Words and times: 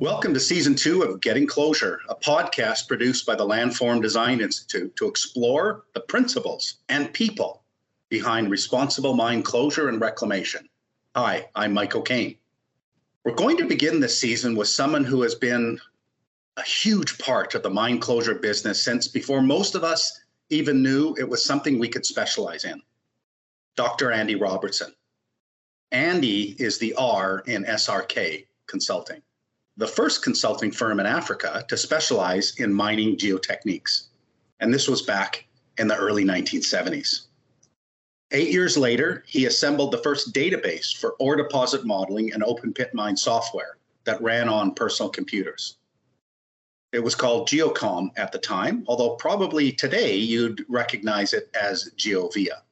Welcome 0.00 0.34
to 0.34 0.40
season 0.40 0.74
two 0.74 1.04
of 1.04 1.22
Getting 1.22 1.46
Closure, 1.46 2.00
a 2.10 2.14
podcast 2.14 2.86
produced 2.86 3.24
by 3.24 3.34
the 3.34 3.46
Landform 3.46 4.02
Design 4.02 4.42
Institute 4.42 4.94
to 4.96 5.08
explore 5.08 5.84
the 5.94 6.00
principles 6.00 6.74
and 6.90 7.10
people 7.14 7.62
behind 8.10 8.50
responsible 8.50 9.14
mine 9.14 9.42
closure 9.42 9.88
and 9.88 9.98
reclamation. 9.98 10.68
Hi, 11.16 11.48
I'm 11.54 11.72
Michael 11.72 12.02
O'Kane. 12.02 12.36
We're 13.24 13.36
going 13.36 13.56
to 13.56 13.64
begin 13.64 13.98
this 13.98 14.18
season 14.18 14.54
with 14.54 14.68
someone 14.68 15.02
who 15.02 15.22
has 15.22 15.34
been 15.34 15.80
a 16.58 16.62
huge 16.62 17.16
part 17.16 17.54
of 17.54 17.62
the 17.62 17.70
mine 17.70 17.98
closure 17.98 18.34
business 18.34 18.82
since 18.82 19.08
before 19.08 19.40
most 19.40 19.74
of 19.74 19.82
us 19.82 20.20
even 20.50 20.82
knew 20.82 21.16
it 21.18 21.26
was 21.26 21.42
something 21.42 21.78
we 21.78 21.88
could 21.88 22.04
specialize 22.04 22.66
in. 22.66 22.82
Dr. 23.76 24.12
Andy 24.12 24.34
Robertson. 24.34 24.94
Andy 25.90 26.54
is 26.58 26.78
the 26.78 26.92
R 26.98 27.42
in 27.46 27.64
SRK 27.64 28.46
Consulting 28.66 29.22
the 29.76 29.86
first 29.86 30.22
consulting 30.22 30.70
firm 30.70 31.00
in 31.00 31.06
Africa 31.06 31.64
to 31.68 31.76
specialize 31.76 32.54
in 32.58 32.72
mining 32.72 33.16
geotechniques. 33.16 34.08
And 34.60 34.72
this 34.72 34.88
was 34.88 35.02
back 35.02 35.46
in 35.78 35.86
the 35.86 35.96
early 35.96 36.24
1970s. 36.24 37.26
Eight 38.32 38.50
years 38.50 38.76
later, 38.76 39.22
he 39.26 39.46
assembled 39.46 39.92
the 39.92 39.98
first 39.98 40.32
database 40.32 40.96
for 40.96 41.14
ore 41.20 41.36
deposit 41.36 41.84
modeling 41.84 42.32
and 42.32 42.42
open 42.42 42.72
pit 42.72 42.92
mine 42.92 43.16
software 43.16 43.76
that 44.04 44.20
ran 44.22 44.48
on 44.48 44.74
personal 44.74 45.10
computers. 45.10 45.76
It 46.92 47.00
was 47.00 47.14
called 47.14 47.48
Gemcom 47.48 48.10
at 48.16 48.32
the 48.32 48.38
time, 48.38 48.84
although 48.88 49.16
probably 49.16 49.70
today 49.70 50.16
you'd 50.16 50.64
recognize 50.68 51.34
it 51.34 51.50
as 51.60 51.90
GeoVia. 51.96 52.62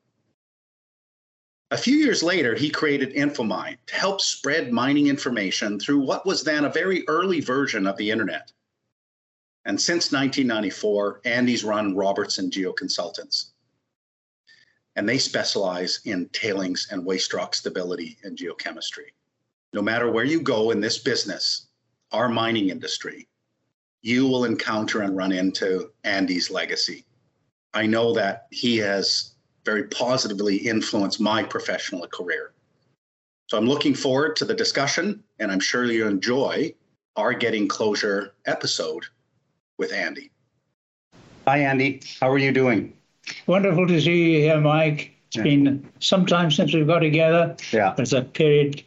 A 1.70 1.77
few 1.78 1.96
years 1.96 2.23
later, 2.23 2.54
he 2.54 2.70
created 2.70 3.14
Infomine 3.14 3.78
to 3.86 3.95
help 3.95 4.20
spread 4.20 4.70
mining 4.70 5.06
information 5.06 5.80
through 5.80 6.00
what 6.00 6.27
was 6.27 6.44
then 6.44 6.64
a 6.64 6.70
very 6.70 7.05
early 7.08 7.41
version 7.41 7.86
of 7.86 7.97
the 7.97 8.11
internet. 8.11 8.52
And 9.64 9.80
since 9.80 10.12
1994, 10.12 11.22
Andy's 11.24 11.64
run 11.64 11.97
Robertson 11.97 12.50
Geoconsultants. 12.50 13.52
And 14.97 15.08
they 15.08 15.19
specialize 15.19 16.00
in 16.05 16.28
tailings 16.28 16.89
and 16.91 17.05
waste 17.05 17.33
rock 17.33 17.55
stability 17.55 18.19
and 18.22 18.39
geochemistry. 18.39 19.12
No 19.72 19.83
matter 19.83 20.11
where 20.11 20.24
you 20.24 20.41
go 20.41 20.70
in 20.70 20.80
this 20.80 20.98
business, 20.98 21.69
our 22.12 22.28
mining 22.28 22.69
industry, 22.69 23.27
you 24.02 24.27
will 24.27 24.44
encounter 24.44 25.00
and 25.00 25.17
run 25.17 25.33
into 25.33 25.91
Andy's 26.05 26.50
legacy. 26.50 27.06
I 27.72 27.86
know 27.86 28.12
that 28.12 28.46
he 28.50 28.77
has 28.77 29.33
very 29.65 29.84
positively 29.84 30.57
influenced 30.57 31.20
my 31.20 31.43
professional 31.43 32.07
career. 32.09 32.53
So 33.47 33.59
I'm 33.59 33.67
looking 33.67 33.95
forward 33.95 34.37
to 34.37 34.45
the 34.45 34.55
discussion, 34.55 35.23
and 35.39 35.53
I'm 35.53 35.61
sure 35.61 35.84
you 35.84 36.07
enjoy 36.07 36.75
our 37.17 37.33
Getting 37.33 37.69
Closure 37.69 38.35
episode 38.47 39.05
with 39.79 39.92
Andy. 39.92 40.31
Hi, 41.47 41.59
Andy. 41.59 42.01
How 42.20 42.31
are 42.31 42.39
you 42.39 42.53
doing? 42.53 42.95
Wonderful 43.47 43.87
to 43.87 44.01
see 44.01 44.33
you 44.33 44.41
here, 44.41 44.61
Mike. 44.61 45.15
It's 45.29 45.37
yeah. 45.37 45.42
been 45.42 45.89
some 46.01 46.27
time 46.27 46.51
since 46.51 46.73
we've 46.73 46.87
got 46.87 47.01
together. 47.01 47.57
Yeah. 47.73 47.92
There's 47.97 48.12
a 48.12 48.23
period 48.23 48.83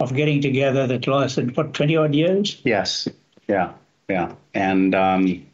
of 0.00 0.14
getting 0.14 0.40
together 0.40 0.86
that 0.86 1.06
lasted, 1.06 1.56
what, 1.56 1.74
20 1.74 1.96
odd 1.96 2.14
years? 2.14 2.60
Yes. 2.64 3.08
Yeah. 3.48 3.72
Yeah. 4.08 4.34
And 4.52 4.94
um, 4.94 5.46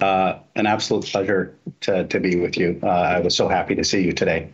uh, 0.00 0.38
an 0.54 0.66
absolute 0.66 1.06
pleasure 1.06 1.56
to, 1.80 2.06
to 2.06 2.20
be 2.20 2.36
with 2.36 2.56
you. 2.56 2.78
Uh, 2.82 2.86
I 2.86 3.20
was 3.20 3.36
so 3.36 3.48
happy 3.48 3.74
to 3.74 3.84
see 3.84 4.02
you 4.02 4.12
today. 4.12 4.50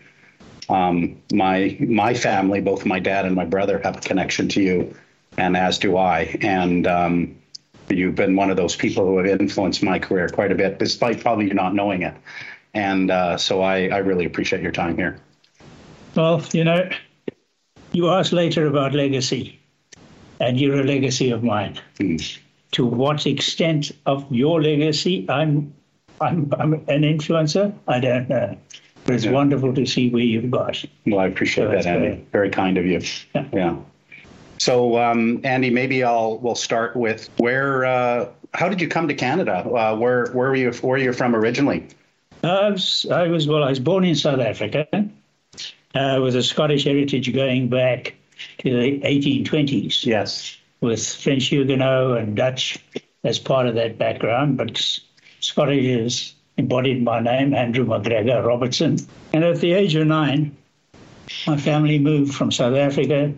Um, 0.68 1.20
my 1.32 1.76
my 1.80 2.14
family, 2.14 2.60
both 2.60 2.86
my 2.86 3.00
dad 3.00 3.24
and 3.24 3.34
my 3.34 3.44
brother, 3.44 3.80
have 3.82 3.96
a 3.96 4.00
connection 4.00 4.48
to 4.50 4.62
you, 4.62 4.94
and 5.36 5.56
as 5.56 5.78
do 5.78 5.96
I. 5.96 6.38
And 6.40 6.86
um, 6.86 7.36
you've 7.88 8.14
been 8.14 8.36
one 8.36 8.50
of 8.50 8.56
those 8.56 8.76
people 8.76 9.04
who 9.04 9.18
have 9.18 9.40
influenced 9.40 9.82
my 9.82 9.98
career 9.98 10.28
quite 10.28 10.52
a 10.52 10.54
bit, 10.54 10.78
despite 10.78 11.20
probably 11.20 11.48
you 11.48 11.54
not 11.54 11.74
knowing 11.74 12.02
it. 12.02 12.14
And 12.74 13.10
uh, 13.10 13.36
so 13.36 13.60
I, 13.60 13.88
I 13.88 13.98
really 13.98 14.24
appreciate 14.24 14.62
your 14.62 14.72
time 14.72 14.96
here. 14.96 15.18
Well, 16.14 16.42
you 16.52 16.64
know, 16.64 16.88
you 17.92 18.08
asked 18.08 18.32
later 18.32 18.66
about 18.66 18.94
legacy, 18.94 19.58
and 20.40 20.58
you're 20.58 20.80
a 20.80 20.84
legacy 20.84 21.30
of 21.30 21.42
mine. 21.42 21.78
Mm 21.98 22.38
to 22.72 22.86
what 22.86 23.26
extent 23.26 23.92
of 24.06 24.26
your 24.30 24.60
legacy 24.60 25.26
I'm, 25.28 25.72
I'm, 26.20 26.52
I'm 26.58 26.74
an 26.74 27.02
influencer, 27.02 27.72
I 27.86 28.00
don't 28.00 28.28
know. 28.28 28.58
But 29.04 29.14
it's 29.16 29.24
yeah. 29.24 29.32
wonderful 29.32 29.74
to 29.74 29.86
see 29.86 30.10
where 30.10 30.22
you've 30.22 30.50
got. 30.50 30.84
Well, 31.06 31.20
I 31.20 31.26
appreciate 31.26 31.64
so 31.64 31.70
that, 31.70 31.86
Andy. 31.86 32.08
Very, 32.08 32.26
very 32.32 32.50
kind 32.50 32.78
of 32.78 32.86
you. 32.86 33.02
Yeah. 33.34 33.46
yeah. 33.52 33.76
So, 34.58 34.96
um, 34.98 35.40
Andy, 35.42 35.70
maybe 35.70 36.04
I'll 36.04 36.38
we'll 36.38 36.54
start 36.54 36.94
with 36.94 37.28
where. 37.38 37.84
Uh, 37.84 38.28
how 38.54 38.68
did 38.68 38.80
you 38.80 38.86
come 38.86 39.08
to 39.08 39.14
Canada? 39.14 39.66
Uh, 39.68 39.96
where 39.96 40.26
where 40.26 40.50
were 40.50 40.54
you? 40.54 40.70
Where 40.70 40.98
you 40.98 41.12
from 41.12 41.34
originally? 41.34 41.88
I 42.44 42.70
was, 42.70 43.04
I 43.10 43.26
was 43.26 43.48
well. 43.48 43.64
I 43.64 43.70
was 43.70 43.80
born 43.80 44.04
in 44.04 44.14
South 44.14 44.38
Africa, 44.38 44.86
uh, 45.96 46.20
with 46.22 46.36
a 46.36 46.44
Scottish 46.44 46.84
heritage 46.84 47.34
going 47.34 47.70
back 47.70 48.14
to 48.58 48.70
the 48.70 49.00
1820s. 49.00 50.06
Yes 50.06 50.58
with 50.82 51.06
French 51.06 51.46
Huguenot 51.46 52.18
and 52.18 52.36
Dutch 52.36 52.78
as 53.24 53.38
part 53.38 53.66
of 53.66 53.76
that 53.76 53.96
background, 53.96 54.58
but 54.58 54.82
Scottish 55.40 55.84
is 55.84 56.34
embodied 56.58 57.02
my 57.02 57.20
name, 57.20 57.54
Andrew 57.54 57.86
McGregor 57.86 58.44
Robertson. 58.44 58.98
And 59.32 59.44
at 59.44 59.60
the 59.60 59.72
age 59.72 59.94
of 59.94 60.06
nine, 60.06 60.54
my 61.46 61.56
family 61.56 61.98
moved 61.98 62.34
from 62.34 62.50
South 62.50 62.74
Africa 62.74 63.32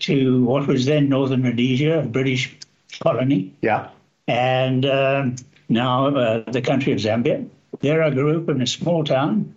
to 0.00 0.44
what 0.44 0.66
was 0.66 0.84
then 0.84 1.08
Northern 1.08 1.42
Rhodesia, 1.42 2.00
a 2.00 2.06
British 2.06 2.54
colony. 3.00 3.54
Yeah. 3.62 3.88
And 4.26 4.84
um, 4.84 5.36
now 5.68 6.08
uh, 6.08 6.50
the 6.50 6.60
country 6.60 6.92
of 6.92 6.98
Zambia. 6.98 7.48
There 7.80 8.02
I 8.02 8.10
grew 8.10 8.42
up 8.42 8.48
in 8.48 8.60
a 8.60 8.66
small 8.66 9.04
town, 9.04 9.54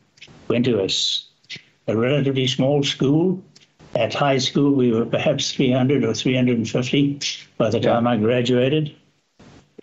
went 0.47 0.66
to 0.66 0.81
a, 0.81 0.89
a 1.88 1.97
relatively 1.97 2.47
small 2.47 2.83
school, 2.83 3.43
at 3.95 4.13
high 4.13 4.37
school, 4.37 4.73
we 4.73 4.91
were 4.91 5.05
perhaps 5.05 5.53
300 5.53 6.03
or 6.03 6.13
350 6.13 7.19
by 7.57 7.69
the 7.69 7.79
time 7.79 8.07
I 8.07 8.17
graduated. 8.17 8.95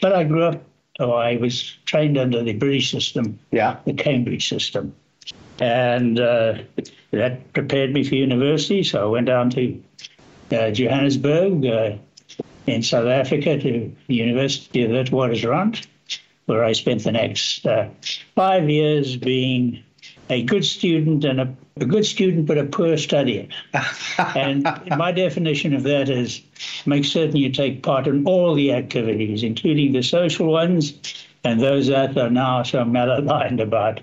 But 0.01 0.15
I 0.15 0.25
grew 0.25 0.45
up, 0.45 0.63
oh, 0.99 1.13
I 1.13 1.37
was 1.37 1.77
trained 1.85 2.19
under 2.19 2.43
the 2.43 2.55
British 2.55 2.91
system, 2.91 3.39
yeah. 3.51 3.79
the 3.85 3.93
Cambridge 3.93 4.49
system. 4.49 4.95
And 5.61 6.19
uh, 6.19 6.59
that 7.11 7.53
prepared 7.53 7.93
me 7.93 8.03
for 8.03 8.15
university. 8.15 8.83
So 8.83 9.03
I 9.03 9.07
went 9.07 9.27
down 9.27 9.51
to 9.51 9.83
uh, 10.53 10.71
Johannesburg 10.71 11.67
uh, 11.67 11.97
in 12.67 12.83
South 12.83 13.07
Africa 13.07 13.59
to 13.59 13.93
the 14.07 14.15
University 14.15 14.85
of 14.85 14.91
Witwatersrand, 14.91 15.87
where 16.47 16.65
I 16.65 16.73
spent 16.73 17.05
the 17.05 17.13
next 17.13 17.67
uh, 17.67 17.89
five 18.35 18.69
years 18.69 19.17
being 19.17 19.85
a 20.31 20.43
good 20.45 20.65
student 20.65 21.25
and 21.25 21.41
a, 21.41 21.57
a 21.81 21.85
good 21.85 22.07
student 22.07 22.47
but 22.47 22.57
a 22.57 22.65
poor 22.65 22.95
studier. 22.97 23.49
and 24.37 24.63
my 24.97 25.13
definition 25.13 25.75
of 25.75 25.83
that 25.83 26.09
is 26.09 26.41
make 26.87 27.05
certain 27.05 27.37
you 27.37 27.51
take 27.51 27.83
part 27.83 28.07
in 28.07 28.25
all 28.25 28.55
the 28.55 28.73
activities, 28.73 29.43
including 29.43 29.93
the 29.93 30.03
social 30.03 30.47
ones 30.47 30.95
and 31.45 31.61
those 31.61 31.89
that 31.89 32.17
are 32.17 32.31
now 32.31 32.63
so 32.63 32.85
malaligned 32.85 33.61
about 33.61 34.01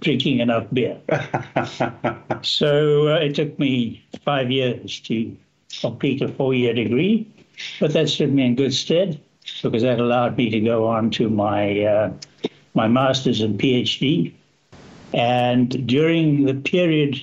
drinking 0.00 0.38
enough 0.38 0.66
beer. 0.72 0.98
so 2.42 3.08
uh, 3.08 3.18
it 3.18 3.34
took 3.34 3.58
me 3.58 4.04
five 4.24 4.50
years 4.50 5.00
to 5.00 5.36
complete 5.80 6.22
a 6.22 6.28
four-year 6.28 6.74
degree, 6.74 7.26
but 7.80 7.92
that 7.92 8.08
stood 8.08 8.32
me 8.32 8.44
in 8.44 8.54
good 8.54 8.74
stead 8.74 9.20
because 9.62 9.82
that 9.82 9.98
allowed 9.98 10.36
me 10.36 10.50
to 10.50 10.60
go 10.60 10.86
on 10.86 11.10
to 11.10 11.28
my 11.28 11.80
uh, 11.80 12.12
my 12.74 12.86
master's 12.86 13.40
and 13.40 13.58
PhD 13.58 14.32
and 15.12 15.86
during 15.86 16.44
the 16.44 16.54
period 16.54 17.20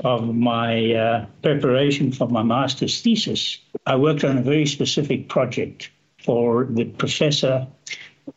of 0.00 0.34
my 0.34 0.94
uh, 0.94 1.26
preparation 1.42 2.12
for 2.12 2.28
my 2.28 2.42
master's 2.42 3.00
thesis, 3.00 3.58
I 3.86 3.96
worked 3.96 4.24
on 4.24 4.38
a 4.38 4.42
very 4.42 4.66
specific 4.66 5.28
project 5.28 5.90
for 6.24 6.64
the 6.64 6.84
professor 6.84 7.66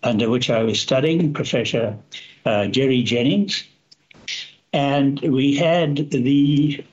under 0.03 0.29
which 0.29 0.49
I 0.49 0.63
was 0.63 0.79
studying, 0.79 1.33
Professor 1.33 1.97
uh, 2.45 2.67
Jere 2.67 3.03
Jennings. 3.03 3.63
And 4.71 5.19
we 5.21 5.55
had 5.55 6.11
the 6.11 6.83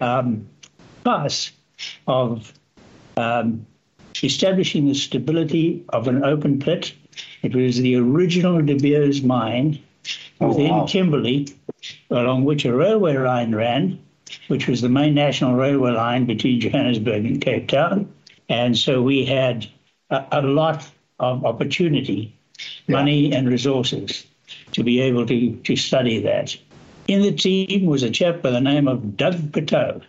um, 0.00 0.48
task 1.04 1.52
of 2.08 2.52
um, 3.16 3.66
establishing 4.22 4.86
the 4.86 4.94
stability 4.94 5.84
of 5.90 6.08
an 6.08 6.24
open 6.24 6.58
pit. 6.58 6.92
It 7.42 7.54
was 7.54 7.78
the 7.78 7.96
original 7.96 8.60
De 8.62 8.76
Beers 8.76 9.22
mine 9.22 9.78
oh, 10.44 10.48
within 10.48 10.70
wow. 10.70 10.86
Kimberley, 10.86 11.48
along 12.10 12.44
which 12.44 12.64
a 12.64 12.74
railway 12.74 13.16
line 13.16 13.54
ran, 13.54 13.98
which 14.48 14.68
was 14.68 14.80
the 14.80 14.88
main 14.88 15.14
national 15.14 15.54
railway 15.54 15.92
line 15.92 16.26
between 16.26 16.60
Johannesburg 16.60 17.24
and 17.24 17.40
Cape 17.40 17.68
Town. 17.68 18.12
And 18.48 18.76
so 18.76 19.02
we 19.02 19.24
had 19.24 19.66
a, 20.10 20.24
a 20.32 20.42
lot 20.42 20.88
of 21.18 21.44
opportunity, 21.44 22.36
yeah. 22.86 22.96
money, 22.96 23.32
and 23.32 23.48
resources 23.48 24.26
to 24.72 24.82
be 24.82 25.00
able 25.00 25.26
to, 25.26 25.56
to 25.56 25.76
study 25.76 26.20
that. 26.20 26.56
In 27.08 27.22
the 27.22 27.32
team 27.32 27.86
was 27.86 28.02
a 28.02 28.10
chap 28.10 28.42
by 28.42 28.50
the 28.50 28.60
name 28.60 28.88
of 28.88 29.16
Doug 29.16 29.52
Piteau, 29.52 30.00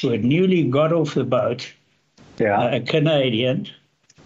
who 0.00 0.10
had 0.10 0.24
newly 0.24 0.64
got 0.64 0.92
off 0.92 1.14
the 1.14 1.24
boat, 1.24 1.72
yeah. 2.38 2.74
a 2.74 2.80
Canadian, 2.80 3.68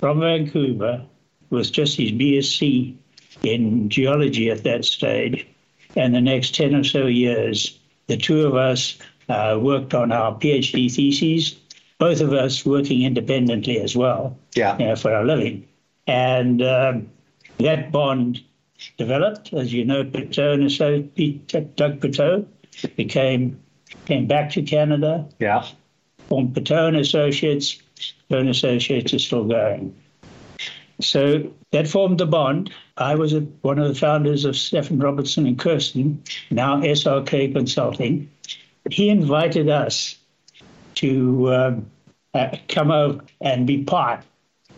from 0.01 0.21
Vancouver 0.21 1.05
with 1.51 1.73
just 1.73 1.97
his 1.97 2.13
BSc 2.13 2.95
in 3.43 3.89
geology 3.89 4.51
at 4.51 4.65
that 4.65 4.85
stage. 4.85 5.47
And 5.99 6.15
the 6.15 6.21
next 6.21 6.55
10 6.55 6.75
or 6.77 6.85
so 6.85 7.07
years, 7.07 7.77
the 8.07 8.17
two 8.17 8.47
of 8.47 8.55
us 8.55 8.97
uh, 9.29 9.59
worked 9.61 9.95
on 9.95 10.13
our 10.13 10.33
PhD 10.33 10.91
theses, 10.95 11.57
both 11.99 12.21
of 12.21 12.33
us 12.33 12.65
working 12.65 13.03
independently 13.03 13.81
as 13.81 13.97
well 13.97 14.39
Yeah. 14.55 14.79
you 14.79 14.87
know, 14.87 14.97
for 14.97 15.13
our 15.13 15.25
living. 15.25 15.67
And 16.07 16.63
um, 16.63 17.11
that 17.59 17.91
bond 17.91 18.41
developed, 18.97 19.53
as 19.53 19.73
you 19.73 19.85
know, 19.85 20.05
Piteau 20.05 20.53
and 20.53 20.71
so 20.71 21.01
Doug 21.75 22.01
Piteau 22.01 22.47
became 22.97 23.59
came 24.07 24.27
back 24.27 24.51
to 24.51 24.63
Canada, 24.63 25.27
Yeah. 25.41 25.65
formed 26.29 26.55
Piteau 26.55 26.87
and 26.87 26.97
Associates. 26.97 27.83
Piteau 28.29 28.39
and 28.41 28.49
Associates 28.49 29.13
is 29.13 29.25
still 29.25 29.45
going. 29.45 29.95
So 31.01 31.53
that 31.71 31.89
formed 31.89 32.19
the 32.19 32.27
bond. 32.27 32.73
I 32.97 33.15
was 33.15 33.33
a, 33.33 33.41
one 33.63 33.79
of 33.79 33.89
the 33.89 33.95
founders 33.95 34.45
of 34.45 34.55
Steffen 34.55 35.03
Robertson 35.03 35.47
and 35.47 35.59
Kirsten, 35.59 36.23
now 36.51 36.81
SRK 36.81 37.53
Consulting. 37.53 38.31
He 38.91 39.09
invited 39.09 39.69
us 39.69 40.17
to 40.97 41.55
um, 41.55 41.91
uh, 42.35 42.57
come 42.69 42.91
over 42.91 43.21
and 43.41 43.67
be 43.67 43.85
part 43.85 44.25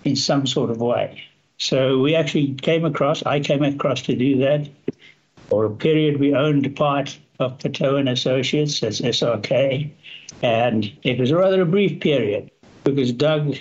in 0.05 0.17
some 0.17 0.46
sort 0.46 0.70
of 0.70 0.81
way. 0.81 1.22
So 1.58 1.99
we 1.99 2.14
actually 2.14 2.55
came 2.55 2.84
across, 2.84 3.23
I 3.25 3.40
came 3.40 3.62
across 3.62 4.02
to 4.02 4.16
do 4.16 4.38
that. 4.38 4.69
For 5.49 5.64
a 5.64 5.70
period, 5.70 6.20
we 6.20 6.34
owned 6.34 6.75
part 6.76 7.19
of 7.38 7.58
Piteau 7.58 7.96
and 7.96 8.08
Associates 8.08 8.82
as 8.82 9.00
SRK, 9.00 9.90
and 10.43 10.93
it 11.02 11.19
was 11.19 11.32
rather 11.32 11.62
a 11.62 11.66
brief 11.66 12.00
period 12.00 12.50
because 12.84 13.12
Doug 13.12 13.56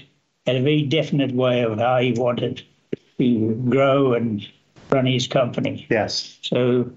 had 0.50 0.57
a 0.57 0.63
very 0.63 0.84
definite 0.84 1.31
way 1.34 1.62
of 1.63 1.78
how 1.80 1.98
he 2.00 2.12
wanted 2.13 2.62
to 3.19 3.56
grow 3.69 4.13
and 4.13 4.48
run 4.90 5.06
his 5.06 5.28
company. 5.28 5.86
Yes. 5.90 6.38
So 6.42 6.92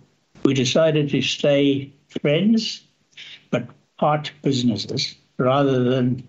we 0.45 0.55
decided 0.55 1.11
to 1.11 1.21
stay 1.23 1.93
friends, 2.21 2.83
but 3.51 3.67
part 3.99 4.33
businesses 4.43 5.15
rather 5.39 5.85
than 5.85 6.27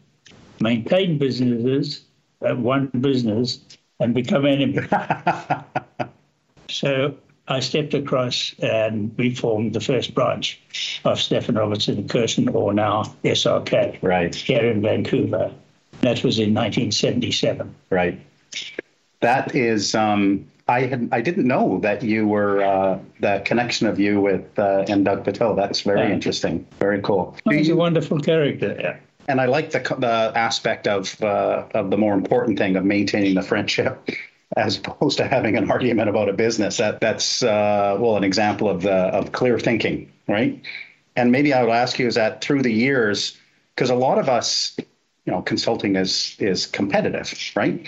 maintain 0.59 1.17
businesses, 1.17 2.03
uh, 2.41 2.55
one 2.55 2.87
business, 2.99 3.59
and 3.99 4.13
become 4.13 4.45
enemies. 4.45 4.89
so 6.69 7.15
I 7.47 7.59
stepped 7.59 7.93
across 7.93 8.53
and 8.59 9.15
we 9.17 9.33
formed 9.35 9.73
the 9.73 9.81
first 9.81 10.13
branch 10.13 10.59
of 11.05 11.17
Steffen 11.17 11.57
Robertson 11.57 11.97
and 11.97 12.09
Kirsten, 12.09 12.49
or 12.49 12.73
now 12.73 13.03
SRK, 13.23 13.99
Right. 14.01 14.33
here 14.33 14.65
in 14.65 14.81
Vancouver. 14.81 15.53
That 16.03 16.23
was 16.23 16.37
in 16.37 16.53
1977. 16.53 17.73
Right. 17.89 18.19
That 19.21 19.55
is. 19.55 19.95
Um, 19.95 20.45
I 20.67 20.81
had. 20.81 21.09
I 21.11 21.21
didn't 21.21 21.47
know 21.47 21.79
that 21.81 22.03
you 22.03 22.27
were 22.27 22.61
uh, 22.61 22.99
the 23.21 23.41
connection 23.45 23.87
of 23.87 23.99
you 23.99 24.19
with 24.21 24.43
uh, 24.59 24.85
and 24.89 25.05
Doug 25.05 25.23
Piteau. 25.25 25.55
That's 25.55 25.81
very 25.81 26.01
Yeah. 26.07 26.13
interesting. 26.13 26.65
Very 26.79 27.01
cool. 27.01 27.35
He's 27.49 27.69
a 27.69 27.75
wonderful 27.75 28.19
character. 28.19 28.75
Yeah. 28.79 28.97
and 29.29 29.39
I 29.39 29.45
like 29.45 29.71
the 29.71 29.79
the 29.99 30.31
aspect 30.35 30.87
of 30.87 31.21
uh, 31.23 31.63
of 31.73 31.89
the 31.89 31.97
more 31.97 32.13
important 32.13 32.57
thing 32.57 32.75
of 32.75 32.83
maintaining 32.83 33.35
the 33.35 33.41
friendship, 33.41 34.09
as 34.57 34.77
opposed 34.77 35.17
to 35.19 35.25
having 35.27 35.55
an 35.57 35.71
argument 35.71 36.09
about 36.09 36.27
a 36.27 36.33
business. 36.33 36.77
That 36.77 36.99
that's 36.99 37.43
uh, 37.43 37.95
well 37.99 38.17
an 38.17 38.25
example 38.25 38.67
of 38.69 38.81
the 38.81 38.95
of 39.19 39.31
clear 39.31 39.57
thinking, 39.57 40.11
right? 40.27 40.61
And 41.15 41.31
maybe 41.31 41.53
I 41.53 41.63
would 41.63 41.71
ask 41.71 41.97
you 41.99 42.07
is 42.07 42.15
that 42.15 42.43
through 42.43 42.63
the 42.63 42.73
years, 42.73 43.37
because 43.75 43.89
a 43.89 43.95
lot 43.95 44.17
of 44.17 44.27
us, 44.27 44.75
you 45.25 45.31
know, 45.31 45.41
consulting 45.41 45.95
is 45.95 46.35
is 46.39 46.65
competitive, 46.65 47.33
right? 47.55 47.85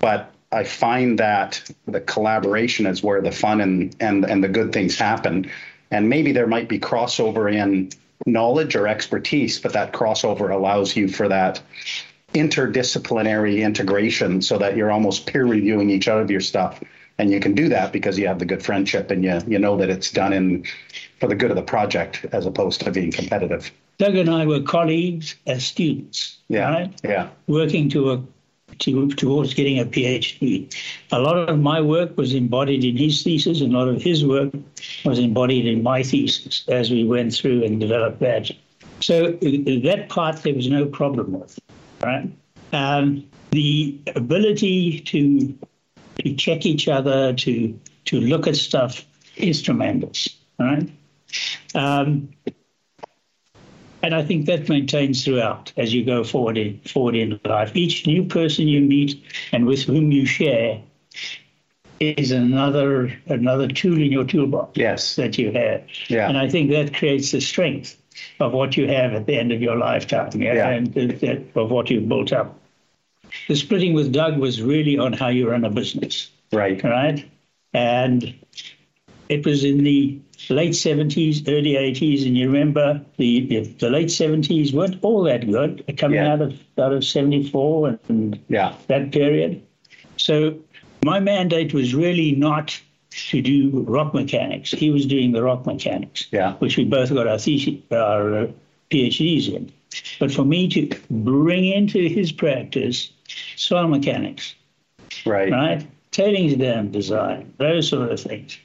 But 0.00 0.32
I 0.52 0.64
find 0.64 1.18
that 1.18 1.62
the 1.86 2.00
collaboration 2.00 2.86
is 2.86 3.02
where 3.02 3.20
the 3.20 3.32
fun 3.32 3.60
and 3.60 3.94
and 4.00 4.24
and 4.24 4.42
the 4.42 4.48
good 4.48 4.72
things 4.72 4.98
happen. 4.98 5.50
And 5.90 6.08
maybe 6.08 6.32
there 6.32 6.46
might 6.46 6.68
be 6.68 6.78
crossover 6.80 7.52
in 7.52 7.90
knowledge 8.26 8.74
or 8.74 8.88
expertise, 8.88 9.60
but 9.60 9.72
that 9.74 9.92
crossover 9.92 10.50
allows 10.50 10.96
you 10.96 11.06
for 11.08 11.28
that 11.28 11.60
interdisciplinary 12.34 13.62
integration 13.62 14.42
so 14.42 14.58
that 14.58 14.76
you're 14.76 14.90
almost 14.90 15.26
peer 15.26 15.46
reviewing 15.46 15.90
each 15.90 16.08
other 16.08 16.22
of 16.22 16.30
your 16.30 16.40
stuff. 16.40 16.82
And 17.18 17.30
you 17.30 17.40
can 17.40 17.54
do 17.54 17.68
that 17.68 17.92
because 17.92 18.18
you 18.18 18.26
have 18.26 18.38
the 18.38 18.44
good 18.44 18.62
friendship 18.62 19.10
and 19.10 19.24
you 19.24 19.40
you 19.46 19.58
know 19.58 19.76
that 19.76 19.90
it's 19.90 20.10
done 20.10 20.32
in 20.32 20.64
for 21.20 21.28
the 21.28 21.34
good 21.34 21.50
of 21.50 21.56
the 21.56 21.62
project 21.62 22.24
as 22.32 22.46
opposed 22.46 22.80
to 22.82 22.90
being 22.90 23.10
competitive. 23.12 23.70
Doug 23.98 24.16
and 24.16 24.28
I 24.28 24.44
were 24.46 24.60
colleagues 24.60 25.34
as 25.46 25.64
students, 25.64 26.38
Yeah. 26.48 26.68
right? 26.70 27.00
Yeah. 27.02 27.28
Working 27.46 27.88
to 27.90 28.12
a, 28.12 28.22
to, 28.80 29.08
towards 29.08 29.54
getting 29.54 29.78
a 29.78 29.86
PhD. 29.86 30.70
A 31.12 31.18
lot 31.18 31.48
of 31.48 31.58
my 31.58 31.80
work 31.80 32.16
was 32.18 32.34
embodied 32.34 32.84
in 32.84 32.96
his 32.96 33.22
thesis, 33.22 33.62
and 33.62 33.74
a 33.74 33.78
lot 33.78 33.88
of 33.88 34.02
his 34.02 34.24
work 34.26 34.52
was 35.04 35.18
embodied 35.18 35.66
in 35.66 35.82
my 35.82 36.02
thesis 36.02 36.64
as 36.68 36.90
we 36.90 37.04
went 37.04 37.34
through 37.34 37.64
and 37.64 37.80
developed 37.80 38.20
that. 38.20 38.50
So 39.00 39.26
uh, 39.26 39.38
that 39.40 40.06
part 40.10 40.42
there 40.42 40.54
was 40.54 40.68
no 40.68 40.86
problem 40.86 41.32
with, 41.32 41.58
right? 42.02 42.30
Um, 42.72 43.24
the 43.52 43.98
ability 44.14 45.00
to 45.00 45.58
to 46.24 46.34
check 46.34 46.66
each 46.66 46.88
other, 46.88 47.32
to 47.34 47.78
to 48.06 48.20
look 48.20 48.46
at 48.46 48.56
stuff 48.56 49.06
is 49.36 49.62
tremendous, 49.62 50.28
right? 50.58 50.88
Um, 51.74 52.28
and 54.02 54.14
I 54.14 54.22
think 54.22 54.46
that 54.46 54.68
maintains 54.68 55.24
throughout 55.24 55.72
as 55.76 55.92
you 55.92 56.04
go 56.04 56.22
forward 56.22 56.56
in, 56.58 56.78
forward 56.80 57.16
in 57.16 57.40
life. 57.44 57.74
Each 57.74 58.06
new 58.06 58.24
person 58.24 58.68
you 58.68 58.80
meet 58.80 59.20
and 59.52 59.66
with 59.66 59.82
whom 59.82 60.12
you 60.12 60.26
share 60.26 60.80
is 61.98 62.30
another 62.30 63.16
another 63.26 63.66
tool 63.68 63.94
in 64.00 64.12
your 64.12 64.24
toolbox 64.24 64.76
Yes. 64.76 65.16
that 65.16 65.38
you 65.38 65.50
have. 65.52 65.82
Yeah. 66.08 66.28
And 66.28 66.36
I 66.38 66.48
think 66.48 66.70
that 66.70 66.94
creates 66.94 67.32
the 67.32 67.40
strength 67.40 67.96
of 68.38 68.52
what 68.52 68.76
you 68.76 68.86
have 68.86 69.14
at 69.14 69.26
the 69.26 69.34
end 69.36 69.50
of 69.50 69.60
your 69.62 69.76
lifetime 69.76 70.30
yeah, 70.40 70.54
Yeah. 70.54 70.68
and 70.70 70.94
that- 70.94 71.42
of 71.54 71.70
what 71.70 71.90
you've 71.90 72.08
built 72.08 72.32
up. 72.32 72.60
The 73.48 73.56
splitting 73.56 73.92
with 73.94 74.12
Doug 74.12 74.38
was 74.38 74.62
really 74.62 74.98
on 74.98 75.12
how 75.14 75.28
you 75.28 75.50
run 75.50 75.64
a 75.64 75.70
business 75.70 76.30
Right. 76.52 76.82
right? 76.84 77.24
And 77.74 78.34
it 79.28 79.44
was 79.44 79.64
in 79.64 79.82
the 79.82 80.18
late 80.54 80.72
70s, 80.72 81.48
early 81.48 81.72
80s, 81.74 82.26
and 82.26 82.36
you 82.36 82.46
remember 82.46 83.00
the 83.16 83.46
the, 83.46 83.60
the 83.78 83.90
late 83.90 84.08
70s 84.08 84.72
weren't 84.72 84.98
all 85.02 85.22
that 85.24 85.50
good 85.50 85.84
coming 85.96 86.16
Yeah. 86.18 86.32
out 86.32 86.40
of 86.42 86.54
out 86.78 86.92
of 86.92 87.04
74 87.04 87.88
and, 87.88 87.98
and 88.08 88.38
Yeah. 88.48 88.74
that 88.88 89.12
period. 89.12 89.62
So 90.16 90.56
my 91.04 91.20
mandate 91.20 91.74
was 91.74 91.94
really 91.94 92.32
not 92.32 92.78
to 93.30 93.40
do 93.42 93.84
rock 93.88 94.12
mechanics. 94.14 94.70
He 94.72 94.90
was 94.90 95.06
doing 95.06 95.32
the 95.32 95.42
rock 95.42 95.64
mechanics, 95.66 96.26
Yeah. 96.32 96.54
which 96.54 96.76
we 96.76 96.84
both 96.84 97.12
got 97.12 97.26
our 97.26 97.38
thesis, 97.38 97.74
our 97.90 98.38
uh, 98.38 98.46
PhDs 98.90 99.48
in. 99.54 99.72
But 100.20 100.30
for 100.32 100.44
me 100.44 100.68
to 100.68 100.88
bring 101.10 101.64
into 101.64 102.08
his 102.08 102.30
practice 102.32 103.10
soil 103.56 103.88
mechanics, 103.88 104.54
Right. 105.24 105.50
right? 105.50 105.86
Tailings 106.10 106.54
dam 106.56 106.90
design, 106.90 107.52
those 107.58 107.88
sort 107.88 108.10
of 108.12 108.20
things. 108.20 108.58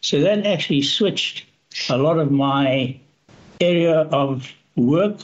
So 0.00 0.20
that 0.20 0.46
actually 0.46 0.82
switched 0.82 1.44
a 1.88 1.98
lot 1.98 2.18
of 2.18 2.30
my 2.30 2.98
area 3.60 4.00
of 4.00 4.50
work 4.76 5.18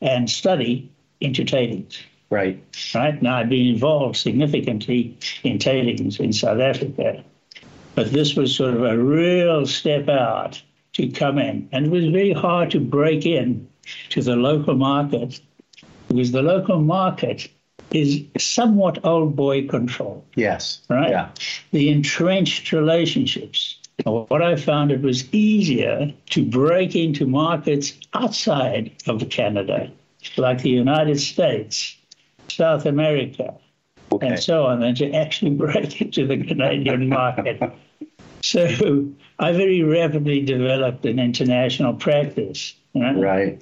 and 0.00 0.30
study 0.30 0.90
into 1.20 1.44
tailings. 1.44 1.98
Right. 2.30 2.62
Right 2.94 3.20
now, 3.22 3.38
I've 3.38 3.48
been 3.48 3.66
involved 3.66 4.16
significantly 4.16 5.16
in 5.42 5.58
tailings 5.58 6.18
in 6.18 6.32
South 6.32 6.60
Africa, 6.60 7.24
but 7.94 8.12
this 8.12 8.34
was 8.34 8.54
sort 8.54 8.74
of 8.74 8.82
a 8.82 8.98
real 8.98 9.66
step 9.66 10.08
out 10.08 10.60
to 10.94 11.08
come 11.08 11.38
in, 11.38 11.68
and 11.72 11.86
it 11.86 11.90
was 11.90 12.06
very 12.06 12.32
hard 12.32 12.70
to 12.72 12.80
break 12.80 13.26
in 13.26 13.68
to 14.10 14.22
the 14.22 14.34
local 14.34 14.74
market 14.74 15.40
because 16.08 16.32
the 16.32 16.42
local 16.42 16.80
market 16.80 17.48
is 17.92 18.24
somewhat 18.38 19.04
old 19.04 19.36
boy 19.36 19.66
control 19.68 20.24
Yes. 20.34 20.80
right? 20.88 21.10
Yeah. 21.10 21.28
The 21.72 21.90
entrenched 21.90 22.72
relationships. 22.72 23.78
What 24.06 24.40
I 24.40 24.54
found 24.54 24.92
it 24.92 25.02
was 25.02 25.32
easier 25.34 26.12
to 26.30 26.44
break 26.44 26.94
into 26.94 27.26
markets 27.26 27.92
outside 28.14 28.92
of 29.08 29.28
Canada, 29.30 29.90
like 30.36 30.62
the 30.62 30.70
United 30.70 31.20
States, 31.20 31.96
South 32.48 32.86
America, 32.86 33.54
Okay. 34.12 34.28
and 34.28 34.38
so 34.38 34.66
on, 34.66 34.78
than 34.78 34.94
to 34.96 35.10
actually 35.12 35.50
break 35.64 36.00
into 36.00 36.24
the 36.26 36.36
Canadian 36.44 37.08
market. 37.08 37.60
So 38.42 39.08
I 39.40 39.50
very 39.50 39.82
rapidly 39.82 40.40
developed 40.40 41.04
an 41.04 41.18
international 41.18 41.94
practice. 41.94 42.74
Right? 42.94 43.16
Right. 43.16 43.60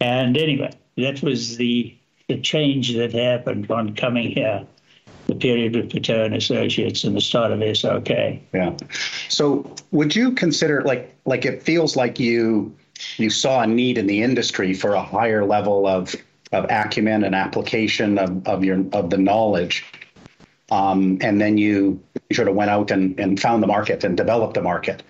And 0.00 0.36
anyway, 0.36 0.72
that 0.96 1.22
was 1.22 1.58
the 1.58 1.94
the 2.28 2.40
change 2.40 2.96
that 2.96 3.12
happened 3.12 3.70
on 3.70 3.94
coming 3.94 4.32
here, 4.32 4.66
period 5.36 5.76
with 5.76 6.08
and 6.08 6.34
Associates 6.34 7.04
and 7.04 7.16
the 7.16 7.20
start 7.20 7.52
of 7.52 7.60
SRK. 7.60 8.40
Yeah. 8.52 8.76
So 9.28 9.74
would 9.92 10.16
you 10.16 10.32
consider 10.32 10.82
like 10.82 11.14
like 11.24 11.44
it 11.44 11.62
feels 11.62 11.96
like 11.96 12.18
you 12.20 12.74
you 13.18 13.30
saw 13.30 13.62
a 13.62 13.66
need 13.66 13.98
in 13.98 14.06
the 14.06 14.22
industry 14.22 14.74
for 14.74 14.94
a 14.94 15.02
higher 15.02 15.44
level 15.44 15.86
of 15.86 16.14
of 16.52 16.64
acumen 16.70 17.24
and 17.24 17.34
application 17.34 18.18
of, 18.18 18.46
of 18.46 18.64
your 18.64 18.84
of 18.92 19.10
the 19.10 19.18
knowledge. 19.18 19.84
um, 20.70 21.18
and 21.20 21.40
then 21.40 21.58
you 21.58 22.00
sort 22.32 22.48
of 22.48 22.54
went 22.54 22.70
out 22.70 22.90
and, 22.90 23.18
and 23.20 23.40
found 23.40 23.62
the 23.62 23.66
market 23.66 24.02
and 24.04 24.16
developed 24.16 24.54
the 24.54 24.62
market. 24.62 25.02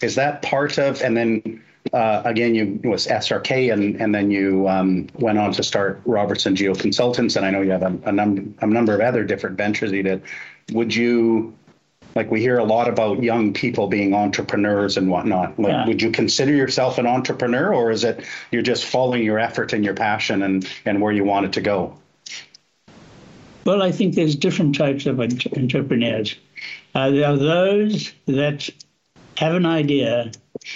Is 0.00 0.14
that 0.14 0.42
part 0.42 0.78
of, 0.78 1.02
and 1.02 1.16
then 1.16 1.62
uh, 1.92 2.22
again, 2.24 2.54
you 2.54 2.80
was 2.84 3.06
SRK, 3.06 3.72
and 3.72 4.00
and 4.00 4.14
then 4.14 4.30
you 4.30 4.68
um, 4.68 5.08
went 5.14 5.38
on 5.38 5.52
to 5.52 5.62
start 5.62 6.00
Robertson 6.04 6.54
Geo 6.54 6.74
Consultants, 6.74 7.36
and 7.36 7.44
I 7.44 7.50
know 7.50 7.60
you 7.62 7.70
have 7.72 7.82
a, 7.82 7.98
a 8.04 8.12
number 8.12 8.42
a 8.60 8.66
number 8.66 8.94
of 8.94 9.00
other 9.00 9.24
different 9.24 9.56
ventures 9.56 9.92
you 9.92 10.02
did. 10.02 10.22
Would 10.72 10.94
you 10.94 11.54
like 12.14 12.30
we 12.30 12.40
hear 12.40 12.58
a 12.58 12.64
lot 12.64 12.88
about 12.88 13.22
young 13.22 13.52
people 13.52 13.86
being 13.86 14.14
entrepreneurs 14.14 14.96
and 14.96 15.08
whatnot. 15.08 15.58
Like, 15.58 15.70
Yeah. 15.70 15.86
would 15.86 16.02
you 16.02 16.10
consider 16.10 16.52
yourself 16.52 16.98
an 16.98 17.06
entrepreneur, 17.06 17.72
or 17.72 17.90
is 17.90 18.04
it 18.04 18.24
you're 18.50 18.62
just 18.62 18.84
following 18.84 19.22
your 19.22 19.38
effort 19.38 19.72
and 19.72 19.84
your 19.84 19.94
passion 19.94 20.42
and 20.42 20.68
and 20.84 21.00
where 21.00 21.12
you 21.12 21.24
want 21.24 21.46
it 21.46 21.52
to 21.52 21.60
go? 21.60 21.96
Well, 23.64 23.82
I 23.82 23.92
think 23.92 24.14
there's 24.14 24.34
different 24.34 24.74
types 24.74 25.06
of 25.06 25.20
entrepreneurs. 25.20 26.36
Uh, 26.94 27.10
there 27.10 27.28
are 27.28 27.36
those 27.36 28.12
that 28.26 28.68
have 29.36 29.54
an 29.54 29.66
idea 29.66 30.32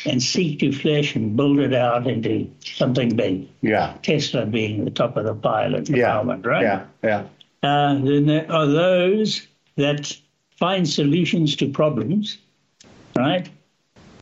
and 0.06 0.22
seek 0.22 0.60
to 0.60 0.72
flesh 0.72 1.14
and 1.14 1.36
build 1.36 1.58
it 1.58 1.74
out 1.74 2.06
into 2.06 2.50
something 2.64 3.14
big. 3.14 3.48
Yeah, 3.60 3.96
Tesla 4.02 4.46
being 4.46 4.84
the 4.84 4.90
top 4.90 5.16
of 5.16 5.24
the 5.24 5.34
pile 5.34 5.76
at 5.76 5.86
the 5.86 5.98
yeah, 5.98 6.14
moment, 6.14 6.46
right? 6.46 6.62
yeah, 6.62 6.86
yeah. 7.02 7.26
Uh, 7.62 7.94
then 7.94 8.26
there 8.26 8.50
are 8.50 8.66
those 8.66 9.46
that 9.76 10.16
find 10.58 10.88
solutions 10.88 11.56
to 11.56 11.68
problems, 11.68 12.38
right? 13.16 13.48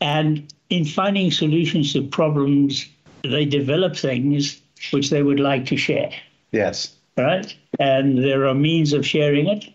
And 0.01 0.51
in 0.69 0.85
finding 0.85 1.31
solutions 1.31 1.93
to 1.93 2.03
problems, 2.03 2.85
they 3.23 3.45
develop 3.45 3.95
things 3.95 4.61
which 4.91 5.09
they 5.09 5.23
would 5.23 5.39
like 5.39 5.65
to 5.67 5.77
share, 5.77 6.11
Yes, 6.51 6.95
right? 7.17 7.55
And 7.79 8.17
there 8.23 8.45
are 8.47 8.53
means 8.53 8.93
of 8.93 9.05
sharing 9.05 9.47
it. 9.47 9.65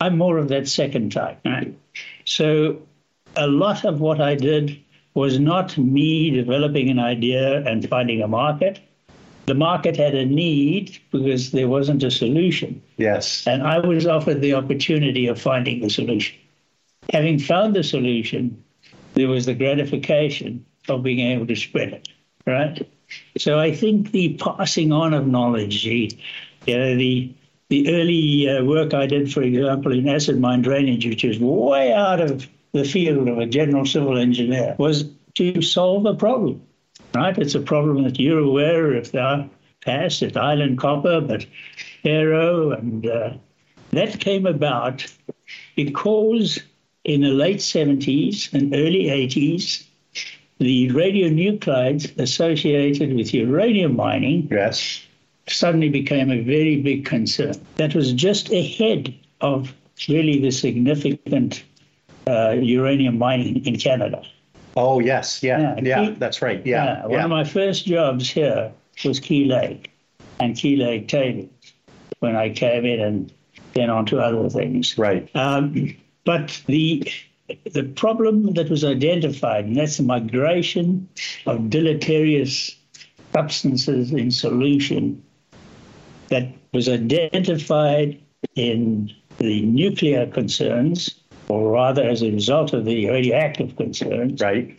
I'm 0.00 0.16
more 0.16 0.38
of 0.38 0.48
that 0.48 0.68
second 0.68 1.12
type, 1.12 1.40
right? 1.44 1.76
So 2.24 2.80
a 3.36 3.46
lot 3.46 3.84
of 3.84 4.00
what 4.00 4.20
I 4.20 4.34
did 4.34 4.78
was 5.18 5.40
not 5.40 5.76
me 5.76 6.30
developing 6.30 6.88
an 6.90 7.00
idea 7.00 7.64
and 7.66 7.88
finding 7.88 8.22
a 8.22 8.28
market. 8.28 8.78
The 9.46 9.54
market 9.54 9.96
had 9.96 10.14
a 10.14 10.24
need 10.24 10.96
because 11.10 11.50
there 11.50 11.66
wasn't 11.66 12.04
a 12.04 12.10
solution. 12.10 12.80
yes, 12.98 13.44
And 13.44 13.64
I 13.64 13.80
was 13.80 14.06
offered 14.06 14.40
the 14.40 14.54
opportunity 14.54 15.26
of 15.26 15.40
finding 15.40 15.80
the 15.80 15.90
solution. 15.90 16.38
Having 17.12 17.40
found 17.40 17.74
the 17.74 17.82
solution, 17.82 18.62
there 19.14 19.26
was 19.26 19.46
the 19.46 19.54
gratification 19.54 20.64
of 20.88 21.02
being 21.02 21.18
able 21.18 21.46
to 21.48 21.56
spread 21.56 21.94
it, 21.94 22.08
right? 22.46 22.88
So 23.38 23.58
I 23.58 23.74
think 23.74 24.12
the 24.12 24.34
passing 24.34 24.92
on 24.92 25.14
of 25.14 25.26
knowledge, 25.26 25.82
the, 25.82 26.16
you 26.66 26.78
know, 26.78 26.96
the, 26.96 27.34
the 27.70 27.92
early 27.92 28.48
uh, 28.48 28.64
work 28.64 28.94
I 28.94 29.06
did, 29.06 29.32
for 29.32 29.42
example, 29.42 29.92
in 29.92 30.08
acid 30.08 30.38
mine 30.38 30.62
drainage, 30.62 31.06
which 31.06 31.24
is 31.24 31.40
way 31.40 31.92
out 31.92 32.20
of 32.20 32.46
the 32.72 32.84
field 32.84 33.28
of 33.28 33.38
a 33.38 33.46
general 33.46 33.86
civil 33.86 34.18
engineer, 34.18 34.74
was 34.78 35.04
to 35.34 35.62
solve 35.62 36.06
a 36.06 36.14
problem, 36.14 36.62
right? 37.14 37.36
It's 37.38 37.54
a 37.54 37.60
problem 37.60 38.02
that 38.04 38.18
you're 38.18 38.40
aware 38.40 38.94
of 38.94 39.12
the 39.12 39.48
past 39.84 40.22
at 40.22 40.36
Island 40.36 40.78
Copper, 40.78 41.20
but 41.20 41.46
Aero, 42.04 42.72
and 42.72 43.06
uh, 43.06 43.30
that 43.90 44.20
came 44.20 44.46
about 44.46 45.06
because 45.76 46.58
in 47.04 47.22
the 47.22 47.30
late 47.30 47.58
70s 47.58 48.52
and 48.52 48.74
early 48.74 49.04
80s, 49.04 49.84
the 50.58 50.90
radionuclides 50.90 52.18
associated 52.18 53.14
with 53.14 53.32
uranium 53.32 53.96
mining 53.96 54.48
yes, 54.50 55.06
suddenly 55.48 55.88
became 55.88 56.30
a 56.30 56.42
very 56.42 56.82
big 56.82 57.06
concern. 57.06 57.54
That 57.76 57.94
was 57.94 58.12
just 58.12 58.52
ahead 58.52 59.14
of 59.40 59.72
really 60.08 60.40
the 60.40 60.50
significant 60.50 61.62
uh, 62.28 62.52
uranium 62.52 63.18
mining 63.18 63.64
in 63.64 63.78
Canada. 63.78 64.22
Oh 64.76 65.00
yes, 65.00 65.42
yeah, 65.42 65.74
Yeah, 65.82 66.02
yeah, 66.02 66.14
that's 66.18 66.42
right. 66.42 66.64
Yeah, 66.64 67.02
one 67.02 67.12
yeah. 67.12 67.24
of 67.24 67.30
my 67.30 67.44
first 67.44 67.86
jobs 67.86 68.30
here 68.30 68.72
was 69.04 69.18
Key 69.18 69.44
Lake 69.46 69.90
and 70.40 70.56
Key 70.56 70.76
Lake 70.76 71.08
tailings 71.08 71.72
when 72.20 72.36
I 72.36 72.50
came 72.50 72.84
in 72.84 73.00
and 73.00 73.32
then 73.74 73.90
on 73.90 74.06
to 74.06 74.18
other 74.20 74.48
things. 74.50 74.96
right. 74.98 75.28
Um, 75.34 75.96
but 76.24 76.62
the 76.66 77.10
the 77.72 77.84
problem 77.84 78.52
that 78.54 78.68
was 78.68 78.84
identified, 78.84 79.64
and 79.64 79.76
that's 79.76 79.96
the 79.96 80.02
migration 80.02 81.08
of 81.46 81.70
deleterious 81.70 82.76
substances 83.32 84.12
in 84.12 84.30
solution, 84.30 85.22
that 86.28 86.46
was 86.72 86.88
identified 86.88 88.20
in 88.54 89.10
the 89.38 89.62
nuclear 89.62 90.26
concerns, 90.26 91.14
or 91.48 91.72
rather 91.72 92.02
as 92.02 92.22
a 92.22 92.30
result 92.30 92.72
of 92.72 92.84
the 92.84 93.08
radioactive 93.08 93.76
concerns, 93.76 94.40
Right. 94.40 94.76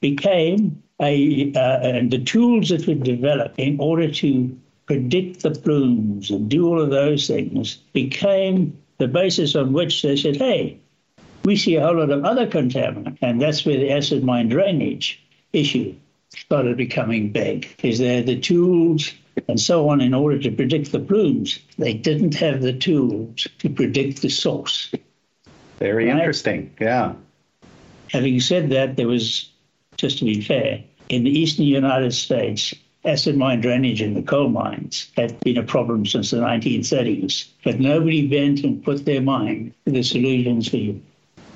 became 0.00 0.82
a 1.00 1.52
uh, 1.54 1.80
and 1.82 2.10
the 2.10 2.18
tools 2.18 2.70
that 2.70 2.86
were 2.86 2.94
developed 2.94 3.58
in 3.58 3.78
order 3.80 4.10
to 4.10 4.56
predict 4.86 5.42
the 5.42 5.50
plumes 5.50 6.30
and 6.30 6.48
do 6.48 6.66
all 6.66 6.80
of 6.80 6.90
those 6.90 7.26
things 7.26 7.76
became 7.92 8.78
the 8.98 9.08
basis 9.08 9.54
on 9.56 9.72
which 9.72 10.02
they 10.02 10.16
said, 10.16 10.36
hey, 10.36 10.78
we 11.44 11.56
see 11.56 11.76
a 11.76 11.84
whole 11.84 11.96
lot 11.96 12.10
of 12.10 12.24
other 12.24 12.46
contaminant, 12.46 13.18
and 13.20 13.40
that's 13.40 13.64
where 13.66 13.76
the 13.76 13.92
acid 13.92 14.24
mine 14.24 14.48
drainage 14.48 15.22
issue 15.52 15.94
started 16.30 16.76
becoming 16.76 17.30
big. 17.30 17.68
Is 17.82 17.98
there 17.98 18.22
the 18.22 18.38
tools 18.38 19.12
and 19.48 19.60
so 19.60 19.88
on 19.88 20.00
in 20.00 20.14
order 20.14 20.38
to 20.38 20.50
predict 20.50 20.92
the 20.92 20.98
plumes? 21.00 21.58
They 21.78 21.94
didn't 21.94 22.34
have 22.36 22.62
the 22.62 22.72
tools 22.72 23.46
to 23.58 23.68
predict 23.68 24.22
the 24.22 24.28
source. 24.30 24.92
Very 25.78 26.06
Right. 26.06 26.16
interesting. 26.16 26.70
Yeah. 26.80 27.12
Having 28.12 28.40
said 28.40 28.70
that, 28.70 28.96
there 28.96 29.08
was, 29.08 29.50
just 29.96 30.18
to 30.18 30.24
be 30.24 30.40
fair, 30.40 30.80
in 31.08 31.24
the 31.24 31.30
eastern 31.30 31.66
United 31.66 32.12
States, 32.12 32.74
acid 33.04 33.36
mine 33.36 33.60
drainage 33.60 34.02
in 34.02 34.14
the 34.14 34.22
coal 34.22 34.48
mines 34.48 35.08
had 35.16 35.38
been 35.40 35.58
a 35.58 35.62
problem 35.62 36.04
since 36.06 36.30
the 36.30 36.38
1930s. 36.38 37.46
But 37.64 37.78
nobody 37.78 38.26
bent 38.26 38.64
and 38.64 38.82
put 38.82 39.04
their 39.04 39.20
mind 39.20 39.74
to 39.84 39.92
the 39.92 40.02
solutions 40.02 40.68
for 40.68 40.94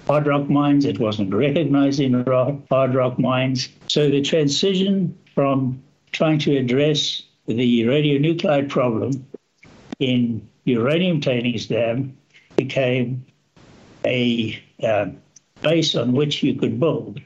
hard 0.06 0.26
rock 0.26 0.48
mines. 0.48 0.84
It 0.84 0.98
wasn't 1.00 1.34
recognized 1.34 2.00
in 2.00 2.24
hard 2.70 2.94
rock 2.94 3.18
mines. 3.18 3.68
So 3.88 4.08
the 4.10 4.22
transition 4.22 5.16
from 5.34 5.82
trying 6.12 6.38
to 6.40 6.56
address 6.56 7.22
the 7.46 7.82
radionuclide 7.82 8.68
problem 8.68 9.26
in 9.98 10.48
uranium 10.64 11.20
tailings 11.20 11.66
dam 11.66 12.16
became 12.56 13.24
a 14.04 14.62
uh, 14.82 15.06
base 15.62 15.94
on 15.94 16.12
which 16.12 16.42
you 16.42 16.54
could 16.54 16.80
build 16.80 17.20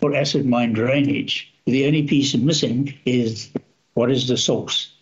for 0.00 0.14
acid 0.14 0.46
mine 0.46 0.72
drainage. 0.72 1.52
The 1.66 1.86
only 1.86 2.04
piece 2.04 2.34
missing 2.34 2.94
is 3.04 3.50
what 3.94 4.10
is 4.10 4.28
the 4.28 4.36
source? 4.36 4.92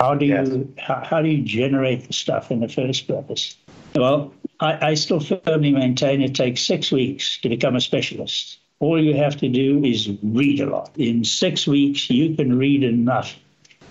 How 0.00 0.14
do 0.14 0.26
you 0.26 0.72
how, 0.78 1.02
how 1.04 1.22
do 1.22 1.28
you 1.28 1.44
generate 1.44 2.06
the 2.06 2.12
stuff 2.12 2.50
in 2.50 2.60
the 2.60 2.68
first 2.68 3.06
place? 3.06 3.56
Well, 3.94 4.32
I, 4.60 4.88
I 4.88 4.94
still 4.94 5.20
firmly 5.20 5.70
maintain 5.70 6.22
it 6.22 6.34
takes 6.34 6.62
six 6.62 6.90
weeks 6.90 7.38
to 7.42 7.48
become 7.48 7.76
a 7.76 7.80
specialist. 7.80 8.58
All 8.80 9.00
you 9.00 9.14
have 9.14 9.36
to 9.36 9.48
do 9.48 9.84
is 9.84 10.10
read 10.22 10.60
a 10.60 10.66
lot. 10.66 10.90
In 10.96 11.24
six 11.24 11.68
weeks, 11.68 12.10
you 12.10 12.34
can 12.34 12.58
read 12.58 12.82
enough 12.82 13.36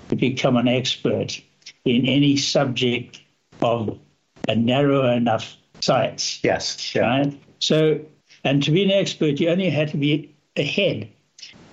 to 0.10 0.16
become 0.18 0.58
an 0.58 0.68
expert 0.68 1.42
in 1.86 2.06
any 2.06 2.36
subject 2.36 3.22
of 3.62 3.98
a 4.50 4.56
narrow 4.56 5.10
enough 5.14 5.56
science 5.82 6.40
Yes. 6.44 6.94
Yeah. 6.96 7.02
right? 7.02 7.42
So, 7.60 8.00
and 8.44 8.64
to 8.64 8.72
be 8.72 8.84
an 8.84 8.92
expert, 8.92 9.40
you 9.40 9.50
only 9.50 9.70
have 9.70 9.92
to 9.92 9.98
be 9.98 10.34
ahead 10.58 11.10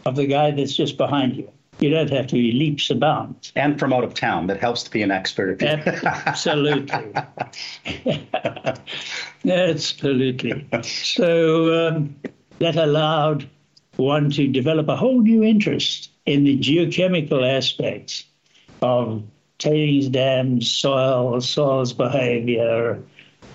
of 0.07 0.17
the 0.17 0.27
guy 0.27 0.51
that's 0.51 0.77
just 0.77 0.97
behind 0.97 1.37
you. 1.37 1.51
You 1.81 1.91
don't 1.91 2.11
have 2.11 2.27
to 2.29 2.35
be 2.35 2.53
leaps 2.53 2.91
and 2.91 2.99
bounds. 2.99 3.53
And 3.55 3.79
from 3.79 3.93
out 3.93 4.03
of 4.03 4.13
town, 4.15 4.49
that 4.49 4.59
helps 4.59 4.83
to 4.83 4.91
be 4.91 5.01
an 5.03 5.13
expert. 5.13 5.63
Absolutely. 5.63 7.13
Absolutely. 9.49 10.67
So 10.83 11.89
um, 11.89 12.17
that 12.59 12.77
allowed 12.77 13.49
one 13.97 14.31
to 14.31 14.49
develop 14.49 14.89
a 14.89 14.97
whole 14.97 15.21
new 15.23 15.43
interest 15.45 16.11
in 16.27 16.45
the 16.45 16.59
geochemical 16.59 17.49
aspects 17.49 18.25
of 18.83 19.23
tailings 19.59 20.09
dams, 20.09 20.71
soil, 20.71 21.41
soil's 21.41 21.93
behavior, 21.93 23.01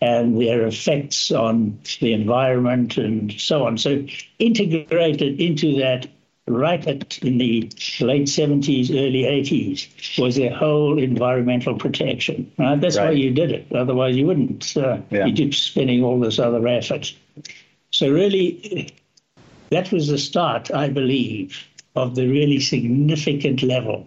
and 0.03 0.41
their 0.41 0.67
effects 0.67 1.31
on 1.31 1.79
the 2.01 2.12
environment 2.12 2.98
and 2.98 3.31
so 3.39 3.65
on. 3.65 3.77
So 3.77 4.05
integrated 4.38 5.39
into 5.39 5.77
that 5.79 6.07
right 6.45 6.86
at 6.86 7.17
in 7.19 7.38
the 7.38 7.72
late 8.01 8.27
70s, 8.27 8.89
early 8.91 9.24
80s 9.24 10.19
was 10.19 10.38
a 10.38 10.50
whole 10.50 11.00
environmental 11.00 11.75
protection. 11.77 12.51
Right? 12.57 12.81
That's 12.81 12.98
why 12.98 13.12
you 13.12 13.31
did 13.31 13.53
it. 13.53 13.72
Otherwise, 13.74 14.17
you 14.17 14.25
wouldn't. 14.27 14.75
Uh, 14.75 14.98
Yeah. 15.10 15.25
You 15.25 15.33
keep 15.33 15.55
spending 15.55 16.03
all 16.03 16.19
this 16.19 16.38
other 16.38 16.67
effort. 16.67 17.13
So 17.91 18.12
really, 18.12 18.93
that 19.69 19.89
was 19.93 20.10
the 20.10 20.17
start, 20.17 20.69
I 20.72 20.89
believe, 20.89 21.65
of 21.95 22.15
the 22.15 22.27
really 22.27 22.60
significant 22.60 23.63
level. 23.63 24.05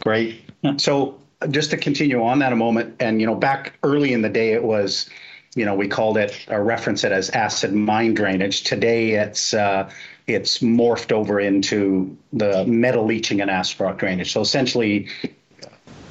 Great. 0.00 0.40
So 0.78 1.18
just 1.50 1.70
to 1.70 1.76
continue 1.76 2.22
on 2.22 2.38
that 2.38 2.52
a 2.52 2.56
moment, 2.56 2.94
and 3.00 3.20
you 3.20 3.26
know, 3.26 3.34
back 3.34 3.74
early 3.82 4.14
in 4.14 4.22
the 4.22 4.30
day, 4.30 4.52
it 4.52 4.64
was 4.64 5.10
you 5.54 5.64
know, 5.64 5.74
we 5.74 5.88
called 5.88 6.16
it 6.16 6.46
or 6.48 6.62
reference 6.64 7.04
it 7.04 7.12
as 7.12 7.30
acid 7.30 7.72
mine 7.72 8.14
drainage. 8.14 8.62
Today, 8.62 9.12
it's 9.12 9.54
uh, 9.54 9.90
it's 10.26 10.58
morphed 10.58 11.12
over 11.12 11.38
into 11.40 12.16
the 12.32 12.64
metal 12.66 13.04
leaching 13.04 13.40
and 13.40 13.50
acid 13.50 13.80
rock 13.80 13.98
drainage. 13.98 14.32
So 14.32 14.40
essentially, 14.40 15.08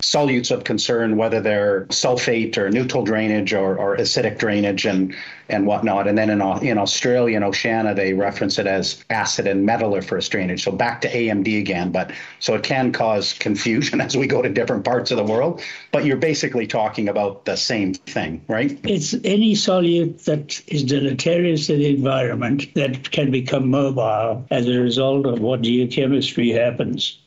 solutes 0.04 0.52
of 0.52 0.66
concern, 0.66 1.16
whether 1.16 1.40
they're 1.40 1.86
sulfate 1.86 2.58
or 2.58 2.70
neutral 2.70 3.04
drainage 3.04 3.54
or, 3.54 3.78
or 3.78 3.96
acidic 3.96 4.38
drainage 4.38 4.86
and 4.86 5.16
and 5.48 5.66
whatnot. 5.66 6.08
And 6.08 6.18
then 6.18 6.30
in 6.30 6.42
in 6.62 6.78
Australia 6.78 7.38
and 7.38 7.46
Oceania, 7.46 7.96
they 7.96 8.14
reference 8.14 8.60
it 8.60 8.68
as 8.68 9.04
acid 9.10 9.48
and 9.48 9.68
metalliferous 9.68 10.30
drainage. 10.30 10.64
So 10.64 10.74
back 10.74 11.00
to 11.02 11.10
AMD 11.10 11.58
again. 11.58 11.92
But 11.92 12.12
so 12.40 12.54
it 12.54 12.64
can 12.64 12.92
cause 12.92 13.34
confusion 13.34 14.02
as 14.08 14.18
we 14.18 14.28
go 14.28 14.42
to 14.42 14.50
different 14.50 14.84
parts 14.84 15.10
of 15.10 15.18
the 15.18 15.24
world. 15.24 15.62
But 15.94 16.04
you're 16.04 16.18
basically 16.18 16.68
talking 16.68 17.08
about 17.08 17.46
the 17.46 17.56
same 17.56 17.94
thing, 17.94 18.44
right? 18.50 18.78
It's 18.84 19.14
any 19.24 19.54
solute 19.54 20.26
that 20.26 20.62
is 20.68 20.84
deleterious 20.84 21.68
to 21.68 21.78
the 21.78 21.96
environment 21.96 22.74
that 22.76 23.12
can 23.12 23.32
become 23.32 23.70
mobile 23.70 24.46
as 24.52 24.68
a 24.68 24.80
result 24.80 25.26
of 25.26 25.40
what 25.40 25.62
geochemistry 25.62 26.54
happens 26.54 27.20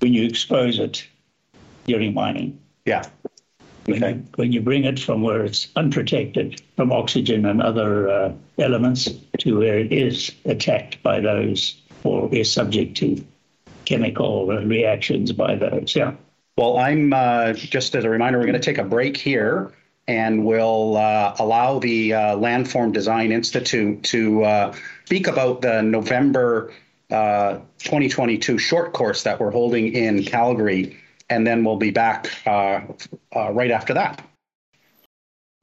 when 0.00 0.14
you 0.14 0.24
expose 0.24 0.78
it 0.78 1.06
during 1.86 2.14
mining. 2.14 2.58
Yeah. 2.84 3.04
When, 3.86 4.02
okay. 4.02 4.14
you, 4.14 4.24
when 4.36 4.52
you 4.52 4.60
bring 4.60 4.84
it 4.84 4.98
from 4.98 5.22
where 5.22 5.44
it's 5.44 5.68
unprotected 5.76 6.62
from 6.76 6.90
oxygen 6.92 7.44
and 7.44 7.60
other 7.60 8.08
uh, 8.08 8.32
elements 8.58 9.10
to 9.38 9.58
where 9.58 9.78
it 9.78 9.92
is 9.92 10.32
attacked 10.46 11.02
by 11.02 11.20
those 11.20 11.80
or 12.02 12.32
is 12.34 12.50
subject 12.52 12.96
to 12.98 13.24
chemical 13.84 14.46
reactions 14.46 15.32
by 15.32 15.54
those. 15.56 15.94
Yeah. 15.94 16.14
Well, 16.56 16.78
I'm 16.78 17.12
uh, 17.12 17.52
just 17.52 17.94
as 17.94 18.04
a 18.04 18.10
reminder, 18.10 18.38
we're 18.38 18.46
going 18.46 18.54
to 18.54 18.60
take 18.60 18.78
a 18.78 18.84
break 18.84 19.16
here 19.16 19.72
and 20.06 20.44
we'll 20.44 20.96
uh, 20.96 21.34
allow 21.38 21.78
the 21.78 22.14
uh, 22.14 22.18
Landform 22.36 22.92
Design 22.92 23.32
Institute 23.32 24.02
to 24.04 24.44
uh, 24.44 24.74
speak 25.04 25.26
about 25.26 25.62
the 25.62 25.82
November 25.82 26.72
uh, 27.10 27.54
2022 27.78 28.58
short 28.58 28.92
course 28.92 29.22
that 29.22 29.40
we're 29.40 29.50
holding 29.50 29.92
in 29.94 30.24
Calgary 30.24 30.96
and 31.30 31.46
then 31.46 31.64
we'll 31.64 31.76
be 31.76 31.90
back 31.90 32.30
uh, 32.46 32.80
uh, 33.34 33.52
right 33.52 33.70
after 33.70 33.94
that. 33.94 34.22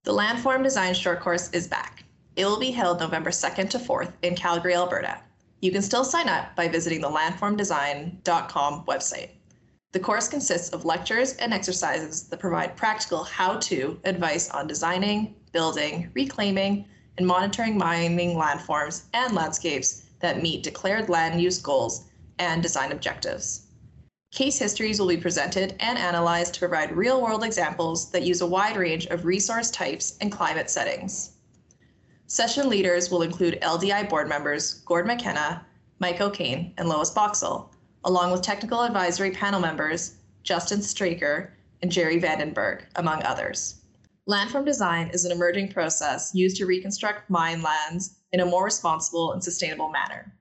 The 0.03 0.13
Landform 0.13 0.63
Design 0.63 0.93
Short 0.93 1.19
Course 1.19 1.49
is 1.51 1.67
back. 1.67 2.03
It 2.35 2.45
will 2.45 2.59
be 2.59 2.71
held 2.71 2.99
November 2.99 3.29
2nd 3.29 3.69
to 3.71 3.77
4th 3.77 4.13
in 4.23 4.35
Calgary, 4.35 4.73
Alberta. 4.73 5.21
You 5.61 5.71
can 5.71 5.83
still 5.83 6.03
sign 6.03 6.27
up 6.27 6.55
by 6.55 6.67
visiting 6.67 7.01
the 7.01 7.09
landformdesign.com 7.09 8.85
website. 8.85 9.29
The 9.91 9.99
course 9.99 10.27
consists 10.27 10.69
of 10.69 10.85
lectures 10.85 11.33
and 11.33 11.53
exercises 11.53 12.23
that 12.29 12.39
provide 12.39 12.77
practical 12.77 13.23
how 13.23 13.57
to 13.57 13.99
advice 14.05 14.49
on 14.49 14.65
designing, 14.65 15.35
building, 15.51 16.09
reclaiming, 16.13 16.85
and 17.17 17.27
monitoring 17.27 17.77
mining 17.77 18.35
landforms 18.35 19.03
and 19.13 19.35
landscapes 19.35 20.03
that 20.21 20.41
meet 20.41 20.63
declared 20.63 21.09
land 21.09 21.41
use 21.41 21.59
goals 21.59 22.05
and 22.39 22.63
design 22.63 22.91
objectives. 22.91 23.67
Case 24.31 24.57
histories 24.57 24.97
will 24.97 25.09
be 25.09 25.17
presented 25.17 25.75
and 25.81 25.97
analyzed 25.97 26.53
to 26.53 26.61
provide 26.61 26.95
real 26.95 27.21
world 27.21 27.43
examples 27.43 28.09
that 28.11 28.23
use 28.23 28.39
a 28.39 28.45
wide 28.45 28.77
range 28.77 29.05
of 29.07 29.25
resource 29.25 29.69
types 29.69 30.17
and 30.21 30.31
climate 30.31 30.69
settings. 30.69 31.33
Session 32.27 32.69
leaders 32.69 33.11
will 33.11 33.23
include 33.23 33.59
LDI 33.61 34.07
board 34.07 34.29
members 34.29 34.75
Gord 34.85 35.05
McKenna, 35.05 35.65
Mike 35.99 36.21
O'Kane, 36.21 36.73
and 36.77 36.87
Lois 36.87 37.09
Boxall, 37.09 37.75
along 38.05 38.31
with 38.31 38.41
technical 38.41 38.81
advisory 38.83 39.31
panel 39.31 39.59
members 39.59 40.15
Justin 40.43 40.81
Straker 40.81 41.53
and 41.81 41.91
Jerry 41.91 42.17
Vandenberg, 42.17 42.85
among 42.95 43.21
others. 43.23 43.81
Landform 44.29 44.65
design 44.65 45.09
is 45.09 45.25
an 45.25 45.33
emerging 45.33 45.73
process 45.73 46.33
used 46.33 46.55
to 46.55 46.65
reconstruct 46.65 47.29
mine 47.29 47.61
lands 47.61 48.15
in 48.31 48.39
a 48.39 48.45
more 48.45 48.63
responsible 48.63 49.33
and 49.33 49.43
sustainable 49.43 49.89
manner. 49.89 50.33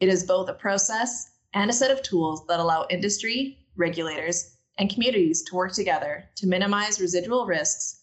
It 0.00 0.08
is 0.08 0.24
both 0.24 0.48
a 0.48 0.54
process 0.54 1.30
and 1.54 1.70
a 1.70 1.72
set 1.72 1.90
of 1.90 2.02
tools 2.02 2.46
that 2.46 2.60
allow 2.60 2.86
industry, 2.90 3.58
regulators, 3.76 4.56
and 4.78 4.90
communities 4.90 5.42
to 5.42 5.54
work 5.54 5.72
together 5.72 6.24
to 6.36 6.46
minimize 6.46 7.00
residual 7.00 7.46
risks, 7.46 8.02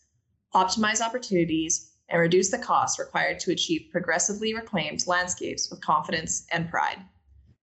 optimize 0.54 1.02
opportunities, 1.02 1.92
and 2.10 2.22
reduce 2.22 2.50
the 2.52 2.58
costs 2.58 3.00
required 3.00 3.40
to 3.40 3.52
achieve 3.52 3.90
progressively 3.92 4.54
reclaimed 4.54 5.06
landscapes 5.08 5.70
with 5.70 5.82
confidence 5.82 6.46
and 6.52 6.70
pride. 6.70 7.00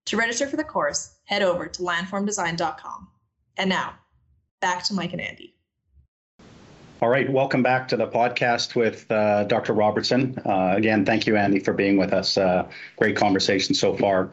To 0.06 0.16
register 0.16 0.48
for 0.48 0.56
the 0.56 0.64
course, 0.64 1.16
head 1.24 1.42
over 1.42 1.66
to 1.66 1.82
landformdesign.com. 1.82 3.08
And 3.56 3.68
now, 3.68 3.94
back 4.60 4.82
to 4.84 4.94
Mike 4.94 5.12
and 5.12 5.20
Andy. 5.20 5.54
All 7.00 7.08
right, 7.08 7.30
welcome 7.30 7.62
back 7.62 7.88
to 7.88 7.96
the 7.96 8.06
podcast 8.06 8.76
with 8.76 9.10
uh, 9.10 9.44
Dr. 9.44 9.72
Robertson. 9.72 10.38
Uh, 10.46 10.74
again, 10.76 11.04
thank 11.04 11.26
you, 11.26 11.36
Andy, 11.36 11.58
for 11.58 11.72
being 11.72 11.96
with 11.96 12.12
us. 12.12 12.36
Uh, 12.36 12.68
great 12.96 13.16
conversation 13.16 13.74
so 13.74 13.96
far. 13.96 14.30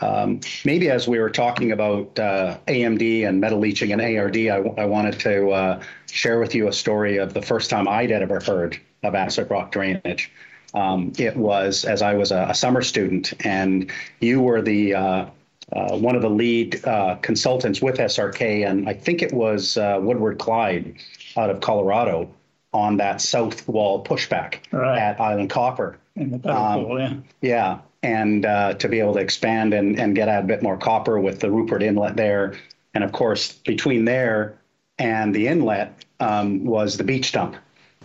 Um, 0.00 0.40
maybe 0.64 0.90
as 0.90 1.06
we 1.06 1.18
were 1.18 1.30
talking 1.30 1.72
about 1.72 2.18
uh, 2.18 2.58
AMD 2.68 3.26
and 3.26 3.40
metal 3.40 3.58
leaching 3.58 3.92
and 3.92 4.00
ARD, 4.00 4.36
I, 4.36 4.82
I 4.82 4.86
wanted 4.86 5.20
to 5.20 5.50
uh, 5.50 5.82
share 6.10 6.40
with 6.40 6.54
you 6.54 6.68
a 6.68 6.72
story 6.72 7.18
of 7.18 7.34
the 7.34 7.42
first 7.42 7.70
time 7.70 7.86
I'd 7.86 8.10
ever 8.10 8.40
heard 8.40 8.80
of 9.02 9.14
acid 9.14 9.50
rock 9.50 9.72
drainage. 9.72 10.30
Um, 10.72 11.12
it 11.18 11.36
was 11.36 11.84
as 11.84 12.00
I 12.00 12.14
was 12.14 12.30
a, 12.30 12.46
a, 12.50 12.54
summer 12.54 12.80
student, 12.80 13.32
and 13.44 13.90
you 14.20 14.40
were 14.40 14.62
the 14.62 14.94
uh, 14.94 15.26
uh 15.72 15.96
one 15.96 16.14
of 16.14 16.22
the 16.22 16.30
lead 16.30 16.84
uh, 16.84 17.16
consultants 17.16 17.82
with 17.82 17.96
SRK, 17.96 18.68
and 18.68 18.88
I 18.88 18.92
think 18.92 19.20
it 19.20 19.32
was 19.32 19.76
uh, 19.76 19.98
Woodward 20.00 20.38
Clyde 20.38 20.94
out 21.36 21.50
of 21.50 21.60
Colorado 21.60 22.30
on 22.72 22.98
that 22.98 23.20
south 23.20 23.66
wall 23.66 24.04
pushback 24.04 24.60
right. 24.70 24.96
at 24.96 25.20
Island 25.20 25.50
Copper. 25.50 25.98
In 26.14 26.40
the 26.40 26.56
um, 26.56 26.98
yeah. 26.98 27.14
Yeah 27.40 27.78
and 28.02 28.46
uh, 28.46 28.74
to 28.74 28.88
be 28.88 29.00
able 29.00 29.14
to 29.14 29.20
expand 29.20 29.74
and, 29.74 29.98
and 29.98 30.14
get 30.14 30.28
out 30.28 30.44
a 30.44 30.46
bit 30.46 30.62
more 30.62 30.76
copper 30.76 31.20
with 31.20 31.40
the 31.40 31.50
Rupert 31.50 31.82
Inlet 31.82 32.16
there. 32.16 32.54
And 32.94 33.04
of 33.04 33.12
course, 33.12 33.52
between 33.52 34.04
there 34.04 34.58
and 34.98 35.34
the 35.34 35.48
inlet 35.48 36.04
um, 36.18 36.64
was 36.64 36.96
the 36.96 37.04
beach 37.04 37.32
dump, 37.32 37.56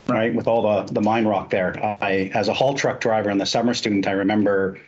right, 0.08 0.34
with 0.34 0.48
all 0.48 0.62
the, 0.62 0.94
the 0.94 1.02
mine 1.02 1.26
rock 1.26 1.50
there. 1.50 1.78
I, 2.02 2.32
as 2.34 2.48
a 2.48 2.54
haul 2.54 2.74
truck 2.74 3.00
driver 3.00 3.30
and 3.30 3.40
the 3.40 3.46
summer 3.46 3.74
student, 3.74 4.08
I 4.08 4.12
remember 4.12 4.80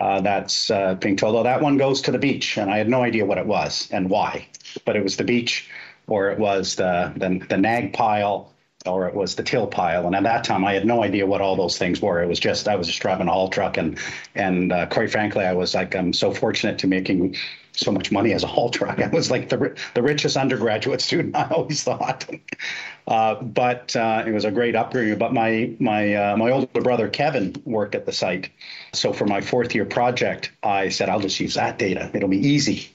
uh, 0.00 0.20
that's 0.20 0.70
uh, 0.70 0.94
being 0.94 1.16
told, 1.16 1.36
oh, 1.36 1.42
that 1.42 1.62
one 1.62 1.76
goes 1.76 2.02
to 2.02 2.12
the 2.12 2.18
beach. 2.18 2.58
And 2.58 2.70
I 2.70 2.78
had 2.78 2.88
no 2.88 3.02
idea 3.02 3.24
what 3.24 3.38
it 3.38 3.46
was 3.46 3.88
and 3.90 4.10
why, 4.10 4.46
but 4.84 4.96
it 4.96 5.02
was 5.02 5.16
the 5.16 5.24
beach 5.24 5.70
or 6.06 6.30
it 6.30 6.38
was 6.38 6.76
the, 6.76 7.12
the, 7.16 7.44
the 7.48 7.56
nag 7.56 7.92
pile 7.92 8.52
or 8.86 9.06
it 9.08 9.14
was 9.14 9.34
the 9.34 9.42
till 9.42 9.66
pile. 9.66 10.06
And 10.06 10.14
at 10.14 10.22
that 10.22 10.44
time, 10.44 10.64
I 10.64 10.72
had 10.72 10.86
no 10.86 11.02
idea 11.02 11.26
what 11.26 11.40
all 11.40 11.56
those 11.56 11.78
things 11.78 12.00
were. 12.00 12.22
It 12.22 12.28
was 12.28 12.40
just 12.40 12.68
I 12.68 12.76
was 12.76 12.86
just 12.86 13.00
driving 13.00 13.28
a 13.28 13.32
haul 13.32 13.48
truck, 13.48 13.76
and 13.76 13.98
and 14.34 14.72
uh, 14.72 14.86
quite 14.86 15.10
frankly, 15.10 15.44
I 15.44 15.52
was 15.52 15.74
like 15.74 15.94
I'm 15.94 16.12
so 16.12 16.32
fortunate 16.32 16.78
to 16.80 16.86
making 16.86 17.36
so 17.72 17.92
much 17.92 18.10
money 18.10 18.32
as 18.32 18.42
a 18.42 18.46
haul 18.46 18.70
truck. 18.70 19.00
I 19.02 19.08
was 19.08 19.30
like 19.30 19.48
the 19.48 19.76
the 19.94 20.02
richest 20.02 20.36
undergraduate 20.36 21.00
student. 21.00 21.36
I 21.36 21.48
always 21.50 21.82
thought, 21.82 22.28
uh, 23.06 23.42
but 23.42 23.94
uh, 23.94 24.24
it 24.26 24.32
was 24.32 24.44
a 24.44 24.50
great 24.50 24.74
upbringing. 24.74 25.18
But 25.18 25.32
my 25.32 25.74
my 25.78 26.14
uh, 26.14 26.36
my 26.36 26.50
older 26.50 26.80
brother 26.80 27.08
Kevin 27.08 27.54
worked 27.64 27.94
at 27.94 28.06
the 28.06 28.12
site, 28.12 28.50
so 28.92 29.12
for 29.12 29.26
my 29.26 29.40
fourth 29.40 29.74
year 29.74 29.84
project, 29.84 30.52
I 30.62 30.88
said 30.88 31.08
I'll 31.08 31.20
just 31.20 31.38
use 31.40 31.54
that 31.54 31.78
data. 31.78 32.10
It'll 32.14 32.28
be 32.28 32.46
easy. 32.46 32.90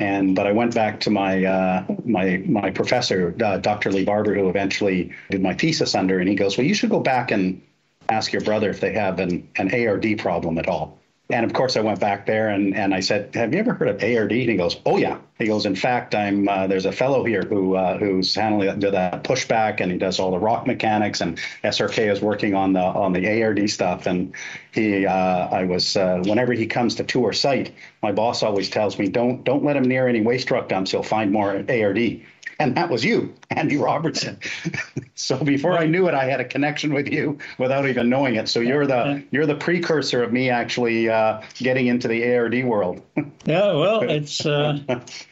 And 0.00 0.34
but 0.34 0.46
I 0.46 0.52
went 0.52 0.74
back 0.74 1.00
to 1.00 1.10
my 1.10 1.44
uh, 1.44 1.84
my 2.04 2.42
my 2.46 2.70
professor, 2.70 3.34
uh, 3.42 3.58
Dr. 3.58 3.92
Lee 3.92 4.04
Barbour, 4.04 4.34
who 4.34 4.48
eventually 4.48 5.12
did 5.30 5.42
my 5.42 5.54
thesis 5.54 5.94
under, 5.94 6.18
and 6.18 6.28
he 6.28 6.34
goes, 6.34 6.58
"Well, 6.58 6.66
you 6.66 6.74
should 6.74 6.90
go 6.90 7.00
back 7.00 7.30
and 7.30 7.62
ask 8.08 8.32
your 8.32 8.42
brother 8.42 8.70
if 8.70 8.80
they 8.80 8.92
have 8.92 9.20
an 9.20 9.48
an 9.56 9.72
ARD 9.72 10.18
problem 10.18 10.58
at 10.58 10.68
all." 10.68 10.98
And 11.30 11.46
of 11.46 11.54
course, 11.54 11.76
I 11.78 11.80
went 11.80 12.00
back 12.00 12.26
there 12.26 12.50
and, 12.50 12.76
and 12.76 12.94
I 12.94 13.00
said, 13.00 13.34
"Have 13.34 13.54
you 13.54 13.58
ever 13.58 13.72
heard 13.72 13.88
of 13.88 14.02
ARD?" 14.02 14.30
And 14.32 14.50
he 14.50 14.56
goes, 14.56 14.78
"Oh 14.84 14.98
yeah." 14.98 15.18
He 15.38 15.46
goes, 15.46 15.64
"In 15.64 15.74
fact, 15.74 16.14
I'm 16.14 16.46
uh, 16.46 16.66
there's 16.66 16.84
a 16.84 16.92
fellow 16.92 17.24
here 17.24 17.40
who 17.40 17.76
uh, 17.76 17.96
who's 17.96 18.34
handling 18.34 18.78
the, 18.78 19.20
pushback 19.24 19.80
and 19.80 19.90
he 19.90 19.96
does 19.96 20.20
all 20.20 20.32
the 20.32 20.38
rock 20.38 20.66
mechanics, 20.66 21.22
and 21.22 21.38
SRK 21.64 22.12
is 22.12 22.20
working 22.20 22.54
on 22.54 22.74
the 22.74 22.82
on 22.82 23.14
the 23.14 23.42
ARD 23.42 23.70
stuff." 23.70 24.06
And 24.06 24.34
he, 24.72 25.06
uh, 25.06 25.48
I 25.48 25.64
was 25.64 25.96
uh, 25.96 26.22
whenever 26.26 26.52
he 26.52 26.66
comes 26.66 26.94
to 26.96 27.04
tour 27.04 27.32
site, 27.32 27.72
my 28.02 28.12
boss 28.12 28.42
always 28.42 28.68
tells 28.68 28.98
me, 28.98 29.08
"Don't 29.08 29.44
don't 29.44 29.64
let 29.64 29.76
him 29.76 29.84
near 29.84 30.06
any 30.08 30.20
waste 30.20 30.50
rock 30.50 30.68
dumps. 30.68 30.90
He'll 30.90 31.02
find 31.02 31.32
more 31.32 31.64
ARD." 31.68 32.20
And 32.58 32.76
that 32.76 32.90
was 32.90 33.04
you, 33.04 33.34
Andy 33.50 33.76
Robertson. 33.76 34.38
so 35.14 35.42
before 35.42 35.78
I 35.78 35.86
knew 35.86 36.08
it, 36.08 36.14
I 36.14 36.24
had 36.24 36.40
a 36.40 36.44
connection 36.44 36.92
with 36.92 37.08
you 37.08 37.38
without 37.58 37.86
even 37.88 38.08
knowing 38.08 38.36
it. 38.36 38.48
So 38.48 38.60
you're 38.60 38.86
the 38.86 39.22
you're 39.30 39.46
the 39.46 39.56
precursor 39.56 40.22
of 40.22 40.32
me 40.32 40.50
actually 40.50 41.08
uh, 41.08 41.42
getting 41.54 41.86
into 41.86 42.08
the 42.08 42.34
ARD 42.36 42.64
world. 42.64 43.02
yeah, 43.44 43.72
well, 43.72 44.02
it's 44.02 44.44
uh, 44.44 44.78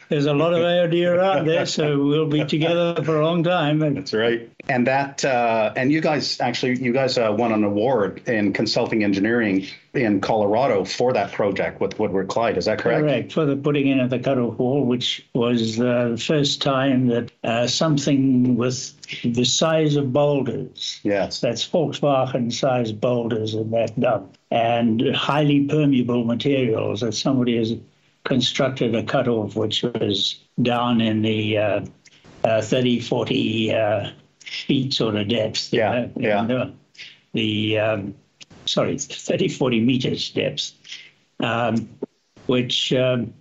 there's 0.09 0.25
a 0.25 0.33
lot 0.33 0.53
of 0.53 0.63
ARD 0.63 0.93
around 0.95 1.47
there, 1.47 1.65
so 1.65 2.03
we'll 2.03 2.27
be 2.27 2.45
together 2.45 3.03
for 3.03 3.19
a 3.19 3.25
long 3.25 3.43
time. 3.43 3.79
That's 3.79 4.13
right. 4.13 4.49
And 4.69 4.87
that 4.87 5.23
uh, 5.25 5.73
and 5.75 5.91
you 5.91 6.01
guys 6.01 6.39
actually 6.39 6.79
you 6.79 6.93
guys 6.93 7.17
uh, 7.17 7.33
won 7.37 7.51
an 7.51 7.63
award 7.63 8.27
in 8.27 8.53
consulting 8.53 9.03
engineering 9.03 9.67
in 9.93 10.19
Colorado 10.21 10.83
for 10.83 11.13
that 11.13 11.31
project 11.31 11.79
with 11.79 11.99
Woodward 11.99 12.27
Clyde. 12.27 12.57
Is 12.57 12.65
that 12.65 12.79
correct? 12.79 13.01
Correct. 13.01 13.31
For 13.31 13.45
the 13.45 13.55
putting 13.55 13.87
in 13.87 13.99
of 13.99 14.09
the 14.09 14.17
cutoff 14.19 14.57
wall, 14.57 14.83
which 14.85 15.25
was 15.35 15.79
uh, 15.79 16.09
the 16.09 16.17
first 16.17 16.61
time 16.61 17.07
that 17.07 17.31
uh, 17.43 17.67
something 17.67 18.55
with 18.55 18.93
the 19.23 19.43
size 19.45 19.95
of 19.95 20.11
boulders, 20.11 20.99
Yes. 21.03 21.39
that's 21.41 21.67
Volkswagen 21.67 22.51
sized 22.51 22.99
boulders 22.99 23.53
in 23.53 23.69
that 23.71 23.99
dump, 23.99 24.35
and 24.49 25.15
highly 25.15 25.65
permeable 25.65 26.23
materials 26.23 27.01
that 27.01 27.13
somebody 27.13 27.57
has 27.57 27.73
constructed 28.23 28.95
a 28.95 29.03
cutoff 29.03 29.55
which 29.55 29.83
was 29.83 30.39
down 30.61 31.01
in 31.01 31.21
the 31.21 31.57
uh, 31.57 31.85
uh, 32.43 32.61
30, 32.61 32.99
40 32.99 33.73
uh, 33.73 34.09
feet 34.39 34.93
sort 34.93 35.15
of 35.15 35.27
depth. 35.27 35.71
you 35.71 35.79
Yeah, 35.79 35.91
know, 35.91 36.11
yeah. 36.17 36.39
and, 36.41 36.51
uh, 36.51 36.67
the 37.33 37.79
um, 37.79 38.15
sorry, 38.65 38.97
30, 38.97 39.47
40 39.49 39.79
meters 39.81 40.29
depth, 40.31 40.71
um, 41.39 41.89
which 42.45 42.93
um, 42.93 43.33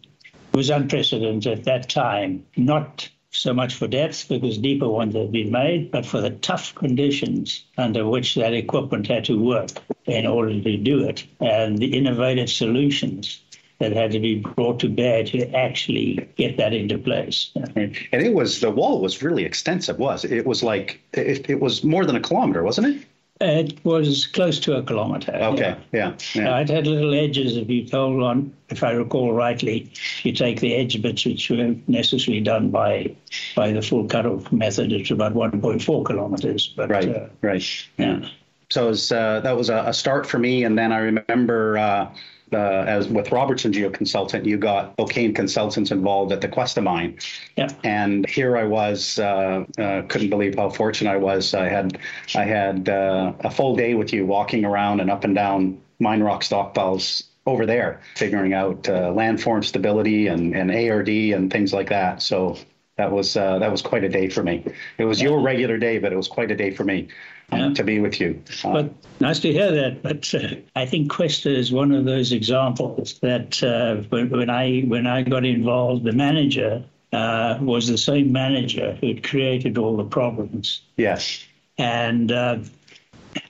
was 0.53 0.71
unprecedented 0.71 1.59
at 1.59 1.65
that 1.65 1.89
time. 1.89 2.45
Not 2.57 3.09
so 3.31 3.55
much 3.55 3.75
for 3.75 3.89
depth 3.89 4.29
because 4.29 4.59
deeper 4.59 4.89
ones 4.89 5.15
had 5.15 5.33
been 5.33 5.51
made, 5.51 5.91
but 5.91 6.05
for 6.05 6.21
the 6.21 6.31
tough 6.31 6.75
conditions 6.75 7.65
under 7.79 8.07
which 8.07 8.35
that 8.35 8.53
equipment 8.53 9.07
had 9.07 9.25
to 9.25 9.43
work 9.43 9.71
in 10.05 10.27
order 10.27 10.61
to 10.61 10.77
do 10.77 11.09
it, 11.09 11.25
and 11.41 11.79
the 11.79 11.97
innovative 11.97 12.51
solutions 12.51 13.41
that 13.79 13.93
had 13.93 14.13
to 14.13 14.21
be 14.21 14.37
brought 14.37 14.79
to 14.79 14.89
bear 14.89 15.25
to 15.25 15.51
actually 15.57 16.29
get 16.37 16.57
that 16.57 16.73
into 16.73 16.97
place. 16.99 17.51
And 17.75 17.97
it 18.13 18.33
was 18.33 18.61
the 18.61 18.71
wall 18.71 19.01
was 19.01 19.23
really 19.23 19.45
extensive. 19.45 19.99
Was 19.99 20.25
it? 20.25 20.47
Was 20.47 20.63
like 20.63 21.01
it, 21.13 21.51
it 21.51 21.61
was 21.61 21.83
more 21.83 22.05
than 22.05 22.15
a 22.15 22.21
kilometer, 22.21 22.63
wasn't 22.63 22.89
it? 22.89 23.07
It 23.43 23.85
was 23.85 24.27
close 24.29 24.61
to 24.61 24.77
a 24.77 24.83
kilometre. 24.83 25.35
Okay. 25.35 25.77
Yeah. 25.93 26.15
yeah. 26.35 26.55
Uh, 26.55 26.61
it 26.61 26.69
had 26.69 26.87
little 26.87 27.13
edges, 27.13 27.57
if 27.57 27.69
you 27.69 27.85
told 27.87 28.23
on, 28.23 28.55
if 28.69 28.83
I 28.85 28.93
recall 28.93 29.33
rightly, 29.33 29.91
you 30.23 30.33
take 30.33 30.61
the 30.61 30.75
edge 30.75 31.01
bits 31.03 31.25
which 31.25 31.51
were 31.51 31.75
necessarily 31.89 32.41
done 32.41 32.71
by 32.71 33.15
by 33.57 33.73
the 33.73 33.83
full 33.83 34.07
cutoff 34.07 34.51
method, 34.53 34.93
it's 34.93 35.11
about 35.11 35.35
1.4 35.35 36.07
kilometres. 36.07 36.73
But 36.77 36.91
Right. 36.91 37.09
uh, 37.09 37.27
right. 37.43 37.65
yeah. 37.99 38.29
So 38.71 38.87
it 38.87 38.89
was, 38.91 39.13
uh, 39.13 39.41
that 39.41 39.57
was 39.57 39.69
a, 39.69 39.85
a 39.87 39.93
start 39.93 40.25
for 40.27 40.39
me. 40.39 40.65
And 40.65 40.79
then 40.79 40.93
I 40.93 40.99
remember 40.99 41.77
uh, 41.79 42.09
uh, 42.53 42.85
as 42.87 43.09
with 43.09 43.33
Robertson 43.33 43.73
Geo 43.73 43.91
Consultant, 43.91 44.45
you 44.45 44.57
got 44.57 44.95
O'Kane 44.99 45.35
Consultants 45.35 45.91
involved 45.91 46.33
at 46.33 46.41
the 46.41 46.49
Questa 46.49 46.81
mine. 46.81 47.19
Yeah. 47.57 47.69
And 47.85 48.29
here 48.29 48.57
I 48.57 48.65
was, 48.65 49.19
uh, 49.19 49.65
uh, 49.79 50.03
couldn't 50.09 50.31
believe 50.31 50.57
how 50.57 50.71
fortunate 50.71 51.11
I 51.11 51.17
was. 51.17 51.55
I 51.55 51.69
had, 51.69 51.99
I 52.35 52.45
had 52.45 52.89
uh, 52.89 53.33
a 53.41 53.51
full 53.51 53.77
day 53.77 53.95
with 53.95 54.13
you 54.13 54.27
walking 54.27 54.65
around 54.65 55.01
and 55.01 55.11
up 55.11 55.25
and 55.25 55.35
down 55.35 55.81
mine 55.99 56.23
rock 56.23 56.43
stockpiles 56.43 57.25
over 57.47 57.67
there, 57.67 58.01
figuring 58.17 58.55
out 58.55 58.89
uh, 58.89 59.11
landform 59.11 59.65
stability 59.65 60.29
and, 60.29 60.55
and 60.55 60.71
ARD 60.71 61.09
and 61.09 61.53
things 61.53 61.73
like 61.73 61.89
that. 61.89 62.23
So 62.23 62.59
that 62.97 63.11
was 63.11 63.37
uh, 63.37 63.59
that 63.59 63.71
was 63.71 63.83
quite 63.83 64.05
a 64.05 64.09
day 64.09 64.29
for 64.29 64.43
me. 64.43 64.65
It 64.99 65.05
was 65.05 65.21
your 65.21 65.41
regular 65.41 65.79
day, 65.79 65.99
but 65.99 66.13
it 66.13 66.17
was 66.17 66.29
quite 66.29 66.51
a 66.51 66.57
day 66.57 66.71
for 66.71 66.85
me 66.85 67.09
Yeah. 67.59 67.75
to 67.75 67.85
be 67.85 67.99
with 68.01 68.21
you. 68.21 68.43
But 68.63 68.93
nice 69.21 69.39
to 69.41 69.53
hear 69.53 69.71
that. 69.73 70.03
But 70.03 70.35
uh, 70.35 70.57
I 70.77 70.87
think 70.87 71.11
Questa 71.11 71.51
is 71.51 71.73
one 71.73 71.93
of 71.93 72.05
those 72.05 72.33
examples 72.33 73.19
that 73.21 73.63
uh, 73.63 73.97
when, 74.09 74.31
when 74.31 74.51
I 74.51 74.81
when 74.83 75.07
I 75.07 75.23
got 75.23 75.45
involved, 75.45 76.05
the 76.05 76.13
manager 76.13 76.83
uh, 77.13 77.59
was 77.61 77.89
the 77.89 77.99
same 77.99 78.33
manager 78.33 78.97
who 79.01 79.09
had 79.09 79.23
created 79.23 79.79
all 79.79 79.97
the 79.97 80.05
problems. 80.05 80.81
yes. 80.97 81.45
And 81.79 82.31
uh, 82.31 82.59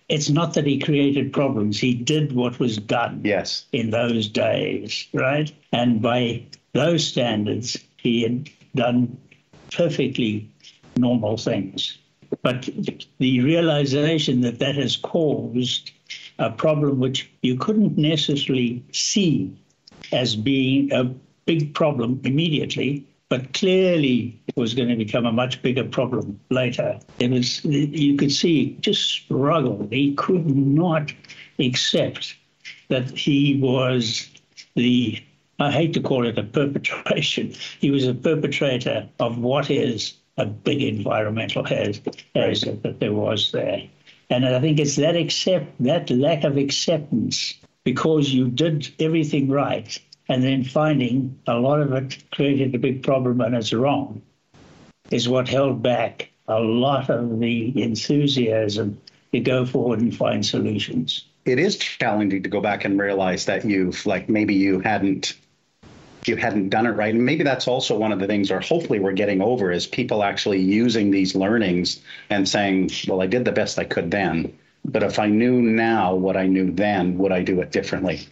it's 0.08 0.30
not 0.30 0.54
that 0.54 0.64
he 0.66 0.78
created 0.78 1.32
problems; 1.32 1.78
he 1.80 1.92
did 1.94 2.32
what 2.32 2.58
was 2.60 2.76
done 2.78 3.20
Yes. 3.24 3.66
in 3.72 3.90
those 3.90 4.28
days, 4.28 5.08
right? 5.12 5.52
And 5.72 6.00
by 6.00 6.42
those 6.72 7.06
standards, 7.06 7.76
he 7.98 8.22
had 8.22 8.48
done 8.74 9.16
perfectly 9.72 10.48
normal 10.96 11.36
things. 11.36 11.98
But 12.40 12.68
the 13.18 13.40
realization 13.40 14.40
that 14.40 14.58
that 14.58 14.74
has 14.76 14.96
caused 14.96 15.90
a 16.38 16.50
problem 16.50 16.98
which 16.98 17.30
you 17.42 17.56
couldn't 17.56 17.98
necessarily 17.98 18.82
see 18.92 19.52
as 20.12 20.34
being 20.34 20.92
a 20.92 21.04
big 21.44 21.74
problem 21.74 22.20
immediately, 22.24 23.04
but 23.28 23.52
clearly 23.52 24.38
was 24.56 24.74
going 24.74 24.88
to 24.88 24.96
become 24.96 25.26
a 25.26 25.32
much 25.32 25.62
bigger 25.62 25.84
problem 25.84 26.38
later. 26.50 26.98
It 27.18 27.30
was 27.30 27.64
you 27.64 28.16
could 28.16 28.32
see 28.32 28.76
just 28.80 29.08
struggle. 29.10 29.88
He 29.90 30.14
could 30.14 30.46
not 30.46 31.12
accept 31.58 32.36
that 32.88 33.10
he 33.10 33.58
was 33.60 34.28
the 34.74 35.22
I 35.58 35.70
hate 35.70 35.94
to 35.94 36.00
call 36.00 36.26
it 36.26 36.38
a 36.38 36.42
perpetration. 36.42 37.54
He 37.80 37.90
was 37.90 38.06
a 38.06 38.14
perpetrator 38.14 39.08
of 39.20 39.38
what 39.38 39.70
is 39.70 40.14
a 40.36 40.46
big 40.46 40.82
environmental 40.82 41.64
hazard, 41.64 42.22
hazard 42.34 42.82
that 42.82 43.00
there 43.00 43.12
was 43.12 43.52
there. 43.52 43.82
And 44.30 44.46
I 44.46 44.60
think 44.60 44.78
it's 44.78 44.96
that 44.96 45.16
accept 45.16 45.66
that 45.80 46.10
lack 46.10 46.44
of 46.44 46.56
acceptance 46.56 47.54
because 47.84 48.32
you 48.32 48.48
did 48.48 48.88
everything 48.98 49.50
right 49.50 49.98
and 50.28 50.42
then 50.42 50.64
finding 50.64 51.38
a 51.46 51.58
lot 51.58 51.80
of 51.80 51.92
it 51.92 52.22
created 52.30 52.74
a 52.74 52.78
big 52.78 53.02
problem 53.02 53.40
and 53.40 53.54
it's 53.54 53.72
wrong 53.72 54.22
is 55.10 55.28
what 55.28 55.48
held 55.48 55.82
back 55.82 56.30
a 56.48 56.60
lot 56.60 57.10
of 57.10 57.38
the 57.38 57.82
enthusiasm 57.82 58.98
to 59.32 59.40
go 59.40 59.66
forward 59.66 60.00
and 60.00 60.16
find 60.16 60.44
solutions. 60.44 61.26
It 61.44 61.58
is 61.58 61.76
challenging 61.76 62.42
to 62.42 62.48
go 62.48 62.60
back 62.60 62.84
and 62.84 63.00
realize 63.00 63.46
that 63.46 63.64
you've 63.64 64.06
like 64.06 64.28
maybe 64.28 64.54
you 64.54 64.80
hadn't 64.80 65.34
you 66.26 66.36
hadn't 66.36 66.68
done 66.68 66.86
it 66.86 66.90
right. 66.90 67.14
And 67.14 67.24
maybe 67.24 67.44
that's 67.44 67.66
also 67.66 67.96
one 67.96 68.12
of 68.12 68.18
the 68.18 68.26
things, 68.26 68.50
or 68.50 68.60
hopefully 68.60 68.98
we're 68.98 69.12
getting 69.12 69.42
over, 69.42 69.72
is 69.72 69.86
people 69.86 70.22
actually 70.22 70.60
using 70.60 71.10
these 71.10 71.34
learnings 71.34 72.00
and 72.30 72.48
saying, 72.48 72.90
well, 73.08 73.22
I 73.22 73.26
did 73.26 73.44
the 73.44 73.52
best 73.52 73.78
I 73.78 73.84
could 73.84 74.10
then. 74.10 74.56
But 74.84 75.02
if 75.02 75.18
I 75.18 75.26
knew 75.26 75.60
now 75.60 76.14
what 76.14 76.36
I 76.36 76.46
knew 76.46 76.70
then, 76.70 77.18
would 77.18 77.32
I 77.32 77.42
do 77.42 77.60
it 77.60 77.72
differently? 77.72 78.26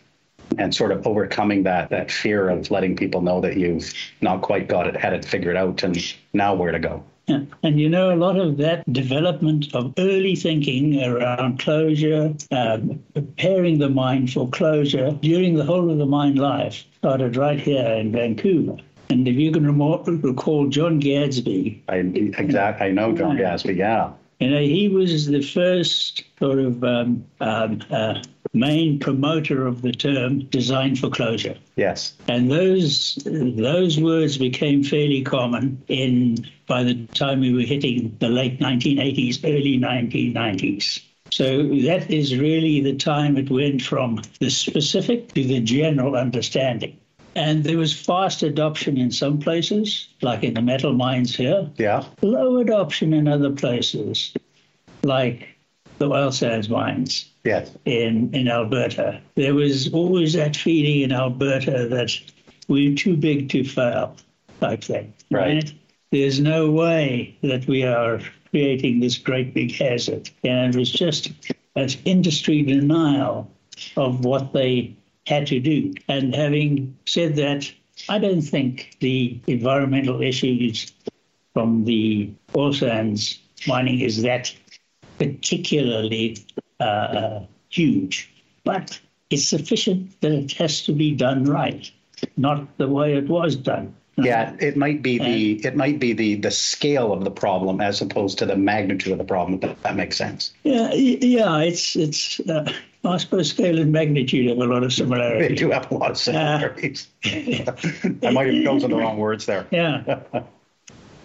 And 0.59 0.74
sort 0.74 0.90
of 0.90 1.07
overcoming 1.07 1.62
that 1.64 1.90
that 1.90 2.11
fear 2.11 2.48
of 2.48 2.70
letting 2.70 2.96
people 2.96 3.22
know 3.22 3.40
that 3.40 3.57
you've 3.57 3.92
not 4.20 4.42
quite 4.42 4.66
got 4.68 4.88
it, 4.88 4.96
had 4.96 5.12
it 5.12 5.24
figured 5.24 5.57
out, 5.57 5.83
and 5.85 5.96
now 6.33 6.55
where 6.55 6.72
to 6.72 6.81
go. 6.81 7.05
And 7.62 7.78
you 7.78 7.88
know, 7.88 8.12
a 8.12 8.16
lot 8.16 8.36
of 8.38 8.56
that 8.58 8.90
development 8.92 9.74
of 9.74 9.92
early 9.98 10.34
thinking 10.34 11.02
around 11.02 11.58
closure, 11.58 12.34
um, 12.50 13.02
preparing 13.14 13.78
the 13.78 13.88
mind 13.88 14.32
for 14.32 14.48
closure 14.48 15.12
during 15.20 15.54
the 15.54 15.64
whole 15.64 15.90
of 15.90 15.98
the 15.98 16.06
mind 16.06 16.38
life 16.38 16.84
started 16.98 17.36
right 17.36 17.60
here 17.60 17.84
in 17.84 18.12
Vancouver. 18.12 18.76
And 19.10 19.26
if 19.26 19.34
you 19.36 19.50
can 19.50 19.66
remo- 19.66 20.02
recall 20.04 20.68
John 20.68 21.00
Gadsby, 21.00 21.82
I 21.88 21.96
exact. 21.96 22.80
I 22.80 22.90
know 22.90 23.12
John 23.12 23.36
Gadsby, 23.36 23.74
Yeah. 23.74 24.12
You 24.40 24.48
know, 24.48 24.61
he 24.61 24.88
was 24.88 25.26
the 25.26 25.42
first 25.42 26.24
sort 26.38 26.59
of 26.59 26.83
um, 26.83 27.24
um, 27.40 27.83
uh, 27.90 28.22
main 28.55 28.98
promoter 28.98 29.66
of 29.66 29.83
the 29.83 29.92
term 29.92 30.40
design 30.46 30.96
for 30.96 31.11
closure. 31.11 31.57
Yes. 31.76 32.14
And 32.26 32.50
those 32.50 33.18
those 33.24 34.00
words 34.00 34.38
became 34.38 34.83
fairly 34.83 35.22
common 35.22 35.83
in 35.88 36.46
by 36.66 36.83
the 36.83 37.07
time 37.09 37.40
we 37.40 37.53
were 37.53 37.61
hitting 37.61 38.16
the 38.18 38.29
late 38.29 38.59
1980s, 38.61 39.44
early 39.44 39.79
1990s. 39.79 41.03
So 41.33 41.68
that 41.68 42.11
is 42.11 42.37
really 42.37 42.81
the 42.81 42.96
time 42.96 43.37
it 43.37 43.50
went 43.50 43.83
from 43.83 44.22
the 44.40 44.50
specific 44.50 45.33
to 45.35 45.44
the 45.44 45.61
general 45.61 46.16
understanding. 46.16 46.98
And 47.36 47.62
there 47.64 47.78
was 47.78 47.92
fast 47.92 48.42
adoption 48.42 48.96
in 48.98 49.10
some 49.10 49.38
places, 49.38 50.08
like 50.20 50.42
in 50.42 50.54
the 50.54 50.62
metal 50.62 50.92
mines 50.92 51.34
here, 51.36 51.68
Yeah. 51.78 52.04
low 52.22 52.58
adoption 52.58 53.12
in 53.12 53.28
other 53.28 53.50
places, 53.50 54.32
like 55.02 55.48
the 55.98 56.08
oil 56.10 56.32
sands 56.32 56.68
mines 56.68 57.26
Yes. 57.44 57.70
in, 57.84 58.30
in 58.34 58.48
Alberta. 58.48 59.20
There 59.36 59.54
was 59.54 59.92
always 59.92 60.32
that 60.32 60.56
feeling 60.56 61.02
in 61.02 61.12
Alberta 61.12 61.86
that 61.88 62.10
we're 62.68 62.94
too 62.96 63.16
big 63.16 63.48
to 63.50 63.64
fail, 63.64 64.16
type 64.60 64.82
thing. 64.82 65.12
Right. 65.30 65.72
There's 66.10 66.40
no 66.40 66.70
way 66.70 67.36
that 67.42 67.66
we 67.68 67.84
are 67.84 68.20
creating 68.50 69.00
this 69.00 69.16
great 69.16 69.54
big 69.54 69.72
hazard. 69.72 70.28
And 70.42 70.74
it 70.74 70.78
was 70.78 70.90
just 70.90 71.30
an 71.76 71.88
industry 72.04 72.62
denial 72.62 73.48
of 73.96 74.24
what 74.24 74.52
they 74.52 74.96
had 75.26 75.46
to 75.48 75.61
do. 75.61 75.94
And 76.09 76.35
having 76.35 76.96
said 77.06 77.37
that, 77.37 77.70
I 78.09 78.18
don't 78.18 78.42
think 78.42 78.96
the 79.00 79.38
environmental 79.46 80.22
issues 80.22 80.92
from 81.52 81.85
the 81.85 82.30
oil 82.56 82.72
sands 82.72 83.38
mining 83.66 84.00
is 84.00 84.22
that 84.22 84.54
particularly 85.18 86.38
uh, 86.78 87.40
huge, 87.68 88.33
but 88.64 88.98
it's 89.28 89.46
sufficient 89.46 90.20
that 90.22 90.33
it 90.33 90.52
has 90.52 90.83
to 90.85 90.92
be 90.92 91.14
done 91.14 91.44
right, 91.44 91.90
not 92.37 92.78
the 92.78 92.88
way 92.88 93.14
it 93.14 93.28
was 93.28 93.56
done. 93.56 93.94
Yeah, 94.16 94.54
it 94.61 94.76
might 94.76 95.02
be 95.02 95.18
the 95.18 95.66
it 95.66 95.76
might 95.76 95.98
be 95.98 96.12
the 96.12 96.35
the 96.35 96.50
scale 96.50 97.12
of 97.12 97.24
the 97.24 97.30
problem 97.30 97.80
as 97.80 98.02
opposed 98.02 98.38
to 98.38 98.46
the 98.46 98.56
magnitude 98.56 99.12
of 99.12 99.18
the 99.18 99.24
problem. 99.24 99.61
If 99.62 99.83
that 99.83 99.96
makes 99.96 100.16
sense. 100.16 100.52
Yeah, 100.62 100.92
yeah, 100.92 101.59
it's 101.61 101.96
it's 101.96 102.40
uh, 102.40 102.70
I 103.04 103.16
suppose 103.16 103.50
scale 103.50 103.78
and 103.78 103.92
magnitude 103.92 104.48
have 104.48 104.58
a 104.58 104.64
lot 104.64 104.82
of 104.82 104.90
They 104.90 104.94
similarity. 104.96 105.54
do 105.54 105.70
have 105.70 105.90
a 105.90 105.94
lot 105.94 106.10
of 106.10 106.18
similarities. 106.18 107.08
I 107.24 108.30
might 108.30 108.52
have 108.52 108.64
chosen 108.64 108.90
the 108.90 108.96
wrong 108.96 109.16
words 109.16 109.46
there. 109.46 109.66
Yeah. 109.70 110.24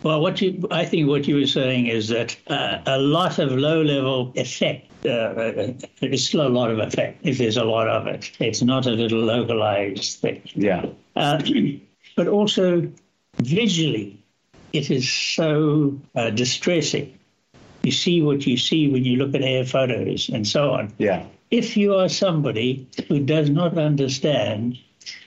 Well, 0.03 0.21
what 0.21 0.39
you, 0.39 0.67
I 0.71 0.85
think 0.85 1.09
what 1.09 1.27
you 1.27 1.35
were 1.35 1.47
saying 1.47 1.87
is 1.87 2.09
that 2.09 2.37
uh, 2.47 2.77
a 2.85 2.99
lot 2.99 3.39
of 3.39 3.51
low-level 3.51 4.33
effect, 4.35 4.87
uh, 5.05 5.09
uh, 5.09 5.73
it's 6.01 6.23
still 6.23 6.45
a 6.45 6.49
lot 6.49 6.69
of 6.71 6.79
effect 6.79 7.21
if 7.23 7.39
there's 7.39 7.57
a 7.57 7.63
lot 7.63 7.87
of 7.87 8.05
it. 8.07 8.31
It's 8.39 8.61
not 8.61 8.85
a 8.85 8.91
little 8.91 9.19
localized 9.19 10.19
thing. 10.19 10.41
Yeah. 10.53 10.85
Uh, 11.15 11.41
but 12.15 12.27
also 12.27 12.87
visually, 13.37 14.17
it 14.73 14.91
is 14.91 15.11
so 15.11 15.99
uh, 16.15 16.29
distressing. 16.29 17.17
You 17.83 17.91
see 17.91 18.21
what 18.21 18.45
you 18.45 18.57
see 18.57 18.89
when 18.89 19.03
you 19.05 19.17
look 19.17 19.33
at 19.35 19.41
air 19.41 19.65
photos 19.65 20.29
and 20.29 20.47
so 20.47 20.71
on. 20.71 20.93
Yeah. 20.97 21.25
If 21.51 21.77
you 21.77 21.95
are 21.95 22.09
somebody 22.09 22.87
who 23.07 23.19
does 23.19 23.49
not 23.49 23.77
understand 23.77 24.77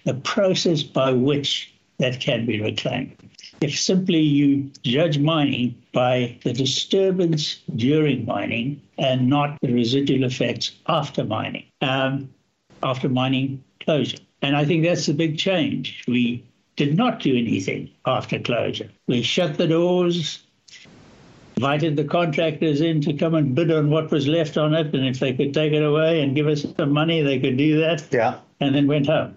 the 0.05 0.15
process 0.15 0.83
by 0.83 1.13
which 1.13 1.73
that 1.99 2.21
can 2.21 2.47
be 2.47 2.61
reclaimed, 2.61 3.17
if 3.61 3.79
simply 3.79 4.21
you 4.21 4.71
judge 4.83 5.19
mining 5.19 5.75
by 5.93 6.39
the 6.45 6.53
disturbance 6.53 7.61
during 7.77 8.25
mining 8.25 8.81
and 8.99 9.29
not 9.29 9.59
the 9.61 9.73
residual 9.73 10.25
effects 10.25 10.73
after 10.87 11.25
mining, 11.25 11.65
um, 11.81 12.29
after 12.83 13.09
mining 13.09 13.63
closure. 13.81 14.19
And 14.43 14.57
I 14.57 14.65
think 14.65 14.85
that's 14.85 15.07
the 15.07 15.15
big 15.15 15.39
change. 15.39 16.05
We 16.07 16.45
did 16.77 16.97
not 16.97 17.21
do 17.21 17.37
anything 17.37 17.91
after 18.07 18.39
closure. 18.39 18.91
We 19.09 19.23
shut 19.23 19.59
the 19.59 19.67
doors, 19.67 20.45
invited 21.59 21.97
the 21.97 22.05
contractors 22.05 22.81
in 22.81 23.01
to 23.01 23.13
come 23.13 23.35
and 23.35 23.53
bid 23.53 23.73
on 23.73 23.91
what 23.91 24.13
was 24.13 24.29
left 24.29 24.57
on 24.57 24.75
it, 24.75 24.95
and 24.95 25.05
if 25.05 25.19
they 25.19 25.33
could 25.33 25.53
take 25.53 25.73
it 25.73 25.83
away 25.83 26.23
and 26.23 26.37
give 26.37 26.47
us 26.47 26.65
some 26.77 26.93
money, 26.93 27.21
they 27.21 27.41
could 27.41 27.57
do 27.57 27.81
that, 27.81 28.05
Yeah. 28.13 28.37
and 28.61 28.73
then 28.73 28.87
went 28.87 29.09
home. 29.09 29.37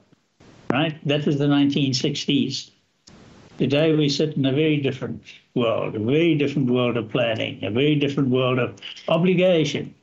Right? 0.71 0.95
That 1.07 1.25
was 1.25 1.39
the 1.39 1.47
1960s. 1.47 2.69
Today 3.57 3.95
we 3.95 4.07
sit 4.07 4.38
in 4.38 4.45
a 4.45 4.51
very 4.51 4.77
different 4.77 5.23
world, 5.55 5.95
a 5.95 5.99
very 5.99 6.36
different 6.36 6.69
world 6.69 6.95
of 6.95 7.10
planning, 7.10 7.63
a 7.63 7.71
very 7.71 7.95
different 7.95 8.29
world 8.29 8.60
of 8.60 8.75
obligation 9.07 9.95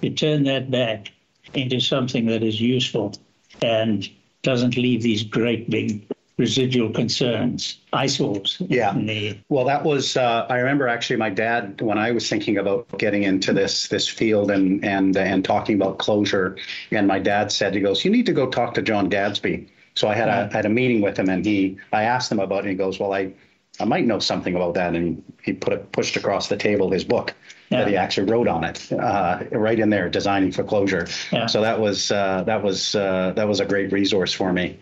to 0.00 0.08
turn 0.08 0.44
that 0.44 0.70
back 0.70 1.12
into 1.52 1.78
something 1.78 2.24
that 2.26 2.42
is 2.42 2.58
useful 2.58 3.12
and 3.60 4.08
doesn't 4.42 4.78
leave 4.78 5.02
these 5.02 5.22
great 5.22 5.68
big 5.68 6.08
residual 6.38 6.90
concerns, 6.90 7.78
eyesores. 7.92 8.56
Yeah. 8.60 8.92
the- 8.94 9.38
Well, 9.48 9.64
that 9.64 9.84
was. 9.84 10.16
Uh, 10.16 10.46
I 10.48 10.58
remember 10.58 10.88
actually 10.88 11.16
my 11.16 11.30
dad 11.30 11.80
when 11.80 11.98
I 11.98 12.10
was 12.12 12.28
thinking 12.28 12.58
about 12.58 12.86
getting 12.98 13.22
into 13.22 13.52
this 13.52 13.88
this 13.88 14.08
field 14.08 14.50
and 14.50 14.84
and 14.84 15.16
and 15.16 15.44
talking 15.44 15.76
about 15.76 15.98
closure, 15.98 16.56
and 16.90 17.06
my 17.06 17.18
dad 17.18 17.50
said 17.52 17.74
he 17.74 17.80
goes, 17.80 18.04
"You 18.04 18.10
need 18.10 18.26
to 18.26 18.32
go 18.32 18.46
talk 18.48 18.74
to 18.74 18.82
John 18.82 19.08
Gadsby." 19.08 19.68
So 19.94 20.08
I 20.08 20.14
had 20.14 20.28
a 20.28 20.52
had 20.52 20.66
a 20.66 20.68
meeting 20.70 21.00
with 21.00 21.18
him, 21.18 21.28
and 21.30 21.44
he 21.44 21.78
I 21.92 22.02
asked 22.02 22.30
him 22.30 22.38
about 22.40 22.58
it. 22.58 22.60
And 22.60 22.70
he 22.70 22.74
goes, 22.76 23.00
"Well, 23.00 23.14
I 23.14 23.32
I 23.80 23.84
might 23.84 24.04
know 24.06 24.18
something 24.18 24.54
about 24.54 24.74
that," 24.74 24.94
and 24.94 25.22
he 25.42 25.54
put 25.54 25.72
it 25.72 25.90
pushed 25.92 26.16
across 26.16 26.48
the 26.48 26.56
table 26.56 26.90
his 26.90 27.04
book. 27.04 27.34
That 27.70 27.88
he 27.88 27.96
actually 27.96 28.30
wrote 28.30 28.46
on 28.46 28.62
it, 28.62 28.92
uh, 28.92 29.42
right 29.50 29.80
in 29.80 29.90
there, 29.90 30.08
designing 30.08 30.52
for 30.52 30.62
closure. 30.62 31.08
Yeah. 31.32 31.46
So 31.46 31.60
that 31.62 31.80
was 31.80 32.12
uh, 32.12 32.44
that 32.46 32.62
was 32.62 32.94
uh, 32.94 33.32
that 33.34 33.48
was 33.48 33.58
a 33.58 33.64
great 33.64 33.90
resource 33.90 34.32
for 34.32 34.52
me. 34.52 34.78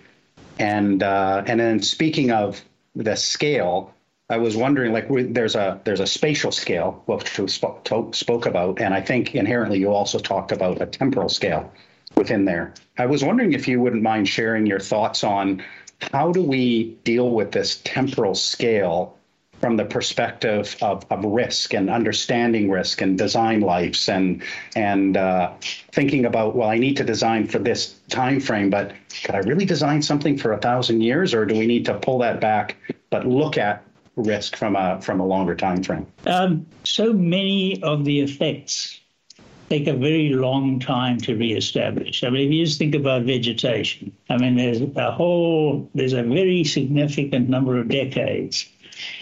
And 0.58 1.02
uh, 1.02 1.44
and 1.46 1.58
then 1.58 1.82
speaking 1.82 2.30
of 2.30 2.62
the 2.94 3.16
scale, 3.16 3.92
I 4.30 4.38
was 4.38 4.56
wondering, 4.56 4.92
like, 4.92 5.06
there's 5.08 5.54
a 5.54 5.80
there's 5.84 6.00
a 6.00 6.06
spatial 6.06 6.52
scale 6.52 7.02
which 7.06 7.38
we 7.38 7.46
to, 7.46 8.10
spoke 8.12 8.46
about, 8.46 8.80
and 8.80 8.94
I 8.94 9.00
think 9.00 9.34
inherently 9.34 9.78
you 9.78 9.92
also 9.92 10.18
talked 10.18 10.52
about 10.52 10.80
a 10.80 10.86
temporal 10.86 11.28
scale 11.28 11.72
within 12.16 12.44
there. 12.44 12.72
I 12.98 13.06
was 13.06 13.24
wondering 13.24 13.52
if 13.52 13.66
you 13.66 13.80
wouldn't 13.80 14.02
mind 14.02 14.28
sharing 14.28 14.66
your 14.66 14.80
thoughts 14.80 15.24
on 15.24 15.62
how 16.12 16.32
do 16.32 16.42
we 16.42 16.96
deal 17.04 17.30
with 17.30 17.52
this 17.52 17.80
temporal 17.84 18.34
scale 18.34 19.18
from 19.64 19.78
the 19.78 19.84
perspective 19.86 20.76
of, 20.82 21.06
of 21.08 21.24
risk 21.24 21.72
and 21.72 21.88
understanding 21.88 22.70
risk 22.70 23.00
and 23.00 23.16
design 23.16 23.62
lives 23.62 24.10
and 24.10 24.42
and 24.76 25.16
uh, 25.16 25.50
thinking 25.90 26.26
about 26.26 26.54
well 26.54 26.68
I 26.68 26.76
need 26.76 26.98
to 26.98 27.02
design 27.02 27.46
for 27.48 27.58
this 27.58 27.94
time 28.10 28.40
frame 28.40 28.68
but 28.68 28.92
could 29.24 29.34
I 29.34 29.38
really 29.38 29.64
design 29.64 30.02
something 30.02 30.36
for 30.36 30.52
a 30.52 30.58
thousand 30.58 31.00
years 31.00 31.32
or 31.32 31.46
do 31.46 31.54
we 31.54 31.66
need 31.66 31.86
to 31.86 31.94
pull 31.94 32.18
that 32.18 32.42
back 32.42 32.76
but 33.08 33.26
look 33.26 33.56
at 33.56 33.82
risk 34.16 34.54
from 34.54 34.76
a 34.76 35.00
from 35.00 35.18
a 35.18 35.26
longer 35.26 35.54
time 35.54 35.82
frame 35.82 36.06
Um, 36.26 36.66
so 36.84 37.14
many 37.14 37.82
of 37.82 38.04
the 38.04 38.20
effects 38.20 39.00
take 39.70 39.86
a 39.86 39.94
very 39.94 40.28
long 40.28 40.78
time 40.78 41.16
to 41.16 41.34
reestablish. 41.34 42.22
I 42.22 42.28
mean, 42.28 42.48
if 42.48 42.52
you 42.52 42.66
just 42.66 42.78
think 42.78 42.94
about 42.94 43.22
vegetation, 43.22 44.12
I 44.28 44.36
mean, 44.36 44.56
there's 44.56 44.82
a 44.82 45.10
whole, 45.10 45.88
there's 45.94 46.12
a 46.12 46.22
very 46.22 46.64
significant 46.64 47.48
number 47.48 47.78
of 47.78 47.88
decades 47.88 48.68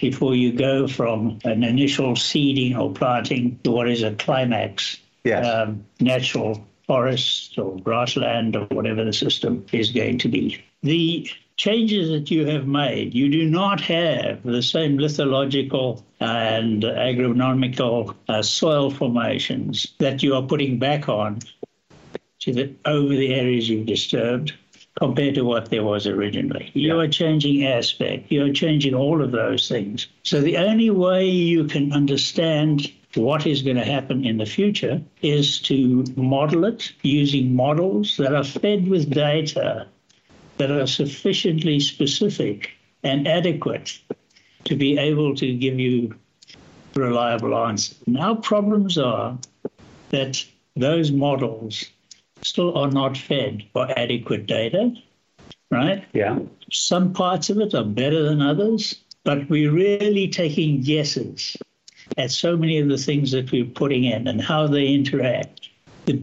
before 0.01 0.35
you 0.35 0.53
go 0.53 0.87
from 0.87 1.39
an 1.45 1.63
initial 1.65 2.17
seeding 2.17 2.77
or 2.77 2.93
planting 2.93 3.59
to 3.65 3.71
what 3.71 3.89
is 3.89 4.03
a 4.03 4.13
climax, 4.15 4.99
Yes. 5.25 5.47
um, 5.47 5.85
natural 6.01 6.67
forest 6.87 7.57
or 7.57 7.77
grassland 7.79 8.57
or 8.57 8.67
whatever 8.67 9.05
the 9.05 9.13
system 9.13 9.65
is 9.73 9.93
going 9.93 10.19
to 10.19 10.29
be. 10.29 10.63
The 10.83 11.31
changes 11.57 12.09
that 12.09 12.31
you 12.31 12.47
have 12.47 12.67
made, 12.67 13.15
you 13.15 13.31
do 13.31 13.49
not 13.49 13.81
have 13.83 14.43
the 14.43 14.63
same 14.63 14.99
lithological 14.99 16.03
and 16.19 16.83
agronomical 16.83 18.17
uh, 18.29 18.43
soil 18.43 18.91
formations 18.91 19.95
that 19.99 20.23
you 20.23 20.35
are 20.35 20.43
putting 20.43 20.79
back 20.79 21.09
on 21.09 21.39
to 22.41 22.53
the, 22.53 22.75
over 22.85 23.15
the 23.15 23.33
areas 23.33 23.69
you've 23.69 23.87
disturbed 23.87 24.55
compared 24.99 25.35
to 25.35 25.43
what 25.43 25.71
there 25.71 25.83
was 25.83 26.07
originally. 26.07 26.71
You 26.75 27.01
are 27.01 27.09
changing 27.09 27.65
aspect, 27.67 28.31
you 28.31 28.45
are 28.45 28.53
changing 28.53 28.95
all 28.95 29.23
of 29.23 29.33
those 29.33 29.69
things. 29.69 30.07
So 30.23 30.41
the 30.41 30.59
only 30.59 30.91
way 30.91 31.27
you 31.27 31.65
can 31.65 31.93
understand 31.93 32.93
what 33.15 33.47
is 33.47 33.63
going 33.63 33.77
to 33.77 33.85
happen 33.85 34.25
in 34.25 34.39
the 34.39 34.47
future 34.47 35.01
is 35.21 35.61
to 35.63 36.05
model 36.17 36.65
it 36.65 36.93
using 37.03 37.55
models 37.55 38.17
that 38.17 38.35
are 38.35 38.45
fed 38.45 38.89
with 38.89 39.11
data 39.11 39.87
that 40.59 40.71
are 40.71 40.87
sufficiently 40.87 41.81
specific 41.81 42.71
and 43.03 43.27
adequate 43.27 43.99
to 44.65 44.77
be 44.77 44.97
able 44.99 45.35
to 45.35 45.55
give 45.55 45.79
you 45.79 46.15
reliable 46.95 47.57
answers. 47.57 47.99
Now, 48.07 48.35
problems 48.35 48.99
are 48.99 49.37
that 50.11 50.45
those 50.77 51.11
models 51.11 51.87
still 52.43 52.77
are 52.77 52.91
not 52.91 53.17
fed 53.17 53.65
by 53.73 53.91
adequate 53.93 54.47
data, 54.47 54.93
right? 55.71 56.05
yeah 56.13 56.39
Some 56.71 57.13
parts 57.13 57.51
of 57.51 57.59
it 57.59 57.75
are 57.75 57.85
better 57.85 58.23
than 58.23 58.41
others, 58.43 58.97
but 59.25 59.49
we're 59.49 59.73
really 59.73 60.29
taking 60.29 60.81
guesses 60.81 61.57
at 62.19 62.31
so 62.31 62.57
many 62.57 62.79
of 62.79 62.89
the 62.89 62.99
things 62.99 63.31
that 63.31 63.51
we're 63.53 63.65
putting 63.65 64.05
in 64.05 64.27
and 64.27 64.41
how 64.41 64.67
they 64.67 64.89
interact. 64.89 65.69
The 66.07 66.21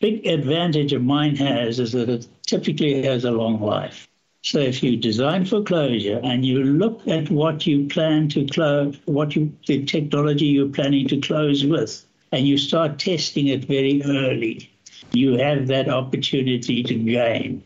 big 0.00 0.26
advantage 0.26 0.92
of 0.92 1.02
mine 1.02 1.36
has 1.36 1.78
is 1.78 1.92
that 1.92 2.08
it 2.08 2.26
typically 2.46 3.02
has 3.02 3.24
a 3.24 3.30
long 3.30 3.60
life. 3.60 4.08
So 4.42 4.58
if 4.58 4.82
you 4.82 4.96
design 4.96 5.44
for 5.44 5.62
closure 5.62 6.18
and 6.24 6.44
you 6.44 6.64
look 6.64 7.06
at 7.06 7.30
what 7.30 7.66
you 7.66 7.86
plan 7.88 8.28
to 8.30 8.46
close, 8.46 8.98
what 9.04 9.36
you 9.36 9.52
the 9.66 9.84
technology 9.84 10.46
you're 10.46 10.68
planning 10.68 11.06
to 11.08 11.20
close 11.20 11.64
with, 11.64 12.04
and 12.32 12.48
you 12.48 12.56
start 12.56 12.98
testing 12.98 13.48
it 13.48 13.66
very 13.66 14.02
early, 14.04 14.70
you 15.12 15.36
have 15.38 15.66
that 15.68 15.88
opportunity 15.88 16.82
to 16.82 16.94
gain 16.94 17.62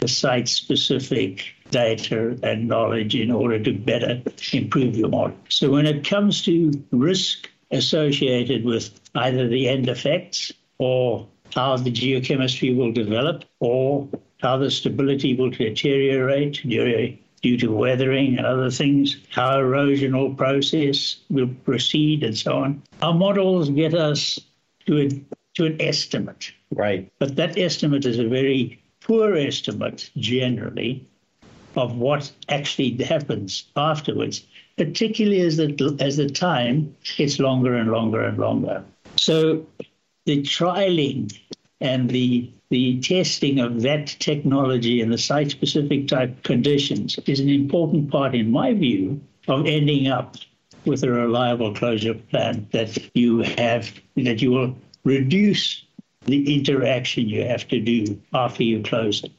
the 0.00 0.08
site 0.08 0.48
specific 0.48 1.44
data 1.70 2.36
and 2.42 2.68
knowledge 2.68 3.14
in 3.14 3.30
order 3.30 3.58
to 3.58 3.72
better 3.72 4.20
improve 4.52 4.96
your 4.96 5.08
model. 5.08 5.36
So 5.48 5.70
when 5.70 5.86
it 5.86 6.06
comes 6.06 6.42
to 6.42 6.72
risk 6.90 7.48
associated 7.70 8.64
with 8.64 9.00
either 9.14 9.48
the 9.48 9.68
end 9.68 9.88
effects 9.88 10.52
or 10.78 11.26
how 11.54 11.76
the 11.76 11.90
geochemistry 11.90 12.76
will 12.76 12.92
develop 12.92 13.44
or 13.60 14.08
how 14.40 14.56
the 14.56 14.70
stability 14.70 15.36
will 15.36 15.50
deteriorate 15.50 16.62
due, 16.62 17.56
to 17.58 17.72
weathering 17.72 18.38
and 18.38 18.46
other 18.46 18.70
things, 18.70 19.16
how 19.30 19.56
erosional 19.56 20.36
process 20.36 21.16
will 21.30 21.48
proceed 21.64 22.22
and 22.22 22.36
so 22.36 22.52
on. 22.58 22.82
Our 23.02 23.14
models 23.14 23.68
get 23.70 23.94
us 23.94 24.38
to, 24.86 25.00
a, 25.00 25.08
to 25.54 25.66
an 25.66 25.80
estimate. 25.80 26.52
right 26.70 27.10
But 27.18 27.36
that 27.36 27.58
estimate 27.58 28.04
is 28.04 28.18
a 28.18 28.28
very 28.28 28.82
poor 29.00 29.34
estimate 29.34 30.10
generally 30.16 31.06
of 31.76 31.96
what 31.96 32.30
actually 32.48 33.02
happens 33.02 33.64
afterwards, 33.76 34.44
particularly 34.76 35.40
as 35.40 35.56
the, 35.56 35.96
as 36.00 36.16
the 36.18 36.28
time 36.28 36.94
gets 37.16 37.38
longer 37.38 37.74
and 37.74 37.90
longer 37.90 38.22
and 38.22 38.38
longer. 38.38 38.84
So 39.16 39.66
the 40.26 40.42
trialing 40.42 41.38
and 41.80 42.10
the 42.10 42.50
the 42.70 42.98
testing 43.00 43.58
of 43.58 43.82
that 43.82 44.06
technology 44.18 45.02
in 45.02 45.10
the 45.10 45.18
site-specific 45.18 46.08
type 46.08 46.42
conditions 46.42 47.18
is 47.26 47.38
an 47.38 47.50
important 47.50 48.10
part, 48.10 48.34
in 48.34 48.50
my 48.50 48.72
view, 48.72 49.20
of 49.46 49.66
ending 49.66 50.08
up 50.08 50.36
with 50.86 51.04
a 51.04 51.10
reliable 51.10 51.74
closure 51.74 52.14
plan 52.14 52.66
that 52.72 52.96
you 53.14 53.40
have 53.40 53.92
that 54.16 54.40
you 54.40 54.50
will 54.52 54.74
reduce 55.04 55.84
the 56.24 56.54
interaction 56.54 57.28
you 57.28 57.44
have 57.44 57.66
to 57.68 57.80
do 57.80 58.20
after 58.32 58.62
you 58.62 58.82
close 58.82 59.24
it. 59.24 59.32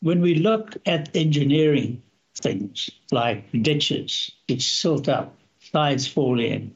When 0.00 0.20
we 0.20 0.34
look 0.34 0.76
at 0.86 1.14
engineering 1.14 2.02
things 2.36 2.90
like 3.12 3.44
ditches 3.62 4.30
which 4.48 4.62
silt 4.62 5.08
up, 5.08 5.36
sides 5.72 6.06
fall 6.06 6.40
in, 6.40 6.74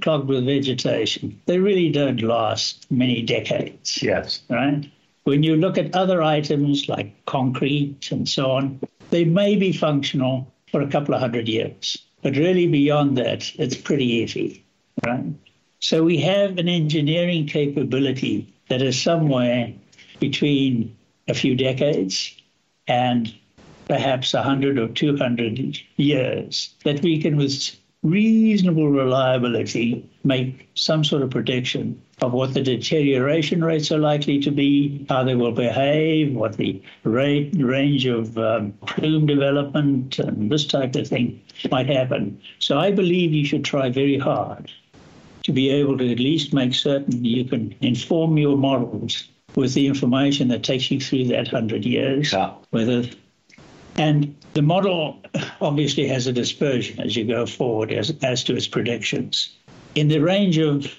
clogged 0.00 0.28
with 0.28 0.46
vegetation, 0.46 1.40
they 1.46 1.58
really 1.58 1.90
don't 1.90 2.22
last 2.22 2.90
many 2.90 3.22
decades. 3.22 4.02
Yes. 4.02 4.42
Right? 4.48 4.90
When 5.24 5.42
you 5.42 5.56
look 5.56 5.76
at 5.76 5.94
other 5.94 6.22
items 6.22 6.88
like 6.88 7.24
concrete 7.26 8.10
and 8.10 8.28
so 8.28 8.52
on, 8.52 8.80
they 9.10 9.24
may 9.24 9.56
be 9.56 9.72
functional 9.72 10.52
for 10.70 10.80
a 10.80 10.88
couple 10.88 11.14
of 11.14 11.20
hundred 11.20 11.48
years. 11.48 11.98
But 12.22 12.36
really, 12.36 12.66
beyond 12.66 13.18
that, 13.18 13.52
it's 13.56 13.76
pretty 13.76 14.24
iffy. 14.24 14.62
Right? 15.04 15.24
So 15.80 16.02
we 16.02 16.18
have 16.18 16.58
an 16.58 16.68
engineering 16.68 17.46
capability 17.46 18.52
that 18.68 18.82
is 18.82 19.00
somewhere 19.00 19.72
between 20.20 20.96
a 21.28 21.34
few 21.34 21.54
decades 21.54 22.34
and 22.88 23.32
perhaps 23.86 24.32
100 24.32 24.78
or 24.78 24.88
200 24.88 25.78
years 25.96 26.74
that 26.84 27.02
we 27.02 27.20
can, 27.20 27.36
with 27.36 27.76
reasonable 28.02 28.88
reliability, 28.88 30.08
make 30.24 30.68
some 30.74 31.04
sort 31.04 31.22
of 31.22 31.30
prediction 31.30 32.00
of 32.22 32.32
what 32.32 32.54
the 32.54 32.62
deterioration 32.62 33.62
rates 33.62 33.92
are 33.92 33.98
likely 33.98 34.40
to 34.40 34.50
be, 34.50 35.04
how 35.08 35.22
they 35.22 35.34
will 35.34 35.52
behave, 35.52 36.34
what 36.34 36.56
the 36.56 36.80
rate, 37.04 37.52
range 37.58 38.06
of 38.06 38.36
um, 38.38 38.72
plume 38.86 39.26
development, 39.26 40.18
and 40.18 40.50
this 40.50 40.66
type 40.66 40.94
of 40.96 41.06
thing 41.06 41.40
might 41.70 41.88
happen. 41.88 42.40
So 42.58 42.78
I 42.78 42.90
believe 42.90 43.32
you 43.32 43.44
should 43.44 43.64
try 43.64 43.90
very 43.90 44.18
hard 44.18 44.70
to 45.46 45.52
be 45.52 45.70
able 45.70 45.96
to 45.96 46.10
at 46.10 46.18
least 46.18 46.52
make 46.52 46.74
certain 46.74 47.24
you 47.24 47.44
can 47.44 47.72
inform 47.80 48.36
your 48.36 48.56
models 48.56 49.28
with 49.54 49.74
the 49.74 49.86
information 49.86 50.48
that 50.48 50.64
takes 50.64 50.90
you 50.90 51.00
through 51.00 51.24
that 51.24 51.52
100 51.52 51.84
years. 51.84 52.32
Yeah. 52.32 52.52
Whether 52.70 53.04
and 53.94 54.34
the 54.54 54.62
model 54.62 55.22
obviously 55.60 56.08
has 56.08 56.26
a 56.26 56.32
dispersion 56.32 57.00
as 57.00 57.14
you 57.14 57.24
go 57.24 57.46
forward 57.46 57.92
as, 57.92 58.12
as 58.24 58.42
to 58.44 58.56
its 58.56 58.66
predictions. 58.66 59.56
In 59.94 60.08
the 60.08 60.18
range 60.18 60.58
of 60.58 60.92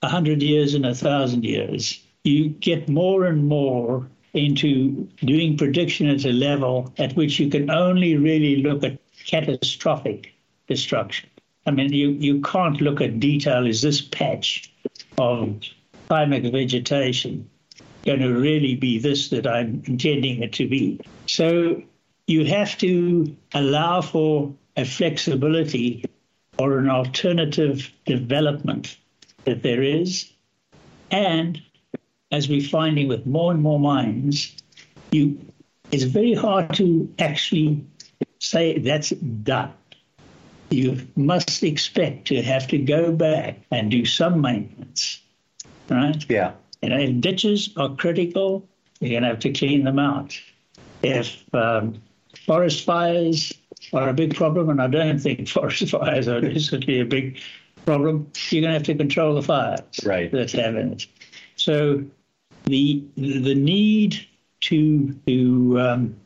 100 0.00 0.42
years 0.42 0.74
and 0.74 0.84
1,000 0.84 1.44
years, 1.44 2.02
you 2.24 2.48
get 2.48 2.88
more 2.88 3.24
and 3.24 3.46
more 3.46 4.10
into 4.34 5.08
doing 5.20 5.56
prediction 5.56 6.08
at 6.08 6.24
a 6.24 6.32
level 6.32 6.92
at 6.98 7.14
which 7.14 7.38
you 7.38 7.48
can 7.48 7.70
only 7.70 8.16
really 8.16 8.56
look 8.56 8.82
at 8.82 8.98
catastrophic 9.26 10.34
destruction. 10.66 11.30
I 11.66 11.72
mean, 11.72 11.92
you, 11.92 12.10
you 12.10 12.40
can't 12.42 12.80
look 12.80 13.00
at 13.00 13.18
detail. 13.18 13.66
Is 13.66 13.82
this 13.82 14.00
patch 14.00 14.72
of 15.18 15.60
thymic 16.08 16.50
vegetation 16.52 17.50
going 18.04 18.20
to 18.20 18.32
really 18.32 18.76
be 18.76 18.98
this 18.98 19.30
that 19.30 19.46
I'm 19.46 19.82
intending 19.86 20.42
it 20.42 20.52
to 20.54 20.68
be? 20.68 21.00
So 21.26 21.82
you 22.28 22.44
have 22.46 22.78
to 22.78 23.36
allow 23.52 24.00
for 24.00 24.54
a 24.76 24.84
flexibility 24.84 26.04
or 26.58 26.78
an 26.78 26.88
alternative 26.88 27.92
development 28.04 28.96
that 29.44 29.62
there 29.62 29.82
is. 29.82 30.30
And 31.10 31.60
as 32.30 32.48
we're 32.48 32.60
finding 32.60 33.08
with 33.08 33.26
more 33.26 33.52
and 33.52 33.62
more 33.62 33.80
mines, 33.80 34.54
you 35.10 35.38
it's 35.92 36.02
very 36.02 36.34
hard 36.34 36.74
to 36.74 37.12
actually 37.20 37.84
say 38.40 38.78
that's 38.78 39.10
done 39.10 39.72
you 40.70 41.06
must 41.16 41.62
expect 41.62 42.28
to 42.28 42.42
have 42.42 42.66
to 42.68 42.78
go 42.78 43.12
back 43.12 43.58
and 43.70 43.90
do 43.90 44.04
some 44.04 44.40
maintenance, 44.40 45.20
right? 45.88 46.24
Yeah. 46.28 46.52
You 46.82 46.90
know, 46.90 46.98
if 46.98 47.20
ditches 47.20 47.70
are 47.76 47.94
critical, 47.94 48.68
you're 49.00 49.10
going 49.10 49.22
to 49.22 49.28
have 49.28 49.38
to 49.40 49.52
clean 49.52 49.84
them 49.84 49.98
out. 49.98 50.38
If 51.02 51.42
um, 51.54 52.02
forest 52.46 52.84
fires 52.84 53.52
are 53.92 54.08
a 54.08 54.14
big 54.14 54.34
problem, 54.34 54.68
and 54.68 54.80
I 54.82 54.88
don't 54.88 55.18
think 55.18 55.48
forest 55.48 55.90
fires 55.90 56.28
are 56.28 56.40
necessarily 56.40 57.00
a 57.00 57.04
big 57.04 57.40
problem, 57.84 58.30
you're 58.50 58.62
going 58.62 58.72
to 58.72 58.78
have 58.78 58.86
to 58.86 58.94
control 58.94 59.34
the 59.34 59.42
fires 59.42 59.80
right. 60.04 60.30
that's 60.30 60.52
having 60.52 60.92
it. 60.92 61.06
So 61.56 62.04
the 62.64 63.04
the 63.16 63.54
need 63.54 64.26
to 64.60 65.12
to 65.26 65.80
um, 65.80 66.16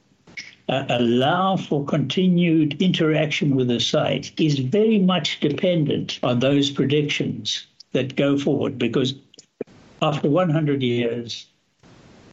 uh, 0.70 0.86
allow 0.88 1.56
for 1.56 1.84
continued 1.84 2.80
interaction 2.80 3.56
with 3.56 3.66
the 3.66 3.80
site 3.80 4.32
is 4.40 4.60
very 4.60 5.00
much 5.00 5.40
dependent 5.40 6.20
on 6.22 6.38
those 6.38 6.70
predictions 6.70 7.66
that 7.90 8.14
go 8.14 8.38
forward 8.38 8.78
because 8.78 9.14
after 10.00 10.30
100 10.30 10.80
years, 10.80 11.46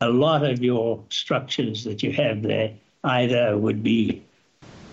a 0.01 0.09
lot 0.09 0.45
of 0.45 0.63
your 0.63 1.03
structures 1.09 1.83
that 1.83 2.03
you 2.03 2.11
have 2.11 2.43
there 2.43 2.71
either 3.03 3.57
would 3.57 3.81
be 3.81 4.21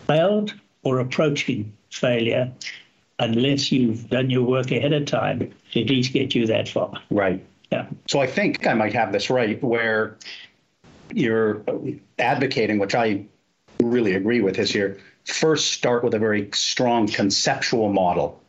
failed 0.07 0.55
or 0.83 0.99
approaching 0.99 1.71
failure 1.91 2.51
unless 3.19 3.71
you've 3.71 4.09
done 4.09 4.31
your 4.31 4.43
work 4.43 4.71
ahead 4.71 4.95
of 4.95 5.05
time 5.05 5.53
to 5.73 5.83
at 5.83 5.91
least 5.91 6.15
get 6.15 6.35
you 6.35 6.47
that 6.47 6.67
far. 6.67 6.95
Right. 7.11 7.45
Yeah. 7.71 7.87
So 8.09 8.21
I 8.21 8.27
think 8.27 8.67
I 8.67 8.73
might 8.73 8.95
have 8.95 9.13
this 9.13 9.29
right 9.29 9.63
where 9.63 10.17
you're 11.13 11.63
advocating, 12.19 12.79
which 12.79 12.95
I 12.95 13.27
really 13.81 14.15
agree 14.15 14.41
with 14.41 14.59
is 14.59 14.73
here. 14.73 14.99
First 15.25 15.73
start 15.73 16.05
with 16.05 16.15
a 16.15 16.19
very 16.19 16.51
strong 16.53 17.09
conceptual 17.09 17.93
model 17.93 18.41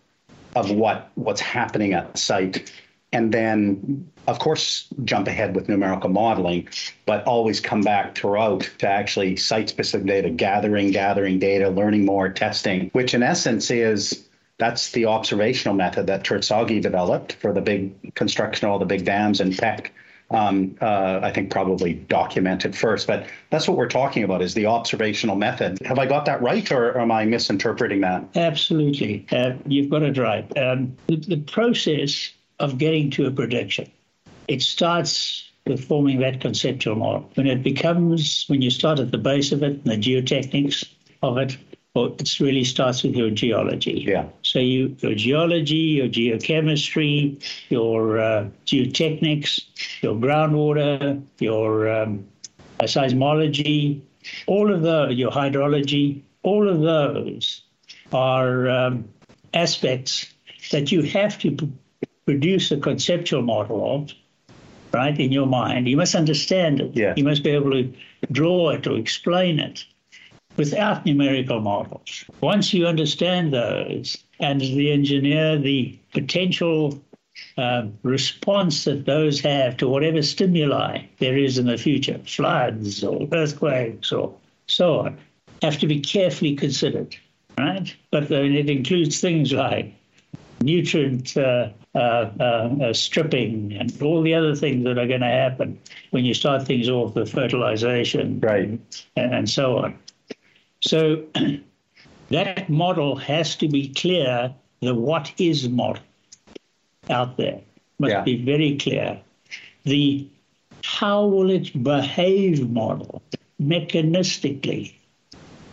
of 0.55 0.71
what 0.71 1.11
what's 1.15 1.41
happening 1.41 1.93
at 1.93 2.13
the 2.13 2.17
site. 2.17 2.71
And 3.11 3.33
then 3.33 4.11
of 4.27 4.39
course 4.39 4.88
jump 5.03 5.27
ahead 5.27 5.55
with 5.55 5.69
numerical 5.69 6.09
modeling 6.09 6.67
but 7.05 7.23
always 7.25 7.59
come 7.59 7.81
back 7.81 8.15
throughout 8.15 8.69
to 8.79 8.88
actually 8.88 9.35
site 9.35 9.69
specific 9.69 10.07
data 10.07 10.29
gathering 10.29 10.91
gathering 10.91 11.39
data 11.39 11.69
learning 11.69 12.05
more 12.05 12.29
testing 12.29 12.89
which 12.93 13.13
in 13.13 13.23
essence 13.23 13.69
is 13.71 14.27
that's 14.57 14.91
the 14.91 15.05
observational 15.05 15.75
method 15.75 16.07
that 16.07 16.23
Terzaghi 16.23 16.81
developed 16.81 17.33
for 17.33 17.53
the 17.53 17.61
big 17.61 18.15
construction 18.15 18.67
all 18.67 18.79
the 18.79 18.85
big 18.85 19.05
dams 19.05 19.41
and 19.41 19.57
Peck 19.57 19.93
um, 20.31 20.75
uh, 20.81 21.19
I 21.21 21.31
think 21.31 21.51
probably 21.51 21.93
documented 21.93 22.75
first. 22.75 23.07
But 23.07 23.27
that's 23.49 23.67
what 23.67 23.77
we're 23.77 23.88
talking 23.88 24.23
about 24.23 24.41
is 24.41 24.53
the 24.53 24.65
observational 24.65 25.35
method. 25.35 25.79
Have 25.85 25.99
I 25.99 26.05
got 26.05 26.25
that 26.25 26.41
right, 26.41 26.69
or 26.71 26.97
am 26.99 27.11
I 27.11 27.25
misinterpreting 27.25 28.01
that? 28.01 28.25
Absolutely, 28.35 29.25
uh, 29.31 29.53
you've 29.65 29.89
got 29.89 30.03
it 30.03 30.17
right. 30.17 30.45
Um, 30.57 30.95
the, 31.07 31.17
the 31.17 31.38
process 31.38 32.31
of 32.59 32.77
getting 32.77 33.09
to 33.11 33.27
a 33.27 33.31
prediction, 33.31 33.91
it 34.47 34.61
starts 34.61 35.49
with 35.65 35.83
forming 35.83 36.19
that 36.19 36.41
conceptual 36.41 36.95
model. 36.95 37.29
When 37.33 37.47
it 37.47 37.63
becomes, 37.63 38.45
when 38.47 38.61
you 38.61 38.69
start 38.69 38.99
at 38.99 39.11
the 39.11 39.17
base 39.17 39.51
of 39.51 39.63
it, 39.63 39.83
the 39.83 39.97
geotechnics 39.97 40.88
of 41.23 41.38
it, 41.38 41.57
well, 41.95 42.13
it 42.19 42.39
really 42.41 42.65
starts 42.65 43.03
with 43.03 43.15
your 43.15 43.29
geology. 43.29 44.03
Yeah. 44.05 44.25
So 44.41 44.60
you, 44.60 44.95
your 44.99 45.15
geology, 45.15 45.75
your 45.75 46.10
geochemistry, 46.10 47.41
your 47.69 48.19
uh, 48.19 48.49
geotechnics, 48.65 49.62
your 50.01 50.15
groundwater, 50.15 51.23
your 51.39 51.89
um, 51.89 52.27
seismology, 52.81 54.01
all 54.45 54.73
of 54.73 54.81
the 54.81 55.08
your 55.08 55.31
hydrology, 55.31 56.21
all 56.43 56.67
of 56.67 56.81
those 56.81 57.62
are 58.12 58.69
um, 58.69 59.08
aspects 59.53 60.27
that 60.71 60.91
you 60.91 61.01
have 61.03 61.39
to 61.39 61.51
p- 61.51 61.71
produce 62.25 62.71
a 62.71 62.77
conceptual 62.77 63.41
model 63.41 63.95
of, 63.95 64.12
right, 64.91 65.17
in 65.17 65.31
your 65.31 65.47
mind. 65.47 65.88
You 65.88 65.95
must 65.95 66.13
understand 66.13 66.81
it. 66.81 66.97
Yeah. 66.97 67.13
You 67.15 67.23
must 67.23 67.43
be 67.43 67.51
able 67.51 67.71
to 67.71 67.93
draw 68.31 68.71
it 68.71 68.86
or 68.86 68.97
explain 68.97 69.60
it 69.60 69.86
without 70.57 71.05
numerical 71.05 71.59
models. 71.59 72.25
Once 72.41 72.73
you 72.73 72.87
understand 72.87 73.53
those, 73.53 74.17
and 74.39 74.61
the 74.61 74.91
engineer, 74.91 75.57
the 75.57 75.97
potential 76.13 77.01
uh, 77.57 77.85
response 78.03 78.85
that 78.85 79.05
those 79.05 79.39
have 79.41 79.77
to 79.77 79.87
whatever 79.87 80.21
stimuli 80.21 81.01
there 81.19 81.37
is 81.37 81.57
in 81.57 81.67
the 81.67 81.77
future, 81.77 82.19
floods 82.25 83.03
or 83.03 83.27
earthquakes 83.32 84.11
or 84.11 84.34
so 84.67 84.99
on, 84.99 85.17
have 85.61 85.77
to 85.80 85.88
be 85.88 85.99
carefully 85.99 86.55
considered, 86.55 87.15
right? 87.57 87.93
But 88.11 88.30
then 88.30 88.53
it 88.53 88.69
includes 88.69 89.19
things 89.19 89.51
like 89.53 89.93
nutrient 90.61 91.36
uh, 91.38 91.69
uh, 91.93 91.99
uh, 91.99 92.93
stripping 92.93 93.73
and 93.73 94.01
all 94.01 94.21
the 94.21 94.34
other 94.34 94.55
things 94.55 94.84
that 94.84 94.97
are 94.97 95.07
going 95.07 95.21
to 95.21 95.27
happen 95.27 95.80
when 96.11 96.25
you 96.25 96.34
start 96.34 96.65
things 96.65 96.89
off 96.89 97.15
with 97.15 97.32
fertilization 97.32 98.39
Right. 98.39 98.80
and, 99.15 99.34
and 99.34 99.49
so 99.49 99.77
on. 99.77 99.97
So 100.86 101.23
that 102.29 102.69
model 102.69 103.15
has 103.15 103.55
to 103.57 103.67
be 103.67 103.89
clear, 103.89 104.53
the 104.81 104.93
what 104.93 105.33
is 105.38 105.67
model 105.67 106.03
out 107.09 107.38
there 107.38 107.61
must 107.99 108.11
Yeah. 108.11 108.23
be 108.23 108.43
very 108.43 108.77
clear. 108.77 109.19
The 109.83 110.27
how 110.83 111.25
will 111.25 111.49
it 111.49 111.83
behave 111.83 112.69
model 112.69 113.21
mechanistically, 113.61 114.93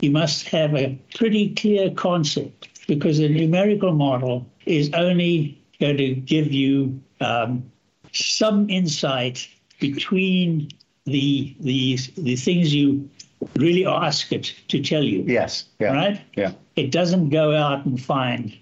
you 0.00 0.10
must 0.10 0.48
have 0.48 0.74
a 0.74 0.98
pretty 1.14 1.50
clear 1.54 1.90
concept 1.90 2.68
because 2.86 3.18
a 3.18 3.28
numerical 3.28 3.92
model 3.92 4.46
is 4.66 4.90
only 4.94 5.60
going 5.80 5.98
to 5.98 6.14
give 6.14 6.52
you 6.52 7.00
um, 7.20 7.70
some 8.12 8.68
insight 8.70 9.46
between 9.80 10.68
the 11.04 11.54
the 11.60 11.98
the 12.16 12.36
things 12.36 12.74
you 12.74 13.08
really 13.57 13.86
ask 13.86 14.32
it 14.32 14.55
to 14.68 14.82
tell 14.82 15.03
you. 15.03 15.24
Yes. 15.26 15.64
Yeah. 15.78 15.93
Right? 15.93 16.20
Yeah. 16.36 16.53
It 16.76 16.90
doesn't 16.90 17.30
go 17.30 17.55
out 17.55 17.84
and 17.84 18.01
find 18.01 18.57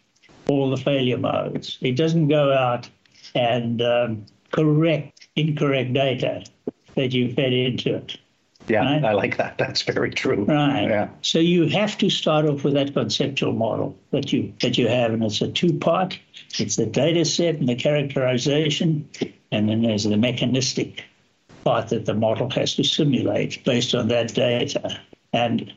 all 0.49 0.71
the 0.71 0.77
failure 0.77 1.19
modes. 1.19 1.79
It 1.81 1.97
doesn't 1.97 2.29
go 2.29 2.53
out 2.53 2.89
and 3.35 3.81
um, 3.83 4.27
correct 4.51 5.29
incorrect 5.37 5.93
data 5.93 6.45
that 6.97 7.13
you 7.13 7.33
fed 7.33 7.53
into 7.53 7.95
it. 7.95 8.19
Yeah. 8.69 8.85
Right. 8.85 9.05
I 9.05 9.13
like 9.13 9.37
that. 9.37 9.59
That's 9.59 9.83
very 9.83 10.11
true. 10.11 10.45
Right. 10.45 10.89
Yeah. 10.89 11.09
So 11.23 11.39
you 11.39 11.67
have 11.69 11.99
to 11.99 12.11
start 12.11 12.47
off 12.47 12.63
with 12.63 12.75
that 12.75 12.93
conceptual 12.95 13.53
model 13.53 13.99
that 14.11 14.33
you 14.33 14.53
that 14.61 14.79
you 14.79 14.87
have, 14.87 15.13
and 15.13 15.25
it's 15.25 15.41
a 15.41 15.49
two-part. 15.49 16.19
It's 16.59 16.77
the 16.77 16.87
data 16.87 17.25
set 17.25 17.57
and 17.57 17.69
the 17.69 17.75
characterization, 17.75 19.09
and 19.51 19.69
then 19.69 19.83
there's 19.83 20.05
the 20.05 20.17
mechanistic 20.17 21.05
part 21.65 21.89
that 21.89 22.07
the 22.07 22.15
model 22.15 22.51
has 22.51 22.75
to 22.77 22.85
simulate 22.85 23.63
based 23.65 23.95
on 23.95 24.09
that 24.09 24.35
data. 24.35 25.01
And 25.33 25.73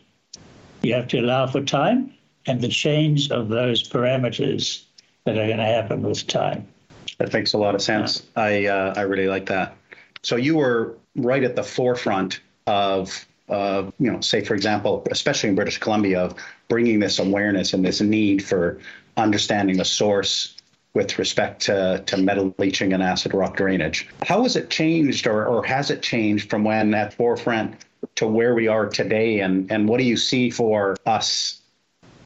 you 0.82 0.94
have 0.94 1.08
to 1.10 1.20
allow 1.20 1.48
for 1.48 1.62
time 1.62 2.14
and 2.46 2.62
the 2.62 2.68
change 2.68 3.32
of 3.32 3.50
those 3.50 3.88
parameters 3.88 4.84
that 5.26 5.38
are 5.38 5.46
going 5.46 5.58
to 5.58 5.66
happen 5.66 6.02
with 6.02 6.28
time. 6.28 6.68
That 7.18 7.32
makes 7.32 7.54
a 7.54 7.58
lot 7.58 7.76
of 7.76 7.82
sense. 7.82 8.24
I 8.36 8.66
uh, 8.66 8.94
I 8.98 9.02
really 9.02 9.28
like 9.28 9.46
that. 9.48 9.78
So 10.24 10.36
you 10.36 10.56
were 10.56 10.98
right 11.16 11.44
at 11.44 11.56
the 11.56 11.64
forefront 11.64 12.42
of 12.68 13.26
uh, 13.50 13.92
you 14.00 14.12
know, 14.12 14.20
say 14.22 14.44
for 14.44 14.56
example, 14.56 15.06
especially 15.12 15.50
in 15.50 15.56
British 15.56 15.78
Columbia, 15.78 16.24
of 16.24 16.36
bringing 16.68 17.00
this 17.00 17.20
awareness 17.20 17.74
and 17.74 17.86
this 17.86 18.02
need 18.02 18.44
for 18.44 18.80
understanding 19.16 19.78
the 19.78 19.86
source 19.86 20.56
with 20.94 21.18
respect 21.18 21.62
to, 21.64 22.04
to 22.06 22.18
metal 22.18 22.54
leaching 22.58 22.94
and 22.94 23.02
acid 23.02 23.34
rock 23.34 23.58
drainage. 23.58 24.08
How 24.24 24.44
has 24.44 24.56
it 24.56 24.70
changed 24.70 25.26
or, 25.26 25.46
or 25.46 25.64
has 25.66 25.90
it 25.90 26.02
changed 26.02 26.50
from 26.50 26.64
when 26.64 26.94
at 26.94 27.14
forefront 27.14 27.86
to 28.16 28.28
where 28.28 28.54
we 28.54 28.68
are 28.68 28.88
today? 28.88 29.40
And, 29.40 29.72
and 29.72 29.88
what 29.88 29.98
do 29.98 30.04
you 30.04 30.18
see 30.18 30.50
for 30.50 30.96
us 31.06 31.62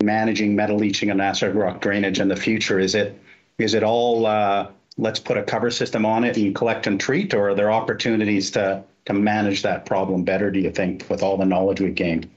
managing 0.01 0.55
metal 0.55 0.77
leaching 0.77 1.09
and 1.09 1.21
acid 1.21 1.55
rock 1.55 1.81
drainage 1.81 2.19
in 2.19 2.27
the 2.27 2.35
future? 2.35 2.79
Is 2.79 2.95
it 2.95 3.19
is 3.57 3.73
it 3.73 3.83
all 3.83 4.25
uh, 4.25 4.69
let's 4.97 5.19
put 5.19 5.37
a 5.37 5.43
cover 5.43 5.71
system 5.71 6.05
on 6.05 6.23
it 6.23 6.37
and 6.37 6.55
collect 6.55 6.87
and 6.87 6.99
treat, 6.99 7.33
or 7.33 7.49
are 7.49 7.55
there 7.55 7.71
opportunities 7.71 8.51
to 8.51 8.83
to 9.05 9.13
manage 9.13 9.61
that 9.63 9.85
problem 9.85 10.23
better? 10.23 10.51
Do 10.51 10.59
you 10.59 10.71
think 10.71 11.05
with 11.09 11.23
all 11.23 11.37
the 11.37 11.45
knowledge 11.45 11.81
we've 11.81 11.95
gained? 11.95 12.29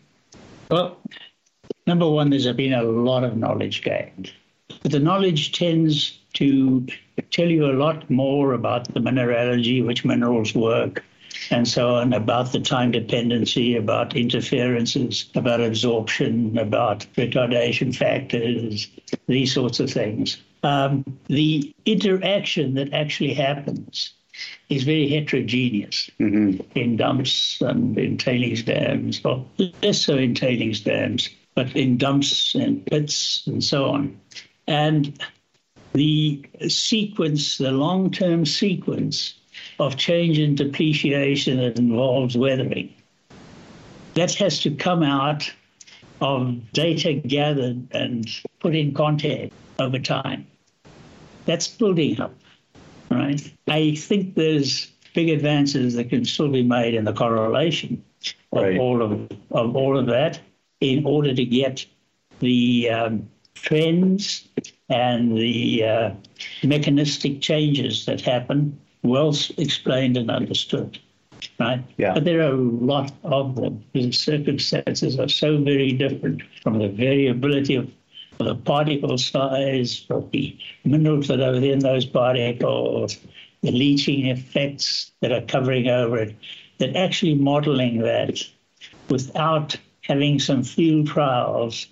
Well, 0.70 0.96
number 1.86 2.08
one, 2.08 2.30
there's 2.30 2.50
been 2.52 2.72
a 2.72 2.82
lot 2.82 3.24
of 3.24 3.36
knowledge 3.36 3.82
gained, 3.82 4.32
but 4.82 4.92
the 4.92 5.00
knowledge 5.00 5.52
tends 5.52 6.18
to 6.34 6.86
tell 7.30 7.48
you 7.48 7.66
a 7.66 7.74
lot 7.74 8.08
more 8.10 8.52
about 8.52 8.92
the 8.94 9.00
mineralogy, 9.00 9.82
which 9.82 10.04
minerals 10.04 10.54
work, 10.54 11.04
and 11.50 11.66
so 11.66 11.94
on, 11.96 12.12
about 12.12 12.52
the 12.52 12.60
time 12.60 12.90
dependency, 12.90 13.76
about 13.76 14.14
interferences, 14.16 15.30
about 15.34 15.60
absorption, 15.60 16.56
about 16.58 17.06
retardation 17.16 17.94
factors, 17.94 18.88
these 19.26 19.52
sorts 19.52 19.80
of 19.80 19.90
things. 19.90 20.38
Um, 20.62 21.04
the 21.28 21.74
interaction 21.86 22.74
that 22.74 22.92
actually 22.92 23.34
happens 23.34 24.12
is 24.68 24.84
very 24.84 25.08
heterogeneous 25.08 26.10
Mm-hmm. 26.20 26.78
in 26.78 26.96
dumps 26.96 27.60
and 27.60 27.98
in 27.98 28.16
tailings 28.16 28.62
dams, 28.62 29.20
or 29.24 29.44
less 29.82 30.02
so 30.02 30.16
in 30.16 30.34
tailings 30.34 30.80
dams, 30.80 31.28
but 31.54 31.74
in 31.74 31.96
dumps 31.98 32.54
and 32.54 32.84
pits 32.86 33.46
and 33.46 33.62
so 33.64 33.86
on. 33.86 34.18
And 34.70 35.20
the 35.94 36.48
sequence, 36.68 37.58
the 37.58 37.72
long 37.72 38.12
term 38.12 38.46
sequence 38.46 39.34
of 39.80 39.96
change 39.96 40.38
and 40.38 40.56
depreciation 40.56 41.56
that 41.56 41.76
involves 41.76 42.36
weathering, 42.36 42.94
that 44.14 44.32
has 44.34 44.60
to 44.60 44.70
come 44.70 45.02
out 45.02 45.52
of 46.20 46.72
data 46.72 47.14
gathered 47.14 47.88
and 47.90 48.30
put 48.60 48.76
in 48.76 48.94
context 48.94 49.52
over 49.80 49.98
time. 49.98 50.46
That's 51.46 51.66
building 51.66 52.20
up, 52.20 52.34
right? 53.10 53.42
I 53.66 53.96
think 53.96 54.36
there's 54.36 54.86
big 55.14 55.30
advances 55.30 55.94
that 55.94 56.10
can 56.10 56.24
still 56.24 56.48
be 56.48 56.62
made 56.62 56.94
in 56.94 57.04
the 57.04 57.12
correlation 57.12 58.04
of 58.52 58.62
Right. 58.62 58.78
all 58.78 59.02
of 59.02 59.28
of 59.50 59.74
all 59.74 59.98
of 59.98 60.06
that 60.06 60.38
in 60.80 61.04
order 61.04 61.34
to 61.34 61.44
get 61.44 61.86
the 62.38 62.90
um, 62.90 63.28
trends 63.62 64.48
and 64.88 65.36
the 65.36 65.84
uh, 65.84 66.10
mechanistic 66.62 67.40
changes 67.40 68.06
that 68.06 68.20
happen 68.20 68.78
well 69.02 69.34
explained 69.56 70.16
and 70.16 70.30
understood. 70.30 70.98
Right? 71.58 71.82
Yeah. 71.96 72.14
But 72.14 72.24
there 72.24 72.40
are 72.40 72.52
a 72.52 72.56
lot 72.56 73.12
of 73.24 73.56
them. 73.56 73.84
The 73.92 74.12
circumstances 74.12 75.18
are 75.18 75.28
so 75.28 75.58
very 75.58 75.92
different 75.92 76.42
from 76.62 76.78
the 76.78 76.88
variability 76.88 77.76
of 77.76 77.90
the 78.38 78.54
particle 78.54 79.18
size, 79.18 80.06
of 80.10 80.30
the 80.30 80.56
minerals 80.84 81.28
that 81.28 81.40
are 81.40 81.52
within 81.52 81.80
those 81.80 82.06
particles, 82.06 83.18
the 83.62 83.70
leaching 83.70 84.26
effects 84.26 85.12
that 85.20 85.32
are 85.32 85.42
covering 85.42 85.88
over 85.88 86.18
it, 86.18 86.36
that 86.78 86.96
actually 86.96 87.34
modeling 87.34 87.98
that 87.98 88.42
without 89.08 89.76
having 90.02 90.38
some 90.38 90.62
field 90.62 91.06
trials 91.06 91.86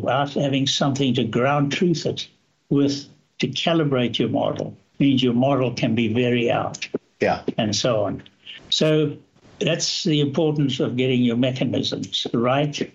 without 0.00 0.32
having 0.32 0.66
something 0.66 1.14
to 1.14 1.24
ground 1.24 1.72
truth 1.72 2.06
it 2.06 2.28
with 2.68 3.06
to 3.38 3.48
calibrate 3.48 4.18
your 4.18 4.28
model 4.28 4.76
means 4.98 5.22
your 5.22 5.34
model 5.34 5.72
can 5.72 5.94
be 5.94 6.12
very 6.12 6.50
out 6.50 6.86
Yeah. 7.20 7.42
and 7.58 7.74
so 7.74 8.04
on. 8.04 8.22
So 8.68 9.16
that's 9.58 10.04
the 10.04 10.20
importance 10.20 10.80
of 10.80 10.96
getting 10.96 11.22
your 11.22 11.36
mechanisms 11.36 12.26
right. 12.32 12.92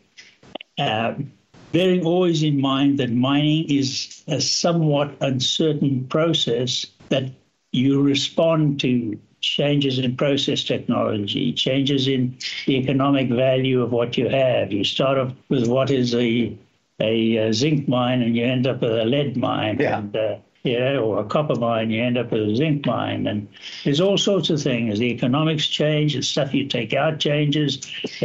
Um, 0.77 1.31
bearing 1.71 2.05
always 2.05 2.43
in 2.43 2.59
mind 2.61 2.99
that 2.99 3.11
mining 3.11 3.69
is 3.69 4.23
a 4.27 4.39
somewhat 4.39 5.15
uncertain 5.21 6.07
process 6.07 6.85
that 7.09 7.31
you 7.71 8.01
respond 8.01 8.79
to 8.81 9.19
changes 9.41 9.99
in 9.99 10.15
process 10.15 10.63
technology, 10.63 11.53
changes 11.53 12.07
in 12.07 12.35
the 12.65 12.75
economic 12.77 13.29
value 13.29 13.81
of 13.83 13.91
what 13.91 14.17
you 14.17 14.27
have. 14.27 14.71
You 14.71 14.83
start 14.83 15.17
off 15.17 15.33
with 15.49 15.67
what 15.67 15.91
is 15.91 16.15
a 16.15 16.57
a, 16.99 17.37
uh 17.47 17.51
zinc 17.51 17.87
mine, 17.87 18.21
and 18.21 18.35
you 18.35 18.45
end 18.45 18.67
up 18.67 18.81
with 18.81 18.91
a 18.91 19.05
lead 19.05 19.37
mine, 19.37 19.77
Yeah. 19.79 19.99
and 19.99 20.15
uh, 20.15 20.35
you 20.63 20.79
or 20.97 21.19
a 21.19 21.23
copper 21.25 21.55
mine, 21.55 21.91
you 21.91 22.01
end 22.03 22.17
up 22.17 22.31
with 22.31 22.41
a 22.49 22.55
zinc 22.55 22.85
mine, 22.85 23.27
and 23.27 23.47
there's 23.83 24.01
all 24.01 24.17
sorts 24.17 24.49
of 24.49 24.61
things. 24.61 24.97
The 24.99 25.11
economics 25.11 25.67
change, 25.67 26.15
the 26.15 26.23
stuff 26.23 26.53
you 26.53 26.67
take 26.67 26.93
out 26.93 27.19
changes, 27.19 27.81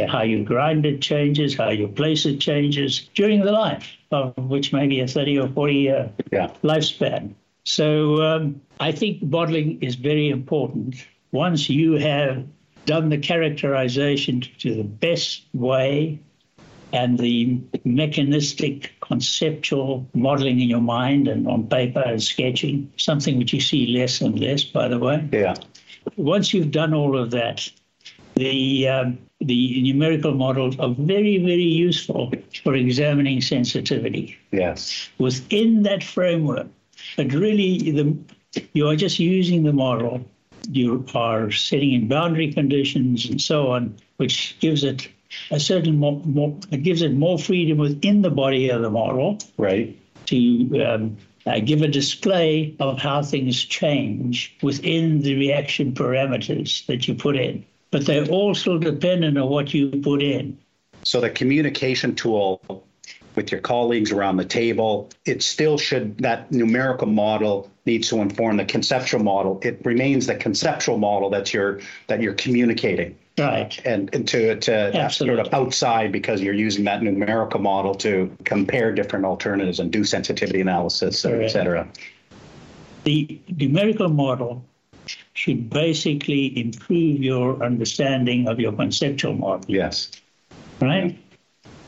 how 0.07 0.23
you 0.23 0.43
grind 0.43 0.85
it 0.85 1.01
changes, 1.01 1.55
how 1.55 1.69
you 1.69 1.87
place 1.87 2.25
it 2.25 2.39
changes 2.39 3.09
during 3.13 3.41
the 3.41 3.51
life 3.51 3.95
of 4.11 4.33
which 4.37 4.73
maybe 4.73 4.99
a 5.01 5.07
30 5.07 5.39
or 5.39 5.47
40 5.49 5.73
year 5.73 6.11
Yeah. 6.31 6.47
lifespan. 6.63 7.33
So 7.63 8.21
um, 8.23 8.61
I 8.79 8.91
think 8.91 9.21
modeling 9.21 9.81
is 9.83 9.95
very 9.95 10.29
important. 10.29 10.95
Once 11.31 11.69
you 11.69 11.93
have 11.93 12.43
done 12.87 13.09
the 13.09 13.19
characterization 13.19 14.41
to 14.59 14.73
the 14.75 14.83
best 14.83 15.43
way 15.53 16.19
and 16.93 17.17
the 17.17 17.59
mechanistic 17.83 18.93
conceptual 19.01 20.05
modeling 20.13 20.59
in 20.59 20.69
your 20.69 20.81
mind 20.81 21.27
and 21.27 21.47
on 21.47 21.67
paper 21.67 22.01
and 22.01 22.21
sketching, 22.21 22.91
something 22.97 23.37
which 23.37 23.53
you 23.53 23.61
see 23.61 23.87
less 23.87 24.21
and 24.21 24.39
less, 24.39 24.63
by 24.63 24.87
the 24.87 24.99
way. 24.99 25.27
Yeah. 25.31 25.55
Once 26.17 26.53
you've 26.53 26.71
done 26.71 26.93
all 26.93 27.17
of 27.17 27.31
that, 27.31 27.69
the 28.35 28.87
um, 28.87 29.17
the 29.41 29.81
numerical 29.81 30.33
models 30.33 30.77
are 30.79 30.93
very, 30.97 31.37
very 31.39 31.63
useful 31.63 32.31
for 32.63 32.75
examining 32.75 33.41
sensitivity 33.41 34.37
Yes. 34.51 35.09
within 35.17 35.83
that 35.83 36.03
framework. 36.03 36.67
But 37.17 37.33
really, 37.33 37.91
the, 37.91 38.15
you 38.73 38.87
are 38.87 38.95
just 38.95 39.17
using 39.19 39.63
the 39.63 39.73
model. 39.73 40.23
You 40.69 41.03
are 41.15 41.49
setting 41.49 41.93
in 41.93 42.07
boundary 42.07 42.53
conditions 42.53 43.25
and 43.27 43.41
so 43.41 43.71
on, 43.71 43.95
which 44.17 44.57
gives 44.59 44.83
it 44.83 45.09
a 45.49 45.59
certain 45.59 45.97
more, 45.97 46.21
more 46.25 46.57
it 46.71 46.83
gives 46.83 47.01
it 47.01 47.13
more 47.13 47.37
freedom 47.37 47.77
within 47.77 48.21
the 48.21 48.29
body 48.29 48.69
of 48.69 48.81
the 48.81 48.89
model 48.89 49.39
Right. 49.57 49.97
to 50.27 50.83
um, 50.85 51.17
uh, 51.45 51.59
give 51.59 51.81
a 51.81 51.87
display 51.87 52.75
of 52.79 52.99
how 52.99 53.23
things 53.23 53.63
change 53.63 54.55
within 54.61 55.21
the 55.21 55.35
reaction 55.35 55.93
parameters 55.93 56.85
that 56.85 57.07
you 57.07 57.15
put 57.15 57.35
in. 57.35 57.65
But 57.89 58.05
they're 58.05 58.27
all 58.27 58.55
still 58.55 58.79
dependent 58.79 59.37
on 59.37 59.49
what 59.49 59.73
you 59.73 59.89
put 59.89 60.21
in. 60.21 60.57
So 61.03 61.19
the 61.19 61.29
communication 61.29 62.15
tool 62.15 62.85
with 63.35 63.51
your 63.51 63.61
colleagues 63.61 64.11
around 64.11 64.37
the 64.37 64.45
table, 64.45 65.09
it 65.25 65.41
still 65.41 65.77
should 65.77 66.17
that 66.19 66.51
numerical 66.51 67.07
model 67.07 67.71
needs 67.85 68.09
to 68.09 68.17
inform 68.17 68.57
the 68.57 68.65
conceptual 68.65 69.23
model. 69.23 69.59
It 69.63 69.81
remains 69.83 70.27
the 70.27 70.35
conceptual 70.35 70.97
model 70.97 71.29
that 71.31 71.53
you're 71.53 71.79
that 72.07 72.21
you're 72.21 72.33
communicating. 72.33 73.17
Right. 73.37 73.79
And, 73.85 74.13
and 74.13 74.27
to 74.27 74.57
to 74.59 75.09
sort 75.09 75.39
of 75.39 75.53
outside 75.53 76.11
because 76.11 76.41
you're 76.41 76.53
using 76.53 76.83
that 76.85 77.01
numerical 77.01 77.59
model 77.59 77.95
to 77.95 78.35
compare 78.43 78.93
different 78.93 79.25
alternatives 79.25 79.79
and 79.79 79.91
do 79.91 80.03
sensitivity 80.03 80.61
analysis, 80.61 81.23
et 81.25 81.49
cetera. 81.49 81.87
the 83.03 83.39
numerical 83.57 84.09
model 84.09 84.63
should 85.33 85.69
basically 85.69 86.59
improve 86.59 87.19
your 87.21 87.63
understanding 87.63 88.47
of 88.47 88.59
your 88.59 88.73
conceptual 88.73 89.33
model, 89.33 89.65
Yes. 89.67 90.11
right? 90.79 91.17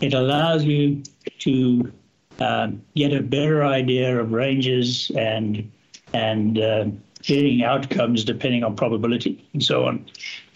It 0.01 0.13
allows 0.13 0.63
you 0.63 1.03
to 1.39 1.91
um, 2.39 2.81
get 2.95 3.13
a 3.13 3.21
better 3.21 3.63
idea 3.63 4.19
of 4.19 4.31
ranges 4.31 5.11
and 5.17 5.69
and 6.13 6.57
uh, 6.59 6.85
varying 7.23 7.63
outcomes 7.63 8.23
depending 8.23 8.63
on 8.63 8.75
probability 8.75 9.47
and 9.53 9.63
so 9.63 9.85
on 9.85 10.05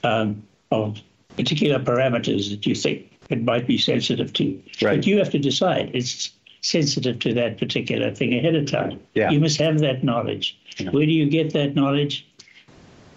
um, 0.04 0.44
of 0.72 1.02
particular 1.36 1.80
parameters 1.80 2.50
that 2.50 2.66
you 2.66 2.76
think 2.76 3.12
it 3.30 3.44
might 3.44 3.68
be 3.68 3.78
sensitive 3.78 4.34
to. 4.34 4.62
Right. 4.82 4.98
But 4.98 5.08
you 5.08 5.18
have 5.18 5.30
to 5.32 5.40
decide 5.40 5.92
it's 5.94 6.32
sensitive 6.62 7.20
to 7.20 7.34
that 7.34 7.58
particular 7.58 8.14
thing 8.14 8.34
ahead 8.34 8.56
of 8.56 8.70
time. 8.70 9.00
Yeah. 9.14 9.30
You 9.30 9.40
must 9.40 9.60
have 9.60 9.80
that 9.80 10.04
knowledge. 10.04 10.58
Yeah. 10.78 10.90
Where 10.90 11.06
do 11.06 11.12
you 11.12 11.30
get 11.30 11.54
that 11.54 11.76
knowledge? 11.76 12.28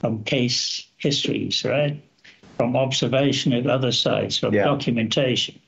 From 0.01 0.24
case 0.24 0.86
histories, 0.96 1.64
right? 1.64 2.03
From 2.57 2.76
observation 2.76 3.53
at 3.53 3.66
other 3.66 3.92
sites, 3.92 4.38
from 4.38 4.55
Yeah. 4.55 4.64
documentation. 4.64 5.59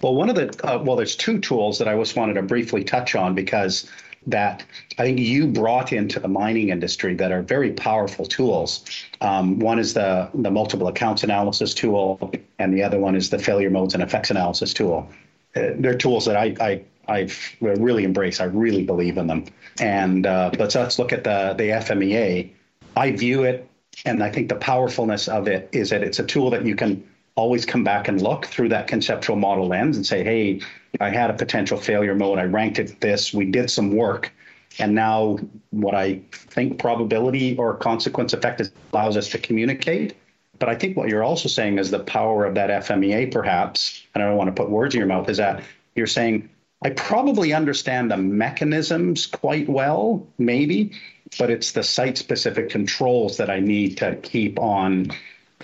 Well, 0.00 0.14
one 0.14 0.28
of 0.28 0.36
the 0.36 0.48
uh, 0.66 0.78
well, 0.82 0.96
there's 0.96 1.16
two 1.16 1.38
tools 1.40 1.78
that 1.78 1.88
I 1.88 1.96
just 1.96 2.16
wanted 2.16 2.34
to 2.34 2.42
briefly 2.42 2.84
touch 2.84 3.14
on 3.14 3.34
because 3.34 3.88
that 4.26 4.64
I 4.98 5.02
think 5.04 5.18
you 5.18 5.46
brought 5.46 5.92
into 5.92 6.18
the 6.18 6.28
mining 6.28 6.70
industry 6.70 7.14
that 7.14 7.32
are 7.32 7.42
very 7.42 7.72
powerful 7.72 8.24
tools. 8.24 8.84
Um, 9.20 9.58
one 9.58 9.78
is 9.78 9.94
the 9.94 10.30
the 10.34 10.50
multiple 10.50 10.88
accounts 10.88 11.22
analysis 11.22 11.74
tool, 11.74 12.32
and 12.58 12.72
the 12.72 12.82
other 12.82 12.98
one 12.98 13.16
is 13.16 13.30
the 13.30 13.38
failure 13.38 13.70
modes 13.70 13.94
and 13.94 14.02
effects 14.02 14.30
analysis 14.30 14.72
tool. 14.72 15.08
Uh, 15.56 15.70
they're 15.78 15.96
tools 15.96 16.24
that 16.26 16.36
I, 16.36 16.54
I 16.60 16.84
I've 17.06 17.56
really 17.60 18.04
embrace. 18.04 18.40
I 18.40 18.44
really 18.44 18.84
believe 18.84 19.18
in 19.18 19.26
them. 19.26 19.44
And 19.80 20.26
uh, 20.26 20.50
but 20.56 20.74
let's 20.74 20.98
look 20.98 21.12
at 21.12 21.24
the 21.24 21.54
the 21.56 21.70
FMEA. 21.70 22.50
I 22.96 23.10
view 23.12 23.42
it, 23.42 23.68
and 24.04 24.22
I 24.22 24.30
think 24.30 24.48
the 24.48 24.56
powerfulness 24.56 25.28
of 25.28 25.48
it 25.48 25.68
is 25.72 25.90
that 25.90 26.02
it's 26.02 26.18
a 26.18 26.24
tool 26.24 26.50
that 26.50 26.64
you 26.64 26.76
can 26.76 27.02
always 27.36 27.66
come 27.66 27.82
back 27.82 28.08
and 28.08 28.22
look 28.22 28.46
through 28.46 28.68
that 28.68 28.86
conceptual 28.86 29.36
model 29.36 29.66
lens 29.66 29.96
and 29.96 30.06
say, 30.06 30.22
hey, 30.22 30.60
I 31.00 31.10
had 31.10 31.30
a 31.30 31.34
potential 31.34 31.78
failure 31.78 32.14
mode. 32.14 32.38
I 32.38 32.44
ranked 32.44 32.78
it 32.78 33.00
this. 33.00 33.32
We 33.32 33.46
did 33.46 33.70
some 33.70 33.92
work. 33.96 34.32
And 34.78 34.94
now 34.94 35.38
what 35.70 35.94
I 35.94 36.20
think 36.32 36.78
probability 36.78 37.56
or 37.56 37.74
consequence 37.76 38.32
effect 38.32 38.60
is, 38.60 38.72
allows 38.92 39.16
us 39.16 39.28
to 39.30 39.38
communicate. 39.38 40.16
But 40.58 40.68
I 40.68 40.74
think 40.74 40.96
what 40.96 41.08
you're 41.08 41.24
also 41.24 41.48
saying 41.48 41.78
is 41.78 41.90
the 41.90 42.00
power 42.00 42.44
of 42.44 42.54
that 42.54 42.70
FMEA, 42.70 43.32
perhaps, 43.32 44.02
and 44.14 44.22
I 44.22 44.28
don't 44.28 44.36
want 44.36 44.54
to 44.54 44.62
put 44.62 44.70
words 44.70 44.94
in 44.94 44.98
your 44.98 45.08
mouth, 45.08 45.28
is 45.28 45.38
that 45.38 45.62
you're 45.94 46.06
saying, 46.06 46.48
I 46.82 46.90
probably 46.90 47.52
understand 47.52 48.10
the 48.10 48.16
mechanisms 48.16 49.26
quite 49.26 49.68
well, 49.68 50.26
maybe, 50.38 50.92
but 51.38 51.50
it's 51.50 51.72
the 51.72 51.82
site 51.82 52.18
specific 52.18 52.68
controls 52.68 53.36
that 53.38 53.50
I 53.50 53.60
need 53.60 53.96
to 53.98 54.16
keep 54.16 54.58
on 54.58 55.10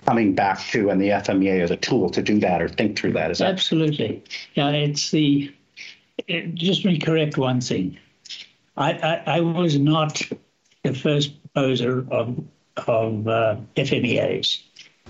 coming 0.06 0.34
back 0.34 0.60
to, 0.70 0.90
and 0.90 1.00
the 1.00 1.08
FMEA 1.08 1.60
as 1.60 1.70
a 1.70 1.76
tool 1.76 2.10
to 2.10 2.22
do 2.22 2.38
that 2.40 2.62
or 2.62 2.68
think 2.68 2.98
through 2.98 3.12
that. 3.12 3.30
Is 3.30 3.38
that 3.38 3.50
Absolutely. 3.50 4.22
Yeah, 4.54 4.70
it's 4.70 5.10
the. 5.10 5.54
It, 6.28 6.54
just 6.54 6.82
to 6.82 6.98
correct 6.98 7.38
one 7.38 7.60
thing. 7.60 7.98
I, 8.76 8.92
I, 8.92 9.22
I 9.36 9.40
was 9.40 9.78
not 9.78 10.22
the 10.84 10.94
first 10.94 11.32
proposer 11.42 12.06
of, 12.10 12.38
of 12.86 13.26
uh, 13.28 13.56
FMEAs. 13.76 14.62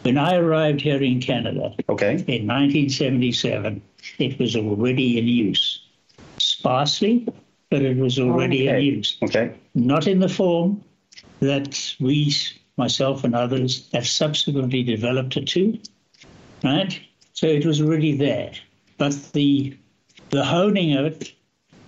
When 0.03 0.17
I 0.17 0.37
arrived 0.37 0.81
here 0.81 1.03
in 1.03 1.21
Canada 1.21 1.75
okay? 1.89 2.13
in 2.13 2.47
1977, 2.47 3.83
it 4.19 4.39
was 4.39 4.57
already 4.57 5.19
in 5.19 5.27
use. 5.27 5.83
Sparsely, 6.39 7.27
but 7.71 7.83
it 7.83 7.97
was 7.99 8.19
already 8.19 8.69
Okay. 8.69 8.79
in 8.79 8.85
use. 8.97 9.19
Okay. 9.23 9.53
Not 9.75 10.07
in 10.07 10.21
the 10.21 10.29
form 10.29 10.83
that 11.41 11.95
we, 12.01 12.35
myself 12.81 13.23
and 13.23 13.35
others, 13.35 13.89
have 13.93 14.07
subsequently 14.07 14.83
developed 14.83 15.37
it 15.37 15.47
to, 15.55 15.79
right? 16.65 17.01
So 17.35 17.47
it 17.47 17.65
was 17.65 17.81
already 17.81 18.17
there. 18.17 18.53
But 18.99 19.15
the, 19.33 19.77
the 20.31 20.45
honing 20.45 20.97
of 20.97 21.07
it 21.07 21.33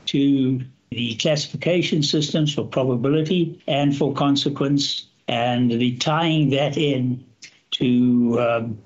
to 0.07 0.61
the 0.91 1.15
classification 1.17 2.03
systems 2.03 2.55
for 2.55 2.65
probability 2.65 3.61
and 3.67 3.97
for 3.97 4.13
consequence, 4.13 5.07
and 5.29 5.71
the 5.71 5.97
tying 5.97 6.51
that 6.51 6.77
in 6.77 7.25
to 7.73 8.39
um, 8.41 8.79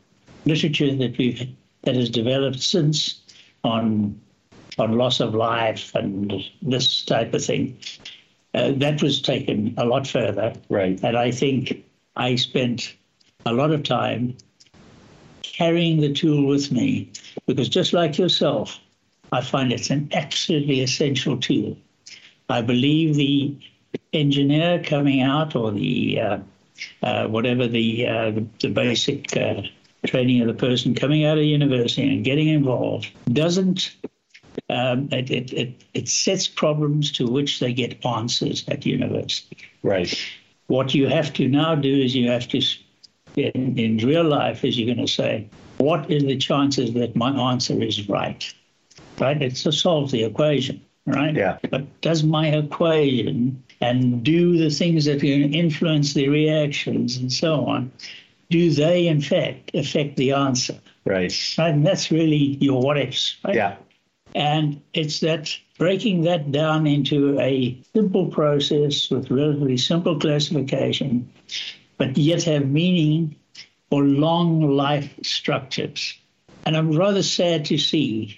literature 0.44 0.94
that 0.94 1.18
we've 1.18 1.48
that 1.82 1.96
has 1.96 2.10
developed 2.10 2.60
since 2.60 3.20
on 3.64 4.20
on 4.78 4.92
loss 4.92 5.20
of 5.20 5.34
life 5.34 5.94
and 5.94 6.32
this 6.62 7.04
type 7.04 7.32
of 7.34 7.44
thing. 7.44 7.76
Uh, 8.54 8.72
that 8.76 9.02
was 9.02 9.20
taken 9.20 9.74
a 9.76 9.84
lot 9.84 10.06
further. 10.06 10.52
Right. 10.68 11.02
And 11.02 11.16
I 11.16 11.30
think 11.30 11.84
I 12.16 12.36
spent 12.36 12.94
a 13.44 13.52
lot 13.52 13.70
of 13.70 13.82
time 13.82 14.36
carrying 15.42 16.00
the 16.00 16.12
tool 16.12 16.46
with 16.46 16.72
me 16.72 17.10
because 17.46 17.68
just 17.68 17.92
like 17.92 18.18
yourself, 18.18 18.78
I 19.32 19.40
find 19.40 19.72
it's 19.72 19.90
an 19.90 20.08
absolutely 20.12 20.80
essential 20.80 21.36
tool. 21.36 21.76
I 22.48 22.62
believe 22.62 23.14
the 23.14 23.56
engineer 24.12 24.82
coming 24.82 25.20
out 25.20 25.56
or 25.56 25.72
the 25.72 26.20
uh, 26.20 26.38
uh, 27.02 27.26
whatever 27.26 27.66
the, 27.66 28.06
uh, 28.06 28.30
the 28.30 28.46
the 28.60 28.68
basic 28.68 29.36
uh, 29.36 29.62
training 30.06 30.40
of 30.40 30.46
the 30.46 30.54
person 30.54 30.94
coming 30.94 31.24
out 31.24 31.38
of 31.38 31.44
university 31.44 32.08
and 32.08 32.24
getting 32.24 32.48
involved 32.48 33.10
doesn't 33.32 33.96
um, 34.70 35.08
it, 35.12 35.30
it, 35.30 35.52
it, 35.52 35.84
it 35.94 36.08
sets 36.08 36.48
problems 36.48 37.12
to 37.12 37.26
which 37.26 37.60
they 37.60 37.72
get 37.72 38.04
answers 38.04 38.64
at 38.68 38.86
university. 38.86 39.58
Right. 39.82 40.18
What 40.68 40.94
you 40.94 41.08
have 41.08 41.32
to 41.34 41.48
now 41.48 41.74
do 41.74 41.94
is 41.94 42.14
you 42.14 42.30
have 42.30 42.48
to, 42.48 42.60
in, 43.36 43.78
in 43.78 43.98
real 43.98 44.24
life, 44.24 44.64
is 44.64 44.78
you're 44.78 44.92
going 44.92 45.06
to 45.06 45.12
say, 45.12 45.48
what 45.78 46.10
are 46.10 46.20
the 46.20 46.36
chances 46.36 46.92
that 46.94 47.14
my 47.14 47.30
answer 47.52 47.80
is 47.82 48.08
right? 48.08 48.52
Right? 49.18 49.40
It's 49.40 49.62
to 49.62 49.72
solve 49.72 50.10
the 50.10 50.24
equation, 50.24 50.80
right? 51.06 51.34
Yeah. 51.34 51.58
But 51.70 52.00
does 52.00 52.24
my 52.24 52.48
equation 52.48 53.62
and 53.80 54.22
do 54.22 54.56
the 54.58 54.70
things 54.70 55.04
that 55.04 55.20
can 55.20 55.54
influence 55.54 56.14
the 56.14 56.28
reactions 56.28 57.16
and 57.16 57.32
so 57.32 57.66
on, 57.66 57.92
do 58.50 58.70
they 58.70 59.06
in 59.06 59.20
fact 59.20 59.74
affect 59.74 60.16
the 60.16 60.32
answer? 60.32 60.78
Right. 61.04 61.32
Right? 61.58 61.74
And 61.74 61.86
that's 61.86 62.10
really 62.10 62.56
your 62.60 62.80
what 62.80 62.98
ifs, 62.98 63.36
right? 63.44 63.54
Yeah. 63.54 63.76
And 64.36 64.82
it's 64.92 65.20
that 65.20 65.56
breaking 65.78 66.20
that 66.22 66.52
down 66.52 66.86
into 66.86 67.40
a 67.40 67.80
simple 67.94 68.26
process 68.26 69.08
with 69.08 69.30
relatively 69.30 69.78
simple 69.78 70.20
classification, 70.20 71.32
but 71.96 72.18
yet 72.18 72.42
have 72.42 72.68
meaning 72.68 73.34
for 73.88 74.04
long 74.04 74.76
life 74.76 75.10
structures. 75.22 76.18
And 76.66 76.76
I'm 76.76 76.92
rather 76.92 77.22
sad 77.22 77.64
to 77.66 77.78
see 77.78 78.36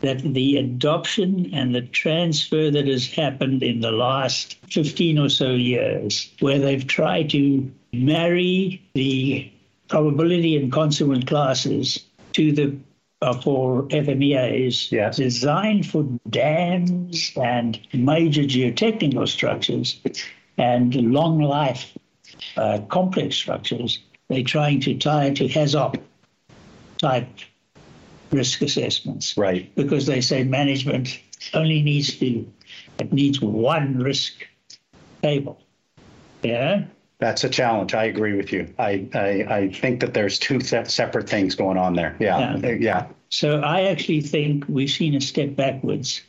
that 0.00 0.18
the 0.20 0.56
adoption 0.56 1.54
and 1.54 1.76
the 1.76 1.82
transfer 1.82 2.68
that 2.68 2.88
has 2.88 3.06
happened 3.06 3.62
in 3.62 3.82
the 3.82 3.92
last 3.92 4.56
15 4.72 5.16
or 5.16 5.28
so 5.28 5.52
years, 5.52 6.28
where 6.40 6.58
they've 6.58 6.88
tried 6.88 7.30
to 7.30 7.70
marry 7.92 8.82
the 8.94 9.48
probability 9.86 10.56
and 10.56 10.72
consequent 10.72 11.28
classes 11.28 12.04
to 12.32 12.50
the 12.50 12.76
for 13.20 13.82
FMEAs 13.88 14.90
Yes. 14.90 15.16
designed 15.16 15.86
for 15.86 16.04
dams 16.28 17.32
and 17.36 17.78
major 17.92 18.42
geotechnical 18.42 19.28
structures 19.28 20.00
and 20.56 20.94
long 20.94 21.40
life 21.40 21.96
uh, 22.56 22.78
complex 22.88 23.36
structures. 23.36 23.98
They're 24.28 24.42
trying 24.42 24.80
to 24.82 24.94
tie 24.96 25.26
it 25.26 25.36
to 25.36 25.48
HAZOP 25.48 25.96
type 26.98 27.28
risk 28.30 28.62
assessments 28.62 29.36
Right. 29.36 29.74
because 29.74 30.06
they 30.06 30.20
say 30.20 30.44
management 30.44 31.18
only 31.52 31.82
needs 31.82 32.16
to 32.18 32.50
it 32.98 33.12
needs 33.12 33.40
one 33.40 33.98
risk 33.98 34.46
table. 35.22 35.58
Yeah. 36.42 36.84
That's 37.20 37.44
a 37.44 37.48
challenge. 37.48 37.94
I 37.94 38.04
agree 38.04 38.34
with 38.34 38.52
you. 38.52 38.72
I 38.78 39.06
I, 39.14 39.46
I 39.54 39.68
think 39.68 40.00
that 40.00 40.14
there's 40.14 40.38
two 40.38 40.60
se- 40.60 40.86
separate 40.86 41.28
things 41.28 41.54
going 41.54 41.76
on 41.76 41.94
there. 41.94 42.16
Yeah. 42.18 42.56
Yeah. 42.56 42.70
Yeah. 42.72 43.06
So 43.28 43.60
I 43.60 43.82
actually 43.82 44.22
think 44.22 44.64
we've 44.68 44.90
seen 44.90 45.14
a 45.14 45.20
step 45.20 45.54
backwards 45.54 46.22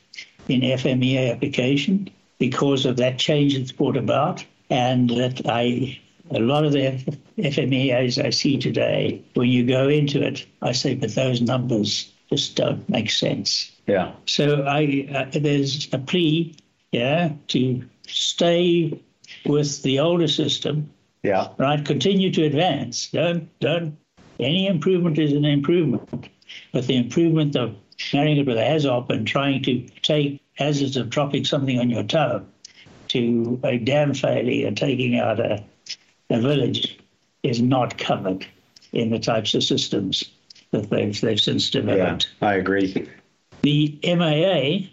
in 0.47 0.61
FMEA 0.61 1.31
application 1.31 2.09
because 2.37 2.85
of 2.85 2.97
that 2.97 3.17
change 3.17 3.57
that's 3.57 3.71
brought 3.71 3.97
about, 3.97 4.45
and 4.69 5.09
that 5.11 5.41
I 5.45 5.99
a 6.29 6.39
lot 6.39 6.65
of 6.65 6.73
the 6.73 7.03
FMEAs 7.37 8.23
I 8.23 8.29
see 8.29 8.57
today, 8.57 9.21
when 9.33 9.49
you 9.49 9.65
go 9.65 9.87
into 9.87 10.21
it, 10.21 10.45
I 10.61 10.71
say, 10.71 10.95
but 10.95 11.15
those 11.15 11.41
numbers 11.41 12.11
just 12.29 12.55
don't 12.55 12.87
make 12.89 13.09
sense. 13.09 13.71
Yeah. 13.87 14.11
So 14.25 14.63
I 14.63 15.07
uh, 15.13 15.39
there's 15.39 15.87
a 15.93 15.97
plea, 15.97 16.55
yeah, 16.91 17.31
to 17.49 17.83
stay 18.07 19.01
with 19.45 19.81
the 19.83 19.99
older 19.99 20.27
system, 20.27 20.89
Yeah. 21.23 21.47
right? 21.57 21.83
Continue 21.83 22.31
to 22.31 22.43
advance. 22.43 23.09
Don't 23.11 23.47
don't. 23.59 23.97
Any 24.39 24.67
improvement 24.67 25.19
is 25.19 25.33
an 25.33 25.45
improvement, 25.45 26.29
but 26.73 26.87
the 26.87 26.95
improvement 26.95 27.55
of 27.55 27.75
marrying 28.13 28.37
it 28.37 28.47
with 28.47 28.57
a 28.57 28.61
HAZOP 28.63 29.09
and 29.11 29.27
trying 29.27 29.61
to 29.63 29.85
take 30.01 30.41
hazards 30.55 30.97
of 30.97 31.09
dropping 31.09 31.45
something 31.45 31.79
on 31.79 31.89
your 31.89 32.03
toe 32.03 32.43
to 33.09 33.59
a 33.63 33.77
dam 33.77 34.13
failure 34.13 34.67
and 34.67 34.75
taking 34.77 35.17
out 35.19 35.39
a 35.39 35.63
a 36.29 36.39
village 36.39 36.97
is 37.43 37.61
not 37.61 37.97
covered 37.97 38.45
in 38.93 39.09
the 39.09 39.19
types 39.19 39.53
of 39.53 39.63
systems 39.63 40.23
that 40.71 40.89
they've, 40.89 41.19
they've 41.19 41.39
since 41.39 41.69
developed. 41.69 41.97
Yeah, 41.97 42.05
developed. 42.05 42.27
I 42.41 42.53
agree. 42.55 43.09
The 43.63 43.99
MAA 44.03 44.87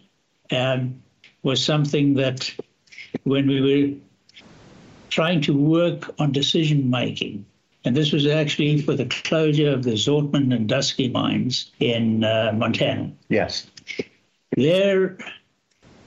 um, 0.56 1.00
was 1.42 1.64
something 1.64 2.14
that 2.14 2.52
when 3.22 3.46
we 3.46 3.60
were 3.60 3.96
trying 5.08 5.40
to 5.42 5.56
work 5.56 6.10
on 6.18 6.32
decision 6.32 6.90
making, 6.90 7.44
and 7.84 7.96
this 7.96 8.12
was 8.12 8.26
actually 8.26 8.80
for 8.82 8.94
the 8.94 9.06
closure 9.06 9.70
of 9.70 9.82
the 9.84 9.92
Zortman 9.92 10.48
Landusky 10.48 11.10
mines 11.12 11.70
in 11.80 12.24
uh, 12.24 12.52
Montana. 12.54 13.12
Yes. 13.28 13.66
There 14.56 15.16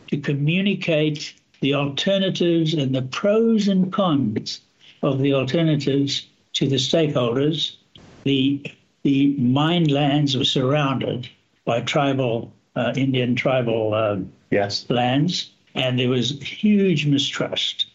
to 0.07 0.17
communicate 0.17 1.33
the 1.61 1.73
alternatives 1.75 2.73
and 2.73 2.93
the 2.93 3.01
pros 3.03 3.67
and 3.67 3.91
cons 3.93 4.61
of 5.03 5.19
the 5.19 5.33
alternatives 5.33 6.27
to 6.53 6.67
the 6.67 6.75
stakeholders. 6.75 7.77
The 8.23 8.65
the 9.03 9.35
mine 9.37 9.85
lands 9.85 10.37
were 10.37 10.43
surrounded 10.45 11.27
by 11.65 11.81
tribal 11.81 12.51
uh, 12.75 12.93
Indian 12.95 13.35
tribal 13.35 13.93
uh, 13.93 14.17
Yes. 14.51 14.85
lands, 14.89 15.49
and 15.75 15.97
there 15.97 16.09
was 16.09 16.39
huge 16.41 17.05
mistrust 17.05 17.85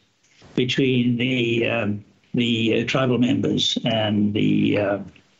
between 0.57 1.17
the 1.17 1.69
um, 1.69 2.05
the 2.35 2.81
uh, 2.83 2.87
tribal 2.87 3.19
members 3.19 3.79
and 3.85 4.35
the 4.35 4.79
uh, 4.79 4.99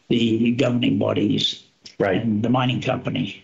the 0.09 0.53
governing 0.53 0.99
bodies 0.99 1.67
Right. 1.99 2.21
and 2.23 2.43
the 2.43 2.51
mining 2.51 2.83
company 2.83 3.43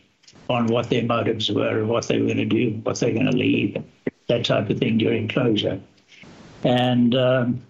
on 0.51 0.67
what 0.67 0.91
their 0.91 1.05
motives 1.05 1.51
were, 1.51 1.85
what 1.87 2.09
they 2.09 2.19
were 2.19 2.27
going 2.27 2.37
to 2.37 2.45
do, 2.45 2.81
what 2.83 3.01
they're 3.01 3.13
going 3.13 3.31
to 3.31 3.37
leave, 3.37 3.83
that 4.29 4.45
type 4.45 4.69
of 4.69 4.79
thing 4.79 4.99
during 4.99 5.29
closure. 5.29 5.81
And 6.63 7.15
um, 7.15 7.63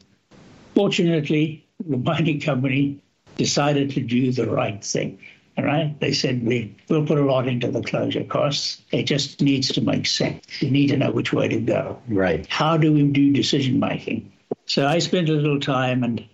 fortunately, 0.75 1.65
the 1.87 1.97
mining 2.11 2.41
company 2.41 2.99
decided 3.37 3.91
to 3.91 4.01
do 4.01 4.33
the 4.33 4.51
right 4.51 4.83
thing. 4.83 5.19
All 5.59 5.65
right, 5.65 5.99
they 6.01 6.13
said 6.13 6.47
we 6.47 6.75
will 6.89 7.05
put 7.05 7.19
a 7.19 7.25
lot 7.25 7.47
into 7.47 7.71
the 7.71 7.83
closure 7.83 8.25
costs. 8.25 8.81
It 8.91 9.03
just 9.03 9.43
needs 9.43 9.69
to 9.73 9.83
make 9.83 10.07
sense. 10.07 10.63
You 10.63 10.71
need 10.71 10.89
to 10.89 10.97
know 10.97 11.11
which 11.11 11.33
way 11.33 11.49
to 11.49 11.61
go 11.61 11.99
Right. 12.09 12.47
how 12.49 12.79
do 12.79 12.93
we 12.93 13.03
do 13.03 13.33
decision 13.33 13.79
making? 13.79 14.33
So 14.67 14.87
I 14.87 14.99
spent 14.99 15.29
a 15.29 15.33
little 15.33 15.61
time 15.61 16.05
and 16.05 16.25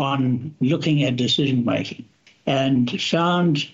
on 0.00 0.54
looking 0.60 1.04
at 1.04 1.16
decision 1.16 1.64
making 1.64 2.04
and 2.44 3.00
found 3.00 3.68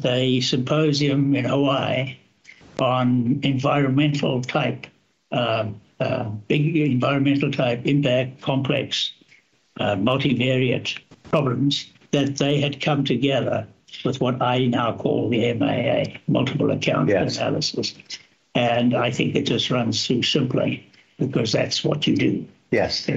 the 0.00 0.40
symposium 0.40 1.34
in 1.34 1.44
Hawaii 1.44 2.16
on 2.80 3.40
environmental 3.42 4.42
type, 4.42 4.86
uh, 5.32 5.66
uh, 6.00 6.24
big 6.48 6.76
environmental 6.76 7.50
type 7.50 7.86
impact, 7.86 8.40
complex, 8.40 9.12
uh, 9.80 9.96
multivariate 9.96 10.98
problems 11.30 11.86
that 12.12 12.36
they 12.36 12.60
had 12.60 12.80
come 12.80 13.04
together 13.04 13.66
with 14.04 14.20
what 14.20 14.40
I 14.42 14.66
now 14.66 14.96
call 14.96 15.28
the 15.28 15.52
MAA, 15.54 16.18
multiple 16.26 16.70
account 16.70 17.08
Yes. 17.08 17.36
analysis. 17.38 17.94
And 18.54 18.94
I 18.94 19.10
think 19.10 19.34
it 19.34 19.42
just 19.42 19.70
runs 19.70 20.06
through 20.06 20.22
simply 20.22 20.86
because 21.18 21.52
that's 21.52 21.84
what 21.84 22.06
you 22.06 22.16
do. 22.16 22.46
Yes. 22.70 23.08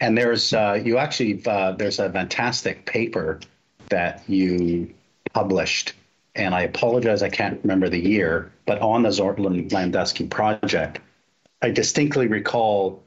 And 0.00 0.16
there's 0.16 0.52
uh, 0.52 0.80
you 0.82 0.98
actually 0.98 1.42
uh, 1.46 1.72
there's 1.72 1.98
a 1.98 2.10
fantastic 2.10 2.86
paper 2.86 3.40
that 3.88 4.22
you 4.28 4.92
published, 5.32 5.94
and 6.34 6.54
I 6.54 6.62
apologize 6.62 7.22
I 7.22 7.28
can't 7.28 7.60
remember 7.62 7.88
the 7.88 7.98
year, 8.00 8.52
but 8.66 8.80
on 8.80 9.02
the 9.02 9.08
Zortman 9.10 9.68
Landusky 9.70 10.28
project, 10.28 11.00
I 11.62 11.70
distinctly 11.70 12.26
recall 12.26 13.02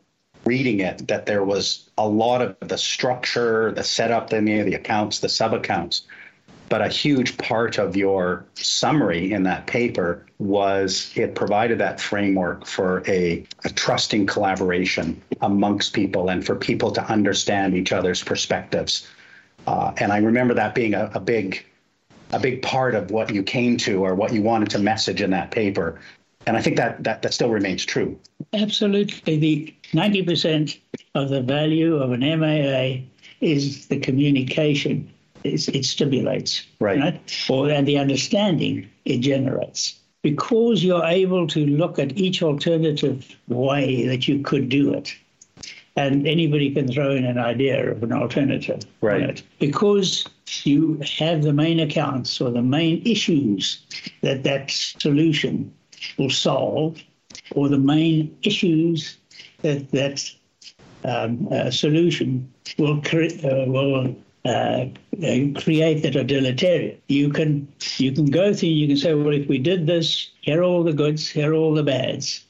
reading 0.46 0.80
it 0.80 1.08
that 1.08 1.26
there 1.26 1.44
was 1.44 1.90
a 1.98 2.08
lot 2.08 2.42
of 2.42 2.56
the 2.62 2.78
structure, 2.78 3.72
the 3.72 3.84
setup 3.84 4.30
the 4.30 4.74
accounts, 4.74 5.20
the 5.20 5.30
sub 5.30 5.54
accounts, 5.54 6.04
but 6.70 6.82
a 6.82 6.88
huge 6.88 7.38
part 7.38 7.78
of 7.78 7.96
your 7.96 8.46
summary 8.56 9.32
in 9.32 9.44
that 9.44 9.68
paper 9.68 10.26
was 10.40 11.12
it 11.16 11.36
provided 11.36 11.78
that 11.78 12.02
framework 12.02 12.66
for 12.66 13.04
a, 13.08 13.46
a 13.64 13.70
trusting 13.70 14.26
collaboration 14.26 15.22
amongst 15.42 15.94
people 15.94 16.30
and 16.30 16.46
for 16.46 16.56
people 16.56 16.92
to 16.92 17.04
understand 17.06 17.76
each 17.76 17.92
other's 17.92 18.24
perspectives. 18.24 19.08
Uh, 19.68 19.94
and 19.98 20.12
I 20.12 20.18
remember 20.18 20.54
that 20.56 20.74
being 20.74 20.94
a, 20.94 21.12
a 21.14 21.20
big 21.20 21.64
a 22.32 22.40
big 22.40 22.64
part 22.64 22.96
of 22.96 23.12
what 23.12 23.32
you 23.32 23.44
came 23.44 23.78
to 23.78 24.04
or 24.04 24.16
what 24.16 24.34
you 24.34 24.42
wanted 24.42 24.72
to 24.72 24.80
message 24.80 25.22
in 25.22 25.30
that 25.30 25.52
paper. 25.52 26.00
And 26.46 26.58
I 26.58 26.62
think 26.62 26.78
that 26.78 27.04
that, 27.04 27.22
that 27.22 27.34
still 27.34 27.50
remains 27.50 27.86
true. 27.86 28.20
Absolutely. 28.54 29.38
The 29.38 29.74
90% 29.94 30.80
of 31.16 31.30
the 31.30 31.42
value 31.42 31.96
of 31.98 32.12
an 32.12 32.20
MAA 32.20 33.04
is 33.42 33.88
the 33.88 34.00
communication 34.00 35.10
it's, 35.44 35.68
it 35.68 35.86
stimulates. 35.86 36.66
Right. 36.80 37.20
Or 37.50 37.70
and 37.70 37.88
the 37.88 37.98
understanding 37.98 38.90
it 39.06 39.20
generates. 39.20 40.00
Because 40.22 40.84
you're 40.84 41.04
able 41.04 41.48
to 41.48 41.66
look 41.66 42.00
at 42.00 42.18
each 42.18 42.42
alternative 42.42 43.36
way 43.50 44.08
that 44.08 44.28
you 44.28 44.42
could 44.42 44.70
do 44.70 44.94
it. 44.94 45.14
And 45.96 46.26
anybody 46.26 46.74
can 46.74 46.92
throw 46.92 47.12
in 47.12 47.26
an 47.26 47.38
idea 47.38 47.92
of 47.92 48.02
an 48.04 48.14
alternative. 48.14 48.80
Right. 49.02 49.44
Because 49.60 50.26
you 50.64 51.00
have 51.18 51.44
the 51.44 51.54
main 51.54 51.80
accounts 51.80 52.40
or 52.40 52.52
the 52.52 52.62
main 52.62 53.06
issues 53.06 53.86
that 54.22 54.44
that 54.44 54.72
solution 54.72 55.74
will 56.18 56.30
solve, 56.30 57.02
or 57.56 57.70
the 57.70 57.78
main 57.78 58.38
issues 58.44 59.18
that 59.62 59.92
that 59.92 60.32
um, 61.04 61.48
uh, 61.52 61.72
solution 61.72 62.52
will 62.78 63.02
cre- 63.02 63.40
uh, 63.44 63.66
will 63.68 64.16
uh, 64.46 64.50
uh, 64.50 64.86
create 65.56 66.02
that 66.04 66.16
are 66.16 66.24
deleterious. 66.24 67.00
You 67.08 67.30
can 67.30 67.68
you 67.98 68.12
can 68.12 68.26
go 68.26 68.54
through. 68.54 68.70
You 68.70 68.88
can 68.88 68.98
say, 68.98 69.14
well, 69.14 69.34
if 69.34 69.48
we 69.48 69.58
did 69.58 69.88
this, 69.88 70.30
here 70.42 70.62
are 70.62 70.64
all 70.64 70.84
the 70.84 70.94
goods, 70.94 71.30
here 71.30 71.52
are 71.52 71.56
all 71.56 71.74
the 71.74 71.84
bads. 71.84 72.46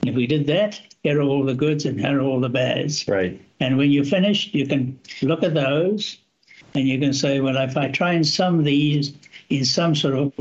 And 0.00 0.10
if 0.10 0.16
we 0.16 0.26
did 0.26 0.46
that, 0.46 0.80
here 1.02 1.18
are 1.20 1.22
all 1.22 1.44
the 1.44 1.54
goods, 1.54 1.84
and 1.84 2.00
here 2.00 2.18
are 2.18 2.22
all 2.22 2.40
the 2.40 2.48
bads. 2.48 3.06
Right. 3.06 3.40
And 3.60 3.76
when 3.76 3.90
you're 3.90 4.04
finished, 4.04 4.54
you 4.54 4.66
can 4.66 4.98
look 5.22 5.42
at 5.42 5.54
those, 5.54 6.16
and 6.74 6.88
you 6.88 6.98
can 6.98 7.12
say, 7.12 7.40
well, 7.40 7.56
if 7.58 7.76
I 7.76 7.90
try 7.90 8.12
and 8.14 8.26
sum 8.26 8.64
these 8.64 9.12
in 9.50 9.64
some 9.64 9.94
sort 9.94 10.14
of 10.14 10.32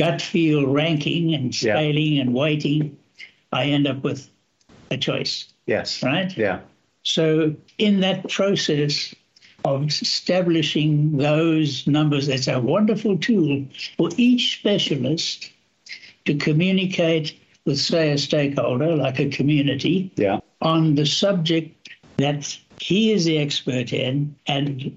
gut 0.00 0.22
feel 0.22 0.66
ranking 0.66 1.34
and 1.34 1.62
Yeah. 1.62 1.78
and 1.78 2.32
weighting, 2.32 2.96
I 3.52 3.66
end 3.66 3.86
up 3.86 4.02
with 4.02 4.30
a 4.90 4.96
choice, 4.96 5.34
Yes. 5.66 6.02
right? 6.02 6.34
Yeah. 6.36 6.60
So 7.02 7.54
in 7.76 8.00
that 8.00 8.26
process 8.30 9.14
of 9.66 9.88
establishing 9.88 11.18
those 11.18 11.86
numbers, 11.86 12.28
it's 12.28 12.48
a 12.48 12.58
wonderful 12.58 13.18
tool 13.18 13.66
for 13.98 14.08
each 14.16 14.56
specialist 14.58 15.50
to 16.24 16.34
communicate 16.34 17.38
with, 17.66 17.78
say, 17.78 18.10
a 18.12 18.16
stakeholder 18.18 18.96
like 18.96 19.18
a 19.20 19.28
community 19.28 20.10
Yeah. 20.16 20.40
on 20.62 20.94
the 20.94 21.04
subject 21.04 21.90
that 22.16 22.56
he 22.80 23.12
is 23.12 23.26
the 23.26 23.36
expert 23.36 23.92
in 23.92 24.34
and 24.46 24.96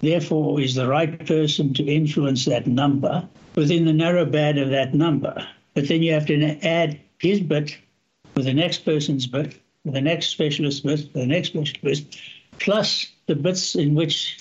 therefore 0.00 0.60
is 0.60 0.74
the 0.74 0.88
right 0.88 1.24
person 1.24 1.72
to 1.74 1.84
influence 1.84 2.46
that 2.46 2.66
number 2.66 3.28
within 3.60 3.84
the 3.84 3.92
narrow 3.92 4.24
band 4.24 4.58
of 4.58 4.70
that 4.70 4.94
number. 4.94 5.46
But 5.74 5.86
then 5.86 6.02
you 6.02 6.14
have 6.14 6.24
to 6.26 6.58
add 6.66 6.98
his 7.18 7.40
bit 7.40 7.76
with 8.34 8.46
the 8.46 8.54
next 8.54 8.86
person's 8.86 9.26
bit, 9.26 9.54
with 9.84 9.92
the 9.92 10.00
next 10.00 10.28
specialist 10.28 10.82
bit, 10.82 11.00
with 11.00 11.12
the 11.12 11.26
next 11.26 11.52
specialist, 11.52 12.18
plus 12.58 13.06
the 13.26 13.34
bits 13.34 13.74
in 13.74 13.94
which 13.94 14.38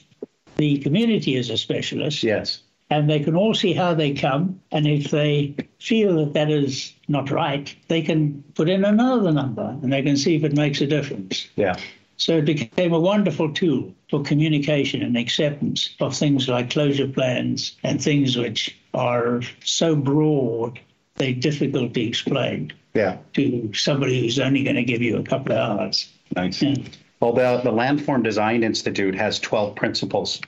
the 0.56 0.78
community 0.80 1.36
is 1.36 1.50
a 1.50 1.58
specialist 1.58 2.24
Yes. 2.24 2.62
and 2.90 3.10
they 3.10 3.20
can 3.20 3.36
all 3.36 3.54
see 3.54 3.74
how 3.74 3.94
they 3.94 4.14
come. 4.14 4.62
And 4.72 4.88
if 4.88 5.12
they 5.12 5.54
feel 5.80 6.16
that 6.16 6.34
that 6.34 6.50
is 6.50 6.94
not 7.10 7.30
right, 7.30 7.76
they 7.90 8.02
can 8.02 8.42
put 8.56 8.70
in 8.70 8.86
another 8.86 9.34
number 9.34 9.78
and 9.84 9.92
they 9.92 10.02
can 10.02 10.16
see 10.16 10.36
if 10.36 10.46
it 10.46 10.56
makes 10.56 10.80
a 10.80 10.88
difference. 10.88 11.46
Yeah. 11.58 11.76
So 12.20 12.38
it 12.38 12.46
became 12.46 12.92
a 12.94 13.00
wonderful 13.00 13.52
tool 13.54 13.96
for 14.10 14.22
communication 14.22 15.02
and 15.02 15.18
acceptance 15.18 15.96
of 16.02 16.16
things 16.16 16.50
like 16.50 16.70
closure 16.70 17.08
plans 17.08 17.78
and 17.84 18.02
things 18.02 18.36
which 18.38 18.78
are 18.94 19.42
so 19.64 19.96
broad 19.96 20.80
they're 21.16 21.34
difficult 21.34 21.94
to 21.94 22.02
explain 22.02 22.74
Yeah. 22.94 23.18
to 23.34 23.72
somebody 23.74 24.22
who's 24.22 24.40
only 24.40 24.64
going 24.64 24.76
to 24.76 24.84
give 24.84 25.02
you 25.02 25.18
a 25.18 25.24
couple 25.24 25.54
of 25.54 25.58
hours. 25.80 26.10
Nice. 26.36 26.62
Yeah. 26.62 26.76
Well, 27.20 27.34
the, 27.34 27.62
the 27.64 27.72
Landform 27.72 28.24
Design 28.24 28.64
Institute 28.64 29.16
has 29.16 29.40
12 29.40 29.76
principles. 29.76 30.42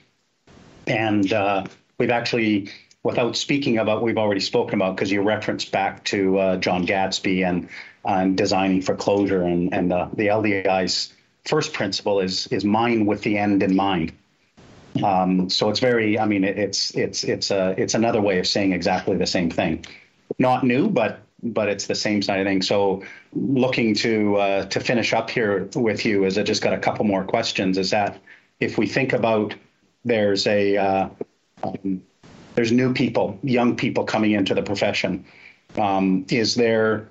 And 0.86 1.32
uh, 1.32 1.64
we've 1.98 2.10
actually, 2.10 2.70
without 3.02 3.36
speaking 3.36 3.78
about 3.78 3.96
what 3.98 4.04
we've 4.04 4.18
already 4.18 4.40
spoken 4.40 4.74
about, 4.74 4.96
because 4.96 5.10
you 5.10 5.22
referenced 5.22 5.72
back 5.72 6.04
to 6.04 6.38
uh, 6.38 6.56
John 6.56 6.84
Gadsby 6.84 7.42
and, 7.42 7.68
and 8.04 8.36
designing 8.36 8.80
for 8.82 8.94
closure, 8.94 9.42
and, 9.42 9.72
and 9.72 9.90
the, 9.90 10.08
the 10.14 10.26
LDI's 10.28 11.12
first 11.44 11.72
principle 11.72 12.20
is, 12.20 12.46
is 12.48 12.64
mind 12.64 13.06
with 13.06 13.22
the 13.22 13.38
end 13.38 13.62
in 13.62 13.74
mind. 13.74 14.12
Um, 15.02 15.48
so 15.48 15.70
it's 15.70 15.80
very, 15.80 16.18
I 16.18 16.26
mean, 16.26 16.44
it, 16.44 16.58
it's 16.58 16.94
it's 16.94 17.24
it's 17.24 17.50
a 17.50 17.74
it's 17.78 17.94
another 17.94 18.20
way 18.20 18.38
of 18.38 18.46
saying 18.46 18.72
exactly 18.72 19.16
the 19.16 19.26
same 19.26 19.50
thing. 19.50 19.86
Not 20.38 20.64
new, 20.64 20.88
but 20.88 21.20
but 21.42 21.68
it's 21.68 21.86
the 21.86 21.94
same 21.94 22.22
side 22.22 22.40
of 22.40 22.46
things. 22.46 22.68
So, 22.68 23.02
looking 23.32 23.94
to 23.96 24.36
uh, 24.36 24.66
to 24.66 24.80
finish 24.80 25.12
up 25.12 25.30
here 25.30 25.68
with 25.74 26.04
you, 26.04 26.24
is 26.24 26.36
I 26.36 26.42
just 26.42 26.62
got 26.62 26.74
a 26.74 26.78
couple 26.78 27.04
more 27.04 27.24
questions. 27.24 27.78
Is 27.78 27.90
that 27.90 28.20
if 28.60 28.76
we 28.76 28.86
think 28.86 29.12
about 29.12 29.54
there's 30.04 30.46
a 30.46 30.76
uh, 30.76 31.08
um, 31.62 32.02
there's 32.54 32.70
new 32.70 32.92
people, 32.92 33.38
young 33.42 33.76
people 33.76 34.04
coming 34.04 34.32
into 34.32 34.54
the 34.54 34.62
profession. 34.62 35.24
Um, 35.78 36.26
is 36.28 36.54
there 36.54 37.08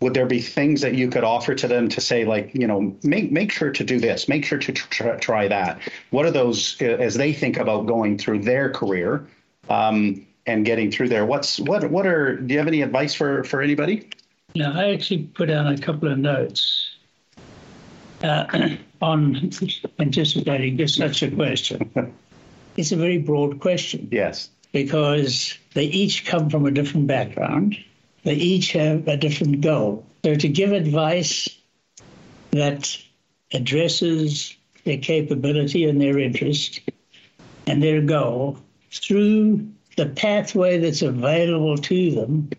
would 0.00 0.14
there 0.14 0.26
be 0.26 0.40
things 0.40 0.80
that 0.80 0.94
you 0.94 1.08
could 1.08 1.24
offer 1.24 1.54
to 1.54 1.68
them 1.68 1.88
to 1.88 2.00
say 2.00 2.24
like 2.24 2.54
you 2.54 2.66
know 2.66 2.94
make 3.02 3.32
make 3.32 3.50
sure 3.50 3.70
to 3.70 3.84
do 3.84 3.98
this 3.98 4.28
make 4.28 4.44
sure 4.44 4.58
to 4.58 4.72
tr- 4.72 5.16
try 5.16 5.48
that? 5.48 5.80
What 6.10 6.26
are 6.26 6.30
those 6.30 6.80
as 6.82 7.14
they 7.14 7.32
think 7.32 7.56
about 7.56 7.86
going 7.86 8.18
through 8.18 8.40
their 8.40 8.70
career 8.70 9.26
um, 9.70 10.26
and 10.46 10.64
getting 10.64 10.90
through 10.90 11.08
there 11.08 11.24
what's 11.24 11.58
what 11.60 11.90
what 11.90 12.06
are 12.06 12.36
do 12.36 12.52
you 12.52 12.58
have 12.58 12.68
any 12.68 12.82
advice 12.82 13.14
for 13.14 13.44
for 13.44 13.62
anybody? 13.62 14.08
Yeah 14.52 14.72
i 14.72 14.92
actually 14.92 15.24
put 15.24 15.46
down 15.46 15.66
a 15.66 15.78
couple 15.78 16.10
of 16.10 16.18
notes 16.18 16.94
uh, 18.22 18.76
on 19.02 19.50
anticipating 19.98 20.76
just 20.76 20.96
such 20.96 21.22
a 21.22 21.30
question. 21.30 21.90
It's 22.76 22.90
a 22.90 22.96
very 22.96 23.18
broad 23.18 23.60
question. 23.60 24.08
Yes. 24.10 24.50
Because 24.72 25.56
they 25.74 25.84
each 25.84 26.26
come 26.26 26.50
from 26.50 26.66
a 26.66 26.72
different 26.72 27.06
background 27.06 27.76
they 28.24 28.34
each 28.34 28.72
have 28.72 29.06
a 29.06 29.16
different 29.16 29.60
goal. 29.60 30.04
So 30.24 30.34
to 30.34 30.48
give 30.48 30.72
advice 30.72 31.48
that 32.50 32.96
addresses 33.52 34.56
their 34.84 34.98
capability 34.98 35.84
and 35.84 36.00
their 36.00 36.18
interest 36.18 36.80
and 37.66 37.82
their 37.82 38.00
goal 38.00 38.58
through 38.90 39.68
the 39.96 40.06
pathway 40.06 40.78
that's 40.78 41.02
available 41.02 41.78
to 41.78 42.10
them 42.12 42.50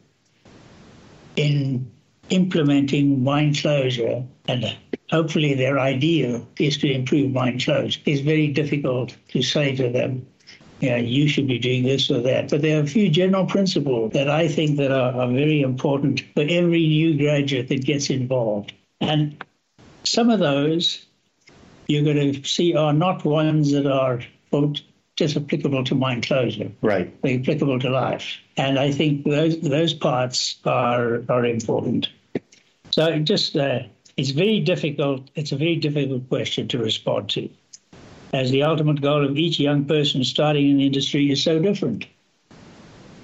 in 1.35 1.91
implementing 2.29 3.23
mine 3.23 3.53
closure 3.53 4.23
and 4.47 4.77
hopefully 5.11 5.53
their 5.53 5.79
ideal 5.79 6.47
is 6.57 6.77
to 6.77 6.91
improve 6.91 7.31
mine 7.31 7.59
closure 7.59 7.99
is 8.05 8.21
very 8.21 8.47
difficult 8.47 9.15
to 9.27 9.41
say 9.43 9.75
to 9.75 9.89
them 9.89 10.25
yeah, 10.79 10.97
you 10.97 11.27
should 11.27 11.47
be 11.47 11.59
doing 11.59 11.83
this 11.83 12.11
or 12.11 12.21
that. 12.21 12.49
But 12.49 12.61
there 12.61 12.79
are 12.79 12.83
a 12.83 12.87
few 12.87 13.09
general 13.09 13.45
principles 13.45 14.13
that 14.13 14.29
I 14.29 14.47
think 14.47 14.77
that 14.77 14.91
are, 14.91 15.13
are 15.13 15.31
very 15.31 15.61
important 15.61 16.21
for 16.33 16.41
every 16.47 16.85
new 16.87 17.17
graduate 17.17 17.69
that 17.69 17.85
gets 17.85 18.09
involved. 18.09 18.73
And 19.01 19.43
some 20.03 20.29
of 20.29 20.39
those 20.39 21.05
you're 21.87 22.03
going 22.03 22.33
to 22.33 22.47
see 22.47 22.75
are 22.75 22.93
not 22.93 23.23
ones 23.25 23.71
that 23.71 23.85
are 23.85 24.21
just 25.15 25.37
applicable 25.37 25.83
to 25.83 25.95
mine 25.95 26.21
closure. 26.21 26.71
Right. 26.81 27.13
They're 27.21 27.39
applicable 27.39 27.79
to 27.79 27.89
life. 27.89 28.37
And 28.57 28.79
I 28.79 28.91
think 28.91 29.25
those 29.25 29.59
those 29.61 29.93
parts 29.93 30.57
are 30.65 31.23
are 31.29 31.45
important. 31.45 32.09
So 32.91 33.19
just 33.19 33.55
uh, 33.55 33.79
it's 34.17 34.31
very 34.31 34.59
difficult. 34.59 35.29
It's 35.35 35.51
a 35.51 35.57
very 35.57 35.75
difficult 35.75 36.27
question 36.29 36.67
to 36.69 36.77
respond 36.77 37.29
to 37.31 37.49
as 38.35 38.51
the 38.51 38.63
ultimate 38.63 39.01
goal 39.01 39.23
of 39.25 39.37
each 39.37 39.59
young 39.59 39.85
person 39.85 40.23
starting 40.23 40.69
in 40.69 40.77
the 40.77 40.85
industry 40.85 41.31
is 41.31 41.41
so 41.41 41.57
different. 41.57 42.05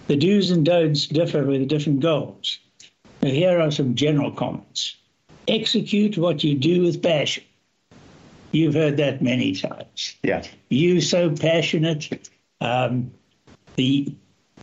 The 0.08 0.16
do's 0.16 0.52
and 0.52 0.66
don'ts 0.66 1.08
differ 1.08 1.44
with 1.44 1.68
different 1.68 2.00
goals. 2.00 2.60
Now, 3.22 3.30
here 3.30 3.60
are 3.60 3.72
some 3.72 3.96
general 3.96 4.32
comments. 4.32 4.96
Execute 5.48 6.18
what 6.18 6.44
you 6.44 6.56
do 6.56 6.84
with 6.84 7.04
passion. 7.04 7.44
You've 8.54 8.74
heard 8.74 8.98
that 8.98 9.22
many 9.22 9.54
times. 9.54 10.16
Yeah. 10.24 10.44
You 10.70 11.02
so 11.02 11.36
passionate. 11.36 12.30
Um, 12.62 13.12
the 13.76 14.16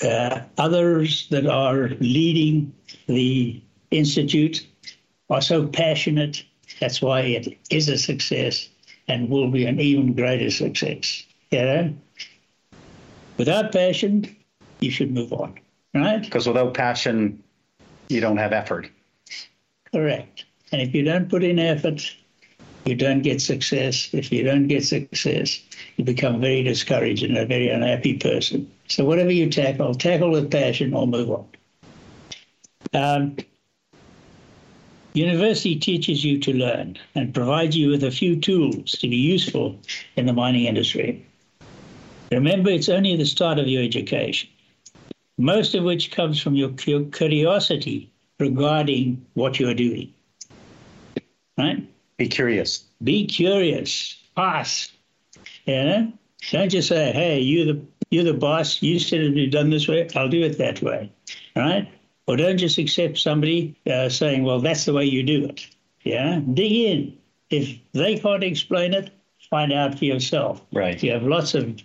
uh, 0.02 0.40
others 0.56 1.28
that 1.28 1.46
are 1.46 1.88
leading 2.00 2.72
the 3.06 3.62
institute 3.90 4.66
are 5.28 5.42
so 5.42 5.66
passionate. 5.66 6.42
That's 6.80 7.02
why 7.02 7.20
it 7.20 7.58
is 7.70 7.88
a 7.88 7.98
success 7.98 8.68
and 9.08 9.28
will 9.28 9.50
be 9.50 9.64
an 9.66 9.80
even 9.80 10.14
greater 10.14 10.50
success. 10.50 11.24
You 11.50 11.62
know? 11.62 11.94
Without 13.38 13.72
passion, 13.72 14.36
you 14.80 14.90
should 14.90 15.12
move 15.12 15.32
on, 15.32 15.58
right? 15.94 16.22
Because 16.22 16.46
without 16.46 16.74
passion, 16.74 17.42
you 18.08 18.20
don't 18.20 18.36
have 18.36 18.52
effort. 18.52 18.90
Correct. 19.92 20.44
And 20.72 20.82
if 20.82 20.94
you 20.94 21.02
don't 21.02 21.30
put 21.30 21.42
in 21.42 21.58
effort, 21.58 22.14
you 22.84 22.94
don't 22.94 23.22
get 23.22 23.40
success. 23.40 24.08
If 24.12 24.32
you 24.32 24.42
don't 24.42 24.66
get 24.66 24.84
success, 24.84 25.60
you 25.96 26.04
become 26.04 26.40
very 26.40 26.62
discouraged 26.62 27.22
and 27.22 27.36
a 27.36 27.46
very 27.46 27.68
unhappy 27.68 28.18
person. 28.18 28.70
So 28.88 29.04
whatever 29.04 29.30
you 29.30 29.50
tackle, 29.50 29.94
tackle 29.94 30.30
with 30.30 30.50
passion 30.50 30.94
or 30.94 31.06
move 31.06 31.30
on. 31.30 31.46
Um, 32.94 33.36
University 35.18 35.74
teaches 35.74 36.24
you 36.24 36.38
to 36.38 36.52
learn 36.52 36.96
and 37.16 37.34
provides 37.34 37.76
you 37.76 37.90
with 37.90 38.04
a 38.04 38.10
few 38.10 38.38
tools 38.38 38.92
to 38.92 39.08
be 39.08 39.16
useful 39.16 39.76
in 40.14 40.26
the 40.26 40.32
mining 40.32 40.66
industry. 40.66 41.26
Remember, 42.30 42.70
it's 42.70 42.88
only 42.88 43.16
the 43.16 43.26
start 43.26 43.58
of 43.58 43.66
your 43.66 43.82
education, 43.82 44.48
most 45.36 45.74
of 45.74 45.82
which 45.82 46.12
comes 46.12 46.40
from 46.40 46.54
your 46.54 46.70
curiosity 46.70 48.12
regarding 48.38 49.26
what 49.34 49.58
you're 49.58 49.74
doing. 49.74 50.14
Right? 51.56 51.84
Be 52.16 52.28
curious. 52.28 52.84
Be 53.02 53.26
curious. 53.26 54.16
Ask. 54.36 54.92
You 55.66 55.84
know? 55.84 56.12
Don't 56.52 56.68
just 56.68 56.88
say, 56.90 57.10
hey, 57.10 57.40
you're 57.40 57.74
the 57.74 57.82
you're 58.10 58.24
the 58.24 58.34
boss, 58.34 58.80
you 58.80 59.00
said 59.00 59.20
it 59.20 59.34
be 59.34 59.48
done 59.48 59.68
this 59.68 59.88
way, 59.88 60.08
I'll 60.14 60.28
do 60.28 60.42
it 60.42 60.58
that 60.58 60.80
way. 60.80 61.10
Right? 61.56 61.90
Or 62.28 62.36
don't 62.36 62.58
just 62.58 62.76
accept 62.76 63.16
somebody 63.16 63.74
uh, 63.90 64.10
saying, 64.10 64.44
well, 64.44 64.60
that's 64.60 64.84
the 64.84 64.92
way 64.92 65.06
you 65.06 65.22
do 65.22 65.46
it. 65.46 65.66
Yeah, 66.02 66.40
dig 66.52 66.72
in. 66.72 67.18
If 67.48 67.78
they 67.92 68.18
can't 68.18 68.44
explain 68.44 68.92
it, 68.92 69.10
find 69.48 69.72
out 69.72 69.98
for 69.98 70.04
yourself. 70.04 70.60
Right. 70.70 71.02
You 71.02 71.12
have 71.12 71.22
lots 71.22 71.54
of 71.54 71.80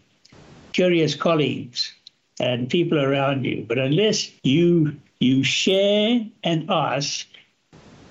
curious 0.74 1.16
colleagues 1.16 1.94
and 2.42 2.70
people 2.70 3.00
around 3.00 3.46
you, 3.46 3.66
but 3.66 3.78
unless 3.78 4.30
you 4.44 5.00
you 5.22 5.46
share 5.46 6.26
and 6.44 6.70
ask, 6.70 7.26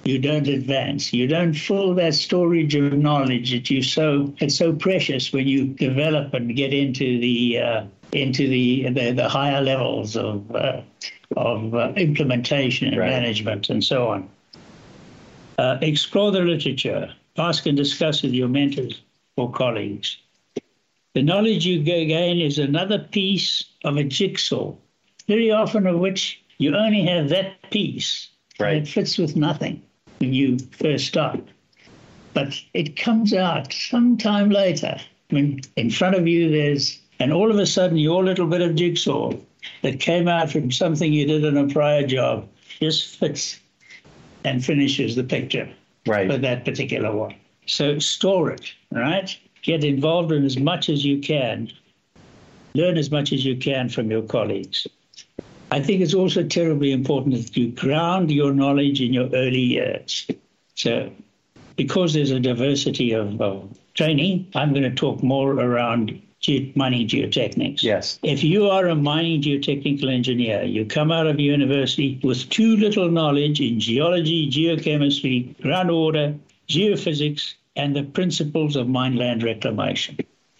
you 0.04 0.18
don't 0.18 0.48
advance. 0.48 1.12
You 1.12 1.26
don't 1.26 1.52
fill 1.52 1.94
that 1.96 2.14
storage 2.14 2.74
of 2.74 2.94
knowledge 2.94 3.52
that 3.52 3.68
you 3.68 3.82
so 3.82 4.32
it's 4.38 4.56
so 4.56 4.72
precious 4.72 5.34
when 5.34 5.46
you 5.46 5.66
develop 5.66 6.32
and 6.32 6.56
get 6.56 6.72
into 6.72 7.20
the 7.20 7.58
uh, 7.58 7.84
into 8.12 8.48
the, 8.48 8.88
the, 8.90 9.12
the 9.12 9.28
higher 9.28 9.60
levels 9.60 10.16
of 10.16 10.50
uh, 10.54 10.80
of 11.36 11.74
uh, 11.74 11.92
implementation 11.96 12.88
and 12.88 12.98
right. 12.98 13.10
management 13.10 13.70
and 13.70 13.82
so 13.82 14.08
on. 14.08 14.28
Uh, 15.58 15.78
explore 15.80 16.30
the 16.30 16.40
literature. 16.40 17.12
Ask 17.38 17.66
and 17.66 17.76
discuss 17.76 18.22
with 18.22 18.32
your 18.32 18.48
mentors 18.48 19.02
or 19.36 19.50
colleagues. 19.50 20.18
The 21.14 21.22
knowledge 21.22 21.66
you 21.66 21.82
gain 21.82 22.40
is 22.40 22.58
another 22.58 22.98
piece 22.98 23.64
of 23.84 23.96
a 23.96 24.04
jigsaw, 24.04 24.74
very 25.28 25.50
often 25.50 25.86
of 25.86 25.98
which 25.98 26.42
you 26.58 26.74
only 26.74 27.02
have 27.02 27.28
that 27.28 27.70
piece. 27.70 28.28
Right. 28.58 28.76
It 28.76 28.88
fits 28.88 29.18
with 29.18 29.36
nothing 29.36 29.82
when 30.18 30.32
you 30.32 30.58
first 30.58 31.06
start. 31.06 31.40
But 32.34 32.54
it 32.72 32.96
comes 32.96 33.34
out 33.34 33.72
sometime 33.72 34.50
later 34.50 34.98
when 35.30 35.60
in 35.76 35.90
front 35.90 36.16
of 36.16 36.26
you 36.26 36.50
there's, 36.50 36.98
and 37.18 37.32
all 37.32 37.50
of 37.50 37.58
a 37.58 37.66
sudden 37.66 37.98
your 37.98 38.24
little 38.24 38.46
bit 38.46 38.60
of 38.60 38.74
jigsaw 38.74 39.32
that 39.82 40.00
came 40.00 40.28
out 40.28 40.50
from 40.50 40.70
something 40.70 41.12
you 41.12 41.26
did 41.26 41.44
in 41.44 41.56
a 41.56 41.68
prior 41.68 42.06
job 42.06 42.48
just 42.80 43.16
fits 43.16 43.58
and 44.44 44.64
finishes 44.64 45.16
the 45.16 45.24
picture 45.24 45.68
right. 46.06 46.30
for 46.30 46.38
that 46.38 46.64
particular 46.64 47.14
one. 47.14 47.34
So 47.66 47.98
store 47.98 48.50
it, 48.50 48.72
right? 48.90 49.36
Get 49.62 49.84
involved 49.84 50.32
in 50.32 50.44
as 50.44 50.58
much 50.58 50.88
as 50.88 51.04
you 51.04 51.18
can. 51.20 51.70
Learn 52.74 52.96
as 52.96 53.10
much 53.10 53.32
as 53.32 53.44
you 53.44 53.56
can 53.56 53.88
from 53.88 54.10
your 54.10 54.22
colleagues. 54.22 54.86
I 55.70 55.80
think 55.80 56.02
it's 56.02 56.14
also 56.14 56.42
terribly 56.42 56.92
important 56.92 57.34
that 57.36 57.56
you 57.56 57.68
ground 57.68 58.30
your 58.30 58.52
knowledge 58.52 59.00
in 59.00 59.12
your 59.12 59.28
early 59.32 59.60
years. 59.60 60.26
So, 60.74 61.10
because 61.76 62.12
there's 62.12 62.30
a 62.30 62.40
diversity 62.40 63.12
of, 63.12 63.40
of 63.40 63.78
training, 63.94 64.48
I'm 64.54 64.72
going 64.72 64.82
to 64.82 64.94
talk 64.94 65.22
more 65.22 65.52
around 65.52 66.20
ge- 66.42 66.72
mining 66.74 67.06
geotechnics. 67.06 67.82
Yes. 67.82 68.18
If 68.22 68.44
you 68.44 68.68
are 68.68 68.88
a 68.88 68.94
mining 68.94 69.42
geotechnical 69.42 70.12
engineer, 70.12 70.64
you 70.64 70.84
come 70.84 71.10
out 71.10 71.26
of 71.26 71.40
university 71.40 72.20
with 72.22 72.48
too 72.50 72.76
little 72.76 73.10
knowledge 73.10 73.60
in 73.60 73.80
geology, 73.80 74.50
geochemistry, 74.50 75.56
groundwater, 75.60 76.38
geophysics, 76.68 77.54
and 77.76 77.96
the 77.96 78.02
principles 78.02 78.76
of 78.76 78.88
mine 78.88 79.16
land 79.16 79.42
reclamation. 79.42 80.18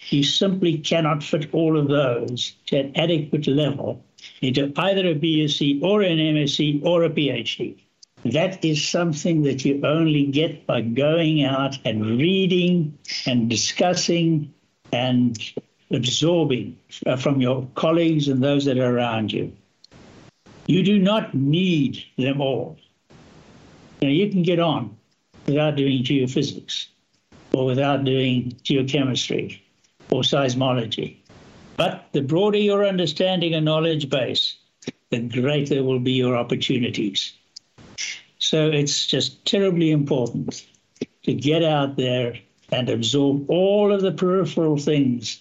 You 0.08 0.22
simply 0.22 0.78
cannot 0.78 1.22
fit 1.22 1.52
all 1.52 1.78
of 1.78 1.88
those 1.88 2.54
to 2.66 2.78
an 2.78 2.92
adequate 2.96 3.46
level 3.46 4.02
into 4.40 4.72
either 4.76 5.08
a 5.08 5.14
BSc 5.14 5.82
or 5.82 6.02
an 6.02 6.18
MSc 6.18 6.84
or 6.84 7.04
a 7.04 7.10
PhD. 7.10 7.76
That 8.24 8.64
is 8.64 8.86
something 8.86 9.42
that 9.42 9.64
you 9.64 9.80
only 9.84 10.26
get 10.26 10.66
by 10.66 10.80
going 10.80 11.44
out 11.44 11.78
and 11.84 12.04
reading 12.18 12.96
and 13.26 13.50
discussing 13.50 14.52
and 14.92 15.36
absorbing 15.92 16.76
uh, 17.06 17.16
from 17.16 17.40
your 17.40 17.68
colleagues 17.74 18.28
and 18.28 18.42
those 18.42 18.64
that 18.64 18.78
are 18.78 18.96
around 18.96 19.32
you. 19.32 19.52
You 20.66 20.82
do 20.82 20.98
not 20.98 21.34
need 21.34 22.04
them 22.16 22.40
all. 22.40 22.78
You, 24.00 24.28
can 24.30 24.42
get 24.42 24.58
on 24.58 24.96
without 25.46 25.76
doing 25.76 26.02
geophysics 26.02 26.86
or 27.52 27.66
without 27.66 28.04
doing 28.04 28.52
geochemistry 28.64 29.60
or 30.10 30.22
seismology. 30.22 31.16
But 31.76 32.06
the 32.12 32.22
broader 32.22 32.58
your 32.58 32.86
understanding 32.86 33.54
and 33.54 33.64
knowledge 33.64 34.08
base, 34.08 34.56
the 35.10 35.20
greater 35.20 35.82
will 35.84 36.00
be 36.00 36.12
your 36.12 36.36
opportunities. 36.36 37.32
So 38.38 38.68
it's 38.68 39.06
just 39.06 39.44
terribly 39.44 39.90
important 39.90 40.66
to 41.24 41.32
get 41.32 41.62
out 41.62 41.96
there 41.96 42.38
and 42.72 42.88
absorb 42.88 43.48
all 43.48 43.92
of 43.92 44.00
the 44.00 44.12
peripheral 44.12 44.78
things 44.78 45.40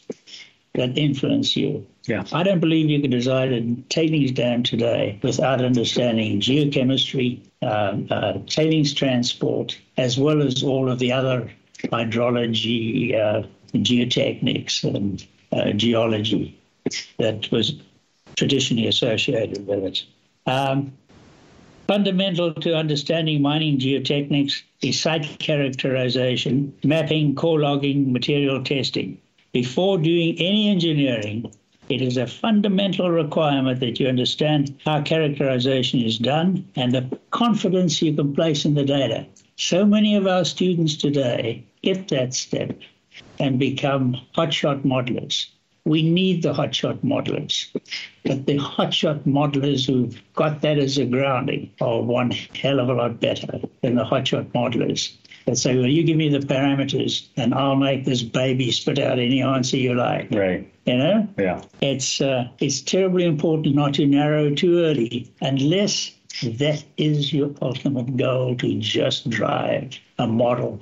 that 0.74 0.98
influence 0.98 1.56
you. 1.56 1.86
Yeah. 2.04 2.24
I 2.32 2.44
don't 2.44 2.60
believe 2.60 2.90
you 2.90 3.02
can 3.02 3.12
design 3.12 3.54
a 3.54 3.76
tailings 3.90 4.32
dam 4.32 4.64
today 4.64 5.20
without 5.22 5.64
understanding 5.64 6.40
geochemistry, 6.40 7.42
uh, 7.62 7.98
uh, 8.10 8.40
tailings 8.48 8.94
transport, 8.94 9.78
as 9.98 10.18
well 10.18 10.42
as 10.42 10.64
all 10.64 10.90
of 10.90 11.00
the 11.00 11.12
other 11.12 11.52
hydrology, 11.84 13.14
uh, 13.16 13.46
geotechnics, 13.74 14.84
and 14.84 15.26
uh, 15.52 15.72
geology 15.74 16.58
that 17.18 17.50
was 17.52 17.74
traditionally 18.36 18.88
associated 18.88 19.68
with 19.68 19.84
it. 19.84 20.06
Um, 20.48 20.94
fundamental 21.88 22.54
to 22.54 22.76
understanding 22.76 23.42
mining 23.42 23.78
geotechnics 23.78 24.62
is 24.82 25.00
site 25.00 25.40
characterization, 25.40 26.74
mapping, 26.84 27.36
core 27.36 27.60
logging, 27.60 28.12
material 28.12 28.64
testing. 28.64 29.20
Before 29.54 29.98
doing 29.98 30.38
any 30.40 30.70
engineering, 30.70 31.52
it 31.90 32.02
is 32.02 32.16
a 32.16 32.26
fundamental 32.26 33.12
requirement 33.12 33.82
that 33.82 34.00
you 34.00 34.08
understand 34.08 34.80
how 34.86 35.02
characterization 35.02 36.00
is 36.02 36.18
done 36.18 36.66
and 36.78 36.94
the 36.94 37.20
confidence 37.32 38.02
you 38.02 38.14
can 38.14 38.34
place 38.34 38.64
in 38.64 38.76
the 38.76 38.86
data. 38.86 39.26
So 39.58 39.86
many 39.86 40.16
of 40.16 40.26
our 40.26 40.46
students 40.46 40.96
today 40.96 41.66
get 41.82 42.08
that 42.08 42.34
step 42.34 42.80
and 43.40 43.60
become 43.60 44.16
hotshot 44.34 44.84
modelers. 44.84 45.48
We 45.84 46.02
need 46.02 46.44
the 46.44 46.54
hotshot 46.54 47.00
modelers, 47.00 47.68
but 48.24 48.46
the 48.46 48.58
hotshot 48.58 49.24
modelers 49.26 49.86
who've 49.86 50.18
got 50.34 50.62
that 50.62 50.78
as 50.78 50.98
a 50.98 51.06
grounding 51.06 51.72
are 51.82 52.02
one 52.02 52.32
hell 52.32 52.80
of 52.80 52.88
a 52.88 52.94
lot 52.94 53.20
better 53.20 53.60
than 53.82 53.96
the 53.96 54.06
hotshot 54.06 54.46
modelers 54.54 55.12
that 55.52 55.58
say, 55.58 55.76
well, 55.76 55.88
you 55.88 56.04
give 56.04 56.18
me 56.18 56.30
the 56.30 56.40
parameters 56.40 57.28
and 57.38 57.54
I'll 57.54 57.76
make 57.76 58.06
this 58.06 58.24
baby 58.24 58.72
spit 58.72 59.00
out 59.00 59.20
any 59.20 59.42
answer 59.42 59.78
you 59.78 59.94
like. 59.94 60.32
Right. 60.32 60.72
You 60.86 60.98
know? 60.98 61.28
Yeah. 61.38 61.62
It's, 61.82 62.20
uh, 62.22 62.48
it's 62.60 62.82
terribly 62.82 63.26
important 63.26 63.76
not 63.76 63.94
to 63.96 64.06
narrow 64.06 64.54
too 64.56 64.80
early 64.80 65.32
unless 65.42 66.12
that 66.44 66.84
is 66.98 67.32
your 67.32 67.54
ultimate 67.62 68.18
goal 68.18 68.56
to 68.56 68.80
just 68.80 69.30
drive 69.30 70.00
a 70.18 70.28
model 70.28 70.80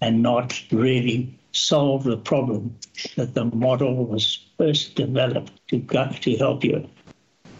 and 0.00 0.22
not 0.22 0.60
really 0.70 1.38
solve 1.52 2.04
the 2.04 2.16
problem 2.16 2.74
that 3.16 3.34
the 3.34 3.44
model 3.44 4.06
was 4.06 4.46
first 4.56 4.94
developed 4.94 5.52
to, 5.68 5.80
to 5.80 6.36
help 6.36 6.64
you. 6.64 6.88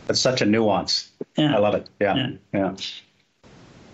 That's 0.06 0.20
such 0.20 0.40
a 0.40 0.46
nuance. 0.46 1.10
Yeah. 1.36 1.54
I 1.54 1.58
love 1.58 1.74
it. 1.74 1.88
Yeah. 2.00 2.16
Yeah. 2.16 2.30
yeah. 2.54 2.76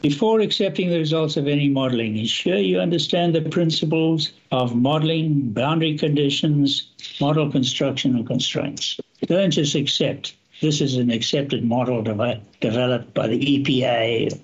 Before 0.03 0.41
accepting 0.41 0.91
the 0.91 0.99
results 0.99 1.37
of 1.37 1.49
any 1.49 1.69
modeling, 1.69 2.17
ensure 2.17 2.59
you 2.59 2.79
understand 2.79 3.35
the 3.35 3.41
principles 3.41 4.33
of 4.53 4.77
modeling, 4.77 5.53
boundary 5.53 5.97
conditions, 5.97 6.91
model 7.21 7.51
construction, 7.51 8.15
and 8.15 8.27
constraints. 8.27 9.01
Don't 9.27 9.51
just 9.51 9.75
accept 9.75 10.35
this 10.61 10.81
is 10.81 10.97
an 10.97 11.11
accepted 11.11 11.65
model 11.65 12.03
de- 12.03 12.41
developed 12.61 13.15
by 13.15 13.27
the 13.27 13.39
EPA, 13.39 14.39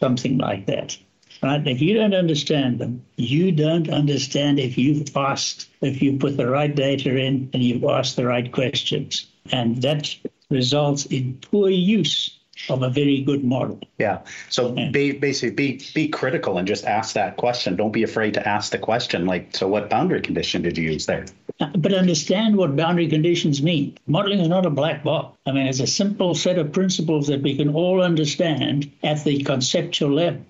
something 0.00 0.38
like 0.38 0.66
that. 0.66 0.96
Right? 1.42 1.66
If 1.66 1.80
you 1.82 1.94
don't 1.94 2.14
understand 2.14 2.78
them, 2.78 3.04
you 3.16 3.52
don't 3.52 3.88
understand 3.90 4.58
if 4.58 4.78
you've 4.78 5.16
asked, 5.16 5.68
if 5.82 6.00
you 6.00 6.16
put 6.16 6.36
the 6.36 6.48
right 6.48 6.74
data 6.74 7.16
in 7.16 7.50
and 7.52 7.62
you've 7.62 7.84
asked 7.84 8.16
the 8.16 8.26
right 8.26 8.50
questions. 8.50 9.26
And 9.52 9.82
that 9.82 10.16
results 10.50 11.06
in 11.06 11.38
poor 11.42 11.68
use 11.68 12.36
of 12.68 12.82
a 12.82 12.90
very 12.90 13.22
good 13.22 13.44
model. 13.44 13.80
Yeah. 13.98 14.20
So 14.48 14.72
be, 14.72 15.12
basically, 15.12 15.54
be 15.54 15.80
be 15.94 16.08
critical 16.08 16.58
and 16.58 16.66
just 16.66 16.84
ask 16.84 17.14
that 17.14 17.36
question. 17.36 17.76
Don't 17.76 17.92
be 17.92 18.02
afraid 18.02 18.34
to 18.34 18.48
ask 18.48 18.72
the 18.72 18.78
question. 18.78 19.26
Like, 19.26 19.54
so 19.54 19.68
what 19.68 19.90
boundary 19.90 20.20
condition 20.20 20.62
did 20.62 20.78
you 20.78 20.90
use 20.90 21.06
there? 21.06 21.26
Uh, 21.60 21.68
but 21.76 21.92
understand 21.92 22.56
what 22.56 22.76
boundary 22.76 23.08
conditions 23.08 23.62
mean. 23.62 23.96
Modeling 24.06 24.40
is 24.40 24.48
not 24.48 24.66
a 24.66 24.70
black 24.70 25.04
box. 25.04 25.38
I 25.46 25.52
mean, 25.52 25.66
it's 25.66 25.80
a 25.80 25.86
simple 25.86 26.34
set 26.34 26.58
of 26.58 26.72
principles 26.72 27.28
that 27.28 27.42
we 27.42 27.56
can 27.56 27.74
all 27.74 28.02
understand 28.02 28.90
at 29.02 29.24
the 29.24 29.42
conceptual 29.42 30.12
level, 30.12 30.42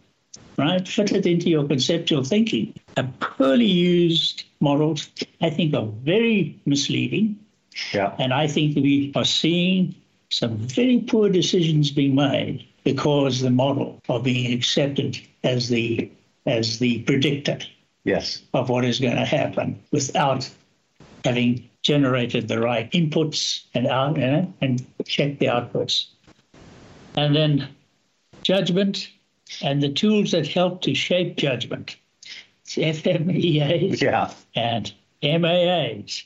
right? 0.56 0.86
Fit 0.86 1.12
it 1.12 1.26
into 1.26 1.50
your 1.50 1.66
conceptual 1.66 2.24
thinking. 2.24 2.74
A 2.96 3.04
poorly 3.04 3.66
used 3.66 4.44
models, 4.60 5.10
I 5.40 5.50
think, 5.50 5.74
are 5.74 5.86
very 5.86 6.58
misleading. 6.66 7.38
Yeah. 7.92 8.14
And 8.18 8.32
I 8.32 8.46
think 8.46 8.76
we 8.76 9.12
are 9.14 9.24
seeing 9.24 9.94
some 10.30 10.56
very 10.56 11.00
poor 11.00 11.28
decisions 11.28 11.90
being 11.90 12.14
made 12.14 12.66
because 12.84 13.40
the 13.40 13.50
model 13.50 14.00
are 14.08 14.20
being 14.20 14.52
accepted 14.52 15.18
as 15.44 15.68
the 15.68 16.10
as 16.46 16.78
the 16.78 17.00
predictor 17.02 17.58
Yes. 18.04 18.42
of 18.54 18.68
what 18.68 18.84
is 18.84 19.00
going 19.00 19.16
to 19.16 19.24
happen 19.24 19.80
without 19.90 20.48
having 21.24 21.68
generated 21.82 22.46
the 22.46 22.60
right 22.60 22.88
inputs 22.92 23.64
and 23.74 23.88
out 23.88 24.16
you 24.16 24.26
know, 24.26 24.54
and 24.60 24.86
checked 25.04 25.40
the 25.40 25.46
outputs. 25.46 26.06
And 27.16 27.34
then 27.34 27.68
judgment 28.42 29.08
and 29.60 29.82
the 29.82 29.88
tools 29.92 30.30
that 30.30 30.46
help 30.46 30.82
to 30.82 30.94
shape 30.94 31.36
judgment. 31.36 31.96
FMEAs 32.66 34.00
Yeah. 34.00 34.32
and 34.54 34.92
MAAs 35.22 36.22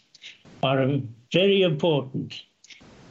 are 0.62 1.01
very 1.32 1.62
important 1.62 2.42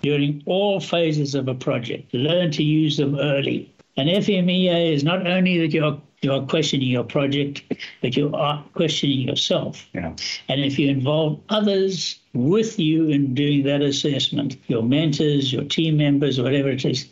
during 0.02 0.42
all 0.46 0.80
phases 0.80 1.36
of 1.36 1.48
a 1.48 1.56
project. 1.56 2.14
Learn 2.14 2.52
to 2.52 2.64
use 2.64 2.98
them 2.98 3.18
early. 3.20 3.74
And 3.98 4.10
FMEA 4.10 4.94
is 4.94 5.04
not 5.04 5.28
only 5.28 5.58
that 5.60 5.74
you're 5.74 6.00
you're 6.22 6.46
questioning 6.48 6.90
your 6.90 7.06
project, 7.06 7.64
but 8.02 8.18
you 8.18 8.34
are 8.36 8.62
questioning 8.74 9.28
yourself. 9.28 9.88
Yeah. 9.94 10.14
And 10.50 10.62
if 10.62 10.78
you 10.78 10.90
involve 10.90 11.40
others 11.48 12.20
with 12.34 12.78
you 12.78 13.08
in 13.08 13.34
doing 13.34 13.64
that 13.64 13.82
assessment, 13.82 14.58
your 14.68 14.84
mentors, 14.84 15.54
your 15.54 15.64
team 15.64 15.96
members, 15.96 16.40
whatever 16.42 16.70
it 16.70 16.84
is, 16.84 17.08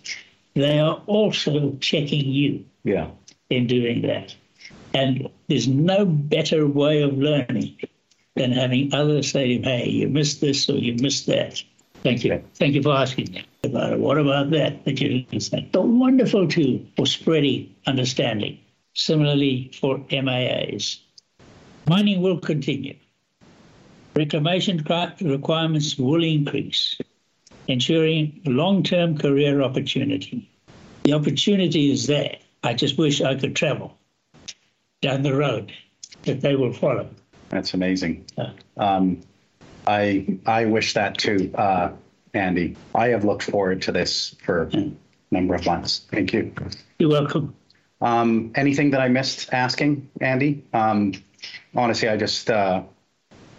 they 0.55 0.79
are 0.79 1.01
also 1.05 1.77
checking 1.79 2.25
you 2.25 2.65
Yeah. 2.83 3.07
in 3.49 3.67
doing 3.67 4.01
that. 4.01 4.35
And 4.93 5.29
there's 5.47 5.67
no 5.67 6.05
better 6.05 6.67
way 6.67 7.01
of 7.01 7.17
learning 7.17 7.77
than 8.35 8.51
having 8.51 8.93
others 8.93 9.31
say, 9.31 9.61
hey, 9.61 9.89
you 9.89 10.09
missed 10.09 10.41
this 10.41 10.69
or 10.69 10.77
you 10.77 10.95
missed 10.95 11.27
that. 11.27 11.63
Thank 12.03 12.23
you. 12.23 12.43
Thank 12.55 12.75
you 12.75 12.83
for 12.83 12.95
asking 12.95 13.31
me 13.31 13.45
about 13.63 13.93
it. 13.93 13.99
What 13.99 14.17
about 14.17 14.51
that? 14.51 14.85
That 14.85 15.01
you 15.01 15.25
understand. 15.31 15.69
A 15.73 15.81
wonderful 15.81 16.47
tool 16.47 16.81
for 16.95 17.05
spreading 17.05 17.75
understanding. 17.85 18.59
Similarly 18.93 19.71
for 19.79 19.99
MAAs. 20.11 20.99
Mining 21.87 22.21
will 22.21 22.39
continue. 22.39 22.95
Reclamation 24.15 24.83
requirements 25.21 25.97
will 25.97 26.23
increase, 26.23 26.97
ensuring 27.67 28.41
long-term 28.45 29.17
career 29.17 29.61
opportunity. 29.61 30.49
The 31.03 31.13
opportunity 31.13 31.91
is 31.91 32.07
there. 32.07 32.37
I 32.63 32.73
just 32.73 32.97
wish 32.97 33.21
I 33.21 33.35
could 33.35 33.55
travel 33.55 33.97
down 35.01 35.21
the 35.21 35.35
road 35.35 35.71
that 36.23 36.41
they 36.41 36.55
will 36.55 36.73
follow. 36.73 37.07
That's 37.49 37.73
amazing. 37.73 38.25
Um, 38.75 39.21
I 39.87 40.37
I 40.45 40.65
wish 40.65 40.93
that 40.93 41.17
too, 41.17 41.51
uh, 41.55 41.91
Andy. 42.33 42.75
I 42.93 43.07
have 43.09 43.23
looked 43.23 43.43
forward 43.43 43.81
to 43.83 43.91
this 43.91 44.35
for 44.43 44.63
a 44.73 44.91
number 45.31 45.55
of 45.55 45.65
months. 45.65 46.05
Thank 46.11 46.33
you. 46.33 46.53
You're 46.99 47.09
welcome. 47.09 47.55
Um, 48.01 48.51
anything 48.55 48.91
that 48.91 49.01
I 49.01 49.07
missed 49.07 49.51
asking, 49.53 50.09
Andy? 50.21 50.63
Um, 50.73 51.13
honestly, 51.75 52.09
I 52.09 52.17
just 52.17 52.51
uh, 52.51 52.83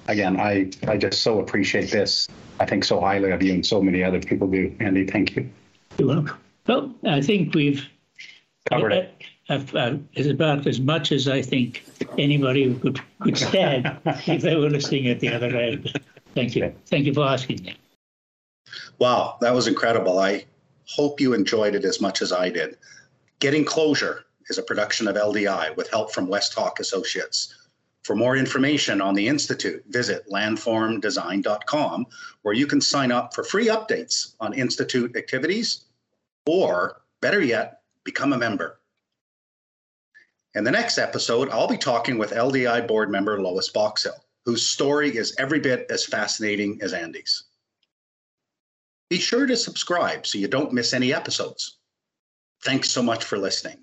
again, 0.07 0.39
I 0.39 0.71
I 0.87 0.99
just 0.99 1.23
so 1.23 1.41
appreciate 1.41 1.91
this. 1.91 2.29
I 2.61 2.67
think 2.67 2.85
so 2.85 3.01
highly 3.01 3.31
of 3.31 3.43
you, 3.43 3.55
and 3.55 3.65
so 3.65 3.83
many 3.83 4.05
other 4.05 4.21
people 4.21 4.49
do. 4.49 4.75
Andy, 4.81 5.07
thank 5.07 5.35
you. 5.35 5.49
You're 5.97 6.09
welcome. 6.09 6.39
Well, 6.67 6.95
I 7.05 7.23
think 7.23 7.55
we've 7.55 7.89
Covered 8.71 8.93
it. 8.93 9.15
Uh, 9.49 9.61
uh, 9.75 9.97
is 10.13 10.27
about 10.27 10.67
as 10.67 10.79
much 10.79 11.11
as 11.11 11.27
I 11.27 11.41
think 11.41 11.85
anybody 12.19 12.75
could 12.75 13.01
could 13.21 13.39
stand 13.39 13.91
if 14.05 14.43
they 14.43 14.55
were 14.57 14.69
listening 14.69 15.09
at 15.09 15.21
the 15.21 15.29
other 15.29 15.57
end. 15.57 15.99
Thank 16.39 16.55
you. 16.55 16.73
Thank 16.87 17.05
you 17.05 17.13
for 17.13 17.27
asking 17.27 17.65
me. 17.65 17.77
Wow, 19.01 19.39
that 19.41 19.53
was 19.53 19.67
incredible. 19.67 20.21
I 20.21 20.45
hope 20.87 21.21
you 21.21 21.35
enjoyed 21.35 21.75
it 21.75 21.85
as 21.85 22.01
much 22.01 22.23
as 22.23 22.33
I 22.33 22.49
did. 22.49 22.77
Getting 23.41 23.65
Closure 23.65 24.25
is 24.49 24.57
a 24.57 24.63
production 24.63 25.09
of 25.09 25.17
LDI 25.17 25.75
with 25.77 25.91
help 25.91 26.13
from 26.13 26.29
West 26.29 26.55
Hawk 26.55 26.79
Associates. 26.79 27.55
For 28.05 28.15
more 28.15 28.37
information 28.37 29.01
on 29.01 29.15
the 29.15 29.27
Institute, 29.27 29.83
visit 29.89 30.29
landformdesign.com, 30.31 32.07
where 32.43 32.55
you 32.55 32.69
can 32.69 32.81
sign 32.81 33.11
up 33.11 33.35
for 33.35 33.43
free 33.43 33.67
updates 33.67 34.35
on 34.39 34.55
Institute 34.55 35.17
activities 35.17 35.87
or 36.47 37.03
better 37.21 37.43
yet, 37.43 37.81
become 38.05 38.33
a 38.33 38.39
member. 38.39 38.79
In 40.55 40.63
the 40.63 40.71
next 40.71 40.99
episode, 40.99 41.51
I'll 41.51 41.67
be 41.67 41.77
talking 41.77 42.17
with 42.17 42.31
LDI 42.31 42.87
board 42.87 43.11
member 43.11 43.41
Lois 43.43 43.73
Boxill, 43.73 44.21
whose 44.49 44.67
story 44.67 45.15
is 45.15 45.35
every 45.39 45.61
bit 45.61 45.85
as 45.91 46.07
fascinating 46.07 46.79
as 46.81 46.95
Andy's. 46.95 47.45
Be 49.11 49.19
sure 49.19 49.45
to 49.45 49.55
subscribe 49.55 50.27
so 50.27 50.39
you 50.39 50.49
don't 50.49 50.73
miss 50.73 50.95
any 50.95 51.13
episodes. 51.13 51.81
Thanks 52.65 52.91
so 52.91 53.03
much 53.03 53.25
for 53.25 53.37
listening. 53.37 53.77